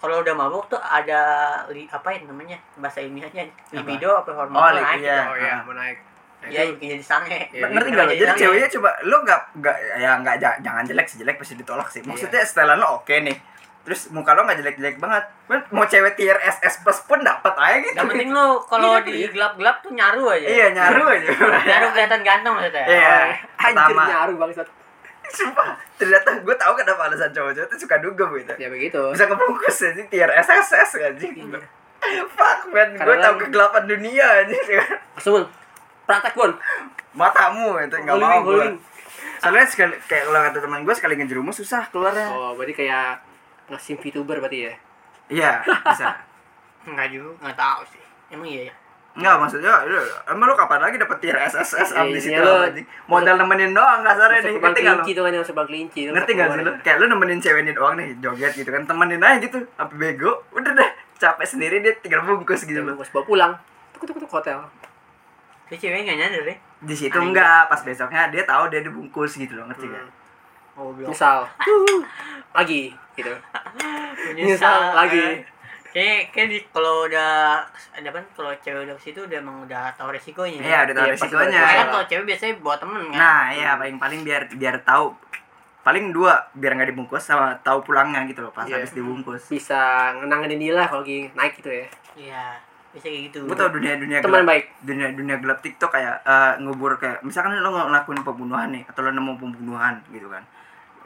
kalau 0.00 0.16
udah 0.18 0.32
mabok 0.32 0.64
tuh 0.66 0.80
ada 0.80 1.20
li, 1.68 1.84
apa 1.86 2.08
ya 2.08 2.24
namanya 2.24 2.56
bahasa 2.74 2.98
ilmiahnya 2.98 3.44
libido 3.70 4.10
apa 4.14 4.32
hormon 4.32 4.56
Oh, 4.56 4.64
tuh 4.64 4.74
li- 4.74 4.82
naik 4.82 5.00
iya. 5.00 5.18
Oh 5.22 5.36
iya, 5.36 5.54
mau 5.60 5.72
naik. 5.72 5.98
Nah, 6.40 6.48
ya 6.48 6.62
bikin 6.70 6.88
jadi 6.90 7.04
sange 7.04 7.36
Iya, 7.50 7.68
ngerti 7.68 7.84
iya, 7.86 7.94
nggak 7.94 8.06
lo? 8.06 8.12
jadi 8.16 8.32
ceweknya 8.34 8.68
coba 8.72 8.90
lo 9.02 9.16
nggak 9.20 9.40
nggak 9.54 9.76
ya 9.94 10.10
nggak 10.16 10.36
ja- 10.38 10.58
jangan 10.58 10.82
jelek 10.82 11.04
sih 11.04 11.18
jelek 11.18 11.36
pasti 11.36 11.54
ditolak 11.54 11.86
sih. 11.86 12.00
Maksudnya 12.00 12.40
setelan 12.42 12.76
lo 12.76 12.96
oke 12.96 13.12
nih. 13.14 13.36
Terus 13.80 14.08
muka 14.08 14.32
lo 14.32 14.44
nggak 14.44 14.56
jelek-jelek 14.58 14.96
banget. 14.96 15.24
Kan 15.46 15.60
Mau 15.68 15.84
cewek 15.84 16.12
tier 16.14 16.36
SS 16.38 16.80
plus 16.80 17.00
pun 17.02 17.20
dapat 17.20 17.52
aja 17.54 17.76
gitu. 17.78 17.92
yang 17.94 18.08
penting 18.08 18.30
lu 18.30 18.46
kalau 18.62 18.92
Iya, 18.94 19.00
di 19.02 19.12
iya. 19.14 19.28
gelap-gelap 19.30 19.76
tuh 19.78 19.92
nyaru 19.92 20.24
aja 20.30 20.46
Iya 20.46 20.66
nyaru 20.70 21.02
aja. 21.10 21.28
nyaru 21.62 21.86
kelihatan 21.90 22.20
ganteng 22.22 22.52
maksudnya 22.54 22.84
Iya. 22.86 23.16
Anjir 23.58 23.76
Pertama. 23.78 24.02
nyaru 24.06 24.32
bangsat. 24.38 24.68
Sumpah, 25.30 25.78
ternyata 25.94 26.34
gue 26.36 26.54
tahu 26.54 26.72
kenapa 26.74 27.06
alasan 27.06 27.30
cowok-cowok 27.30 27.66
tuh 27.66 27.78
suka 27.78 27.96
dugem 27.98 28.28
gitu. 28.36 28.54
Ya 28.58 28.68
begitu. 28.68 29.00
Bisa 29.10 29.24
kebungkus 29.24 29.78
aja 29.80 30.02
tier 30.04 30.26
SSS 30.28 30.90
anjing. 31.00 31.54
Fuck 32.30 32.60
man, 32.68 32.88
gue 32.92 33.16
tahu 33.16 33.34
kan- 33.34 33.40
kegelapan 33.40 33.82
dunia 33.86 34.26
anjing. 34.42 34.62
Langsung 35.14 35.46
praktek 36.04 36.34
pun. 36.34 36.50
Matamu 37.10 37.78
itu 37.78 37.96
nggak 37.96 38.10
Holding, 38.12 38.28
mau 38.28 38.42
gue. 38.44 38.64
Soalnya 39.38 39.64
sekali 39.64 39.94
kayak 40.04 40.24
kalau 40.26 40.40
kata 40.44 40.58
teman 40.60 40.80
gue 40.82 40.94
sekali 40.94 41.14
ngejerumus 41.16 41.56
susah 41.56 41.86
keluarnya. 41.88 42.26
Oh, 42.28 42.52
berarti 42.54 42.74
kayak 42.76 43.22
ngesim 43.70 43.96
VTuber 43.96 44.38
berarti 44.38 44.66
ya. 44.66 44.74
Iya, 45.30 45.52
bisa. 45.62 46.10
enggak 46.90 47.12
juga 47.12 47.36
enggak 47.38 47.58
tahu 47.60 47.82
sih 47.86 48.02
emang 48.30 48.48
iya 48.48 48.72
ya 48.72 48.74
Enggak 49.20 49.36
maksudnya 49.36 49.74
lu- 49.84 50.10
emang 50.32 50.46
lu 50.48 50.54
kapan 50.56 50.80
lagi 50.80 50.96
dapet 50.96 51.16
tier 51.20 51.36
SSS 51.36 51.92
di 51.92 52.16
iya, 52.16 52.20
situ 52.20 52.40
lu- 52.40 52.64
anjing. 52.64 52.86
Modal 53.04 53.36
nemenin 53.36 53.70
doang 53.76 54.00
kasarnya 54.00 54.40
nih. 54.40 54.54
Ngerti 54.56 54.80
enggak 54.80 54.96
lu? 54.96 55.02
kelinci 55.04 55.12
tuh 55.12 55.22
kan 55.22 55.30
yang 55.30 55.42
masuk 55.44 55.54
bang 55.54 55.68
kelinci 55.68 56.00
tuh. 56.08 56.12
Ngerti 56.16 56.30
gak 56.32 56.48
sih 56.48 56.62
lu? 56.64 56.72
Kayak 56.80 56.96
lu 56.96 57.04
nemenin 57.12 57.38
cewek 57.38 57.60
ini 57.60 57.72
doang 57.76 57.94
nih 58.00 58.08
joget 58.18 58.52
gitu 58.56 58.70
kan. 58.72 58.82
Temenin 58.88 59.20
aja 59.20 59.36
gitu. 59.36 59.58
Sampai 59.76 59.96
bego. 60.00 60.32
Udah 60.56 60.72
deh. 60.72 60.90
Capek 61.20 61.46
sendiri 61.46 61.84
dia 61.84 61.92
tinggal 62.00 62.24
bungkus 62.24 62.64
gitu 62.64 62.80
loh. 62.80 62.96
Gue 62.96 63.04
bawa 63.12 63.24
pulang. 63.28 63.52
Tuk 63.92 64.08
tuk 64.08 64.16
tuk 64.16 64.32
hotel. 64.32 64.56
Tapi 65.68 65.76
cewek 65.76 66.02
nggak 66.02 66.16
nyadar 66.16 66.42
deh. 66.48 66.58
Di 66.80 66.94
situ 66.96 67.14
enggak, 67.14 67.68
pas 67.68 67.78
besoknya 67.84 68.32
dia 68.32 68.42
tahu 68.48 68.72
dia 68.72 68.80
dibungkus 68.80 69.36
gitu 69.36 69.52
loh, 69.52 69.68
ngerti 69.68 69.84
gak? 69.86 70.02
Oh, 70.80 70.96
belum. 70.96 71.12
Misal. 71.12 71.44
lagi 72.56 72.90
gitu. 73.14 73.30
Menyesal 74.34 74.96
lagi. 74.96 75.44
Kayak 75.90 76.30
kayak 76.30 76.48
di 76.48 76.58
kalau 76.70 77.04
udah 77.04 77.62
ada 77.90 78.08
kan 78.08 78.24
kalau 78.32 78.50
cewek 78.56 78.86
udah 78.86 78.94
ke 78.94 79.02
situ 79.02 79.20
udah 79.20 79.38
emang 79.38 79.58
udah 79.64 79.90
tahu 79.94 80.08
resikonya. 80.10 80.58
Iya, 80.58 80.78
udah 80.86 80.94
tahu 80.94 81.04
Iya, 81.04 81.12
resikonya. 81.14 81.60
kan 81.60 81.86
kalau 81.90 82.04
cewek 82.06 82.24
biasanya 82.26 82.54
bawa 82.58 82.76
temen 82.76 83.02
kan. 83.08 83.18
Nah, 83.18 83.42
iya 83.50 83.70
paling 83.74 83.96
paling 83.96 84.20
biar 84.20 84.42
biar 84.52 84.76
tahu 84.80 85.14
paling 85.80 86.12
dua 86.12 86.36
biar 86.52 86.76
nggak 86.76 86.90
dibungkus 86.90 87.24
sama 87.24 87.56
tahu 87.58 87.80
pulangnya 87.82 88.22
gitu 88.24 88.40
loh 88.40 88.52
pas 88.52 88.64
Iya. 88.64 88.78
habis 88.78 88.92
dibungkus. 88.92 89.42
Bisa 89.46 89.80
ngenangin 90.14 90.56
dia 90.56 90.72
lah 90.72 90.86
kalau 90.86 91.02
lagi 91.02 91.26
naik 91.32 91.58
gitu 91.58 91.70
ya. 91.72 91.86
Iya, 92.12 92.44
bisa 92.90 93.06
kayak 93.06 93.22
gitu. 93.26 93.38
Gue 93.44 93.56
tau 93.56 93.70
dunia 93.70 93.96
dunia 93.96 94.18
Teman 94.20 94.42
gelap, 94.42 94.50
baik. 94.50 94.64
dunia 94.82 95.06
dunia 95.10 95.36
gelap 95.38 95.58
TikTok 95.58 95.90
kayak 95.90 96.22
eh, 96.22 96.52
ngubur 96.60 96.94
kayak 96.96 97.18
misalkan 97.20 97.56
lo 97.56 97.70
ngelakuin 97.72 98.20
pembunuhan 98.20 98.70
nih 98.70 98.86
atau 98.86 99.00
lo 99.00 99.10
nemu 99.10 99.32
pembunuhan 99.36 99.98
gitu 100.08 100.28
kan. 100.28 100.46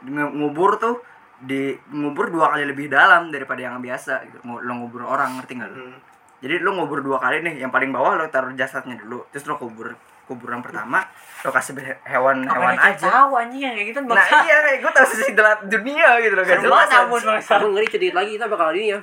Ngubur 0.05 0.77
tuh 0.77 1.01
di 1.37 1.75
ngubur 1.89 2.29
dua 2.29 2.51
kali 2.51 2.63
lebih 2.63 2.87
dalam 2.87 3.27
daripada 3.27 3.59
yang 3.59 3.79
biasa 3.79 4.23
gitu. 4.25 4.37
Lo 4.45 4.73
ngubur 4.75 5.03
orang 5.03 5.35
ngerti 5.37 5.53
nggak 5.57 5.69
lo? 5.69 5.77
Hmm. 5.77 5.97
Jadi 6.39 6.55
lo 6.59 6.71
ngubur 6.73 6.99
dua 6.99 7.17
kali 7.17 7.41
nih, 7.41 7.59
yang 7.59 7.71
paling 7.71 7.89
bawah 7.89 8.15
lo 8.15 8.27
taruh 8.27 8.53
jasadnya 8.53 8.95
dulu, 8.95 9.23
terus 9.29 9.43
lo 9.45 9.55
kubur 9.55 9.95
kuburan 10.25 10.57
pertama 10.57 11.05
lo 11.45 11.53
kasih 11.53 11.77
he- 11.77 12.01
hewan-hewan 12.01 12.73
Apalagi 12.73 12.97
aja. 12.97 13.05
tahu 13.13 13.37
anjing 13.37 13.61
yang 13.61 13.77
kayak 13.77 13.87
gitu 13.93 13.99
Nah 14.01 14.25
iya 14.41 14.57
kayak 14.57 14.77
gue 14.81 14.91
tau 14.91 15.05
sisi 15.05 15.37
dalam 15.37 15.69
dunia 15.69 16.17
gitu 16.17 16.33
loh 16.33 16.41
gak 16.41 16.65
jelas 16.65 16.89
bangsa. 16.89 17.53
Gue 17.61 17.69
ngeri 17.69 17.87
cerita 17.87 18.15
lagi 18.17 18.31
kita 18.33 18.45
bakal 18.49 18.73
ini 18.73 18.89
ya. 18.89 18.99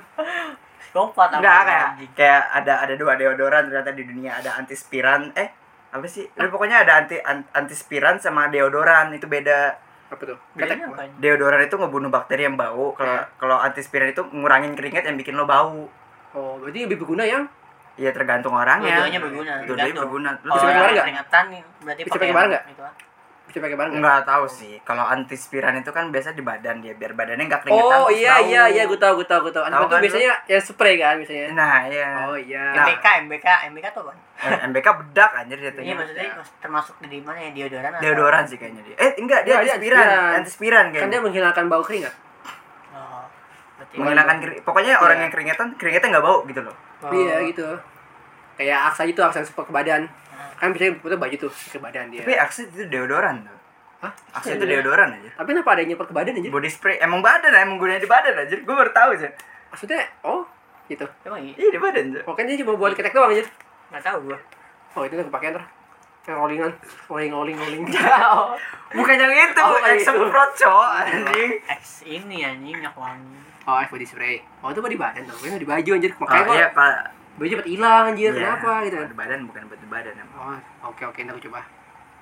Ampun, 0.93 1.39
Enggak 1.39 1.59
kayak 1.65 1.87
kayak 2.13 2.43
ada 2.53 2.73
ada 2.83 2.93
dua 2.93 3.15
deodoran 3.15 3.65
ternyata 3.65 3.91
di 3.91 4.03
dunia 4.03 4.35
ada 4.35 4.59
antispiran 4.59 5.31
eh 5.33 5.49
apa 5.89 6.05
sih? 6.05 6.27
Lu 6.35 6.51
pokoknya 6.51 6.83
ada 6.83 6.99
anti 6.99 7.17
an- 7.17 7.47
antispiran 7.49 8.19
sama 8.19 8.51
deodoran 8.51 9.09
itu 9.09 9.25
beda. 9.25 9.79
Apa 10.13 10.23
tuh? 10.23 10.37
Ketek. 10.53 10.77
apa? 10.85 11.03
Deodoran 11.17 11.61
itu 11.61 11.75
ngebunuh 11.75 12.09
bakteri 12.13 12.45
yang 12.45 12.53
bau. 12.53 12.93
Kalau 12.93 13.17
Iya. 13.17 13.25
kalau 13.35 13.57
antispiran 13.57 14.07
itu 14.07 14.21
ngurangin 14.29 14.77
keringat 14.77 15.03
yang 15.09 15.17
bikin 15.17 15.33
lo 15.33 15.49
bau. 15.49 15.89
Oh, 16.33 16.57
berarti 16.61 16.85
lebih 16.85 17.01
berguna 17.01 17.25
yang 17.25 17.45
Iya 17.93 18.09
tergantung 18.09 18.57
orangnya. 18.57 19.05
Dua-duanya 19.05 19.21
berguna. 19.21 19.53
Dua-duanya 19.69 19.95
berguna. 20.01 20.29
Lu 20.41 20.49
Kalau 20.49 20.53
bisa 20.53 20.65
pakai 20.65 20.73
yang 20.73 20.81
bareng 20.81 20.93
nggak? 20.93 21.05
Peringatan 21.05 21.43
nih 21.45 21.61
berarti 21.77 22.01
Bisa 22.01 22.13
pakai 22.17 22.33
bareng 22.33 22.51
nggak? 22.53 22.65
Gitu. 23.53 23.59
ah. 23.59 23.61
bisa 23.61 23.69
pakai 23.69 23.77
bareng 23.77 23.91
nggak? 23.93 24.01
Enggak 24.01 24.21
tahu 24.25 24.45
sih. 24.49 24.73
Kalau 24.81 25.05
antispiran 25.05 25.73
itu 25.75 25.89
kan 25.89 26.09
biasa 26.09 26.33
di 26.33 26.41
badan 26.41 26.75
dia 26.79 26.93
biar 26.93 27.13
badannya 27.13 27.45
enggak 27.45 27.61
keringetan. 27.61 27.93
Oh 27.95 28.09
iya 28.09 28.33
bau. 28.33 28.43
iya 28.43 28.63
iya 28.67 28.83
gue 28.83 28.97
tahu 28.97 29.13
gue 29.15 29.27
tahu 29.29 29.39
gue 29.45 29.53
tahu. 29.53 29.63
Tahu 29.63 29.77
tuh 29.79 29.87
kan 29.87 29.99
lu? 29.99 30.03
biasanya 30.03 30.31
yang 30.43 30.63
spray 30.63 30.95
kan 30.95 31.13
biasanya. 31.15 31.47
Nah, 31.53 31.77
iya. 31.85 32.07
Oh 32.25 32.33
iya. 32.33 32.63
Nah. 32.73 32.85
MBK, 32.89 33.05
MBK, 33.23 33.47
MBK 33.69 33.85
tuh 33.91 34.01
apa? 34.03 34.13
Eh, 34.43 34.57
MBK 34.65 34.87
bedak 34.89 35.31
anjir 35.35 35.55
Iya 35.55 35.65
jatuhnya. 35.69 35.93
maksudnya 35.95 36.27
mas- 36.33 36.53
termasuk 36.57 36.95
di 36.99 37.19
mana 37.21 37.39
ya 37.39 37.51
deodoran? 37.53 37.91
atau- 37.91 38.01
Deodoran 38.01 38.43
sih 38.43 38.57
kayaknya 38.57 38.81
dia. 38.83 38.95
Eh, 38.97 39.11
enggak, 39.15 39.39
dia 39.43 39.53
dia 39.53 39.61
antispiran. 39.69 40.01
antispiran. 40.01 40.33
Antispiran 40.33 40.83
Kan 40.83 40.91
dia 40.91 40.99
kayaknya. 40.99 41.19
menghilangkan 41.21 41.65
bau 41.67 41.83
keringat. 41.83 42.13
Oh, 42.91 43.23
Menghilangkan 43.93 44.37
kering- 44.39 44.61
pokoknya 44.63 44.93
orang 44.97 45.17
Iya. 45.17 45.23
yang 45.23 45.31
keringetan, 45.31 45.67
keringetnya 45.77 46.09
enggak 46.09 46.25
bau 46.25 46.37
gitu 46.43 46.61
loh. 46.61 46.75
Oh. 46.99 47.11
Iya 47.11 47.35
gitu. 47.45 47.67
Kayak 48.53 48.79
aksa 48.87 49.01
gitu 49.03 49.21
aksa 49.21 49.39
spray 49.41 49.63
ke 49.63 49.71
badan. 49.71 50.05
Kan 50.63 50.71
biasanya 50.71 50.95
putar 51.03 51.19
baju 51.19 51.35
tuh 51.35 51.51
ke 51.51 51.75
badan 51.75 52.07
dia. 52.07 52.23
Tapi 52.23 52.39
Axe 52.39 52.63
itu 52.63 52.87
deodoran 52.87 53.43
tuh. 53.43 53.57
Hah? 53.99 54.11
Axe 54.39 54.55
itu 54.55 54.63
deodoran 54.63 55.11
aja. 55.11 55.29
Tapi 55.35 55.47
kenapa 55.51 55.75
ada 55.75 55.79
yang 55.83 55.89
nyemprot 55.91 56.07
ke 56.07 56.15
badan 56.15 56.39
aja? 56.39 56.47
Body 56.47 56.69
spray 56.71 56.95
emang 57.03 57.19
badan 57.19 57.51
emang 57.51 57.75
gunanya 57.75 57.99
di 57.99 58.07
badan 58.07 58.31
aja. 58.39 58.55
Gue 58.55 58.71
baru 58.71 58.95
tahu 58.95 59.09
aja. 59.19 59.27
Maksudnya 59.67 60.07
oh 60.23 60.47
gitu. 60.87 61.03
Emang 61.27 61.43
iya? 61.43 61.55
Iya 61.59 61.69
di 61.75 61.79
badan 61.83 62.03
tuh. 62.15 62.21
Pokoknya 62.23 62.55
dia 62.55 62.63
cuma 62.63 62.79
buat 62.79 62.95
ketek 62.95 63.11
doang 63.11 63.35
aja. 63.35 63.43
Nggak 63.91 64.03
tahu 64.07 64.17
gua. 64.31 64.39
Oh 64.95 65.03
itu 65.03 65.19
tuh 65.19 65.27
kepake 65.27 65.51
ntar. 65.51 65.63
Yang 66.23 66.37
rollingan, 66.39 66.71
rolling 67.11 67.31
rolling 67.35 67.57
rolling. 67.59 67.83
Bukan 68.95 69.15
yang 69.19 69.33
itu, 69.35 69.59
Oh, 69.59 69.75
bukan 69.75 69.91
Axe 69.91 69.99
itu. 69.99 70.07
semprot, 70.07 70.51
cowok 70.55 70.89
anjing. 71.03 71.51
X 71.67 71.83
ini 72.07 72.37
anjing 72.47 72.75
minyak 72.79 72.95
wangi. 72.95 73.35
oh, 73.67 73.75
es 73.75 73.91
body 73.91 74.05
spray. 74.07 74.39
Oh 74.63 74.71
itu 74.71 74.79
body 74.79 74.95
badan 74.95 75.27
tuh. 75.27 75.35
Gue 75.43 75.59
di 75.59 75.67
baju 75.67 75.89
anjir. 75.91 76.15
Oh, 76.15 76.23
Makanya 76.23 76.43
kok 76.47 76.55
iya, 76.55 76.67
Pak. 76.71 76.95
Baju 77.37 77.49
cepet 77.49 77.67
hilang 77.67 78.13
anjir. 78.13 78.31
Iya. 78.33 78.57
Kenapa 78.57 78.71
gitu? 78.85 78.97
Di 79.09 79.17
badan 79.17 79.39
bukan 79.49 79.61
buat 79.65 79.79
di 79.81 79.89
badan 79.89 80.13
emang. 80.17 80.37
Oh, 80.37 80.89
oke 80.93 81.03
oke 81.09 81.19
ntar 81.25 81.33
gue 81.37 81.45
coba. 81.49 81.61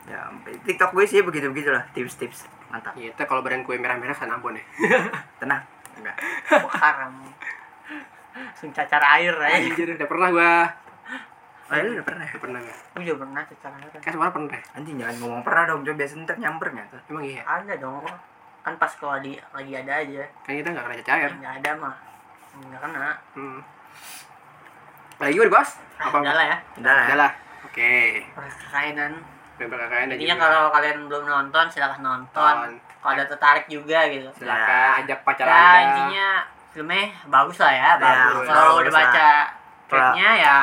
Ya, 0.10 0.18
TikTok 0.66 0.98
gue 0.98 1.06
sih 1.06 1.22
begitu-begitu 1.22 1.70
lah, 1.70 1.86
tips-tips. 1.94 2.50
Mantap. 2.74 2.98
Iya, 2.98 3.14
ntar 3.14 3.30
kalau 3.30 3.46
badan 3.46 3.62
gue 3.62 3.76
merah-merah 3.78 4.16
sana 4.18 4.40
Ambon 4.40 4.58
ya. 4.58 4.66
Tenang. 5.42 5.62
Enggak. 6.00 6.16
Wah, 6.66 6.74
haram. 6.82 7.14
Langsung 8.32 8.72
cacar 8.74 9.04
air 9.20 9.36
aja. 9.36 9.62
Anjir, 9.62 9.88
udah 9.94 10.08
pernah 10.10 10.30
gua. 10.32 10.54
Oh, 11.72 11.80
lu 11.80 11.96
udah 11.96 12.04
pernah 12.04 12.24
ya? 12.28 12.32
Udah 12.36 12.42
pernah 12.44 12.60
gak? 12.60 12.80
Gue 12.96 13.04
juga 13.08 13.18
pernah 13.24 13.42
cacar 13.48 13.72
air. 13.78 13.90
Kan 14.00 14.12
semua 14.12 14.32
pernah. 14.32 14.58
ya? 14.58 14.64
Anjing 14.76 14.96
jangan 15.00 15.16
ngomong 15.24 15.42
pernah 15.44 15.64
dong, 15.68 15.80
coba 15.88 15.96
biasa 16.04 16.14
ntar 16.24 16.38
nyamper 16.40 16.68
tuh? 16.72 17.02
Emang 17.12 17.24
iya. 17.24 17.42
Ada 17.48 17.74
dong. 17.80 18.04
Kan 18.62 18.74
pas 18.78 18.92
kalau 18.98 19.18
di 19.24 19.38
lagi 19.38 19.74
ada 19.76 19.94
aja. 20.04 20.24
Kan 20.44 20.54
kita 20.58 20.68
gak 20.74 20.84
kena 20.84 20.96
cacair. 21.04 21.32
Nggak 21.38 21.54
ada 21.64 21.72
mah. 21.80 21.96
Nggak 22.60 22.82
kena. 22.84 23.12
Hmm. 23.38 23.60
Lagi 25.22 25.34
gue 25.38 25.48
dibahas? 25.48 25.78
Apa? 26.02 26.18
Udah 26.18 26.34
lah 26.34 26.46
ya. 26.50 26.58
Udah 26.82 26.94
lah. 26.98 27.06
Udah 27.06 27.18
lah. 27.22 27.32
Oke. 27.70 28.26
Perkainan. 28.34 29.14
Kakaknya 29.62 30.06
dan 30.10 30.18
Intinya 30.18 30.38
kalau 30.42 30.64
kalian 30.74 30.98
belum 31.06 31.24
nonton 31.30 31.66
silahkan 31.70 32.02
nonton. 32.02 32.56
Kalau 33.02 33.12
ada 33.14 33.26
tertarik 33.30 33.66
juga 33.70 34.10
gitu. 34.10 34.26
silakan 34.34 35.06
ajak 35.06 35.20
pacar 35.22 35.46
Ya 35.46 35.54
anda. 35.54 35.78
intinya 35.86 36.28
filmnya 36.74 37.06
bagus 37.30 37.58
lah 37.62 37.74
ya, 37.74 37.90
bagus. 37.98 38.34
bagus, 38.42 38.48
Kalau 38.50 38.72
udah 38.82 38.94
baca 38.94 39.30
triknya 39.86 40.30
ya 40.40 40.58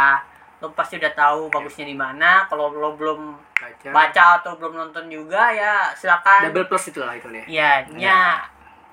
lo 0.59 0.75
pasti 0.75 0.99
udah 0.99 1.13
tahu 1.15 1.41
bagusnya 1.47 1.87
di 1.87 1.95
mana. 1.95 2.47
Kalau 2.51 2.75
lo 2.75 2.99
belum 2.99 3.39
baca. 3.39 3.89
baca 3.95 4.25
atau 4.43 4.59
belum 4.59 4.75
nonton 4.75 5.07
juga 5.07 5.55
ya 5.55 5.95
silakan. 5.95 6.51
Double 6.51 6.67
plus 6.67 6.91
itu 6.91 6.99
lah 6.99 7.15
itu 7.15 7.31
nih. 7.31 7.47
Ya, 7.47 7.87
intinya 7.87 8.43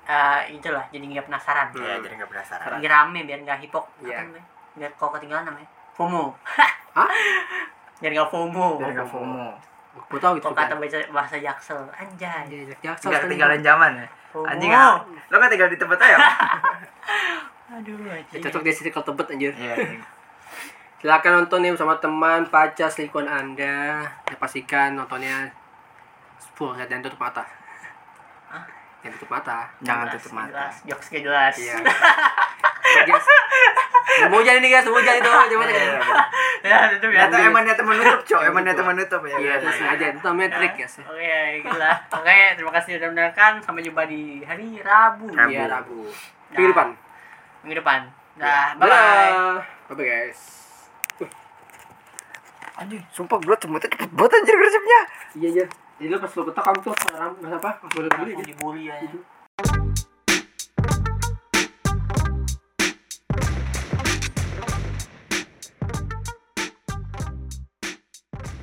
eh, 0.06 0.54
itulah 0.54 0.86
jadi 0.94 1.02
nggak 1.02 1.26
penasaran. 1.26 1.74
Hmm. 1.74 1.82
Ya, 1.82 1.98
jadi 1.98 2.14
nggak 2.22 2.30
penasaran. 2.30 2.66
Lagi 2.78 2.86
rame 2.86 3.20
biar 3.26 3.38
nggak 3.42 3.58
hipok. 3.66 3.86
Iya. 4.06 4.22
Biar 4.76 4.90
kok 4.92 5.10
ketinggalan 5.10 5.44
namanya. 5.44 5.68
FOMO. 5.92 6.36
Hah? 6.92 7.08
Biar 8.00 8.12
nggak 8.12 8.28
FOMO. 8.28 8.66
Jadi 8.76 8.92
nggak 8.92 9.08
FOMO. 9.08 9.46
Gue 9.96 10.20
tau 10.20 10.36
gitu 10.36 10.44
Kok 10.44 10.52
kata 10.52 10.76
bahasa, 10.76 11.00
bahasa 11.08 11.36
jaksel 11.36 11.80
anjay. 11.90 12.44
Anjir, 12.44 12.68
jaksel 12.78 13.08
Nggak 13.08 13.22
ketinggalan 13.24 13.60
zaman 13.60 13.90
ya. 13.96 14.06
FOMO. 14.30 14.44
Anjing 14.46 14.70
ah. 14.70 15.00
Lo 15.26 15.36
kan 15.36 15.48
tinggal 15.48 15.66
di 15.66 15.76
tempat 15.76 15.96
aja. 15.98 16.16
Aduh, 17.74 17.98
Ya, 17.98 18.14
anjing. 18.14 18.40
cocok 18.40 18.62
di 18.62 18.70
circle 18.70 19.02
tebet 19.02 19.26
anjir. 19.32 19.52
Iya. 19.52 19.72
anjing. 19.74 20.02
Silakan 20.96 21.32
nonton 21.34 21.60
nih 21.60 21.72
sama 21.72 21.96
teman, 21.96 22.44
pacar, 22.46 22.88
selingkuhan 22.88 23.26
anda. 23.26 24.04
Ya, 24.04 24.36
pastikan 24.36 24.92
nontonnya 24.92 25.48
full 26.52 26.72
dan 26.74 27.00
tutup 27.00 27.18
mata. 27.18 27.44
Hah? 28.48 28.64
Yang 29.00 29.18
tutup 29.18 29.30
mata. 29.30 29.68
Jangan 29.80 30.06
Jelas, 30.06 30.14
tutup 30.16 30.32
mata. 30.32 30.48
jelas. 30.50 30.74
Jokes 30.86 31.06
gak 31.10 31.22
jelas. 31.24 31.54
Iya. 31.54 31.76
hujan 34.32 34.54
ini 34.58 34.68
guys, 34.68 34.86
mau 34.86 34.96
hujan 34.96 35.14
itu. 35.16 35.28
Coba 35.52 35.64
Iya, 35.66 35.68
iya, 35.68 35.84
iya. 35.84 36.00
ya, 36.64 36.78
itu 36.90 37.06
biasa. 37.06 37.26
Atau 37.28 37.38
emang 37.42 37.62
niatnya 37.62 37.84
menutup, 37.84 38.20
cok. 38.28 38.40
Emang 38.42 38.62
niatnya 38.64 38.84
menutup 38.84 39.20
ya. 39.22 39.36
Iya, 39.36 39.52
itu 39.58 39.68
sengaja. 39.72 40.04
Itu 40.10 40.20
namanya 40.24 40.50
trik 40.56 40.72
guys. 40.74 40.94
Oke, 41.00 41.36
gila. 41.62 41.92
Oke, 42.12 42.38
terima 42.56 42.72
kasih 42.72 42.90
sudah 42.96 43.08
mendengarkan. 43.10 43.52
Sampai 43.60 43.82
jumpa 43.82 44.02
di 44.04 44.40
hari 44.42 44.80
Rabu. 44.80 45.26
Rabu. 45.28 45.50
Iya, 45.50 45.64
Rabu. 45.68 45.98
Minggu 46.50 46.68
depan. 46.72 46.88
Minggu 47.62 47.76
depan. 47.78 48.00
Dah, 48.36 48.46
Ya. 48.46 48.76
bye-bye. 48.76 49.32
Bye-bye 49.88 50.06
guys. 50.06 50.40
Anjing, 52.76 53.00
sumpah 53.08 53.40
gue 53.40 53.56
cemutnya 53.56 53.88
cepet 53.88 54.10
banget 54.12 54.36
anjir 54.36 54.54
gresepnya. 54.54 55.00
Iya, 55.34 55.48
iya. 55.50 55.66
Jadi 55.96 56.12
lu 56.12 56.20
pas 56.20 56.28
lu 56.28 56.42
ketok 56.44 56.60
kamu 56.62 56.78
tuh 56.84 56.92
rambut 57.08 57.48
apa? 57.48 57.70
Boleh 57.88 58.08
dulu 58.12 58.28
Langsung 58.28 58.44
dibully 58.44 58.82
ya. 58.84 58.96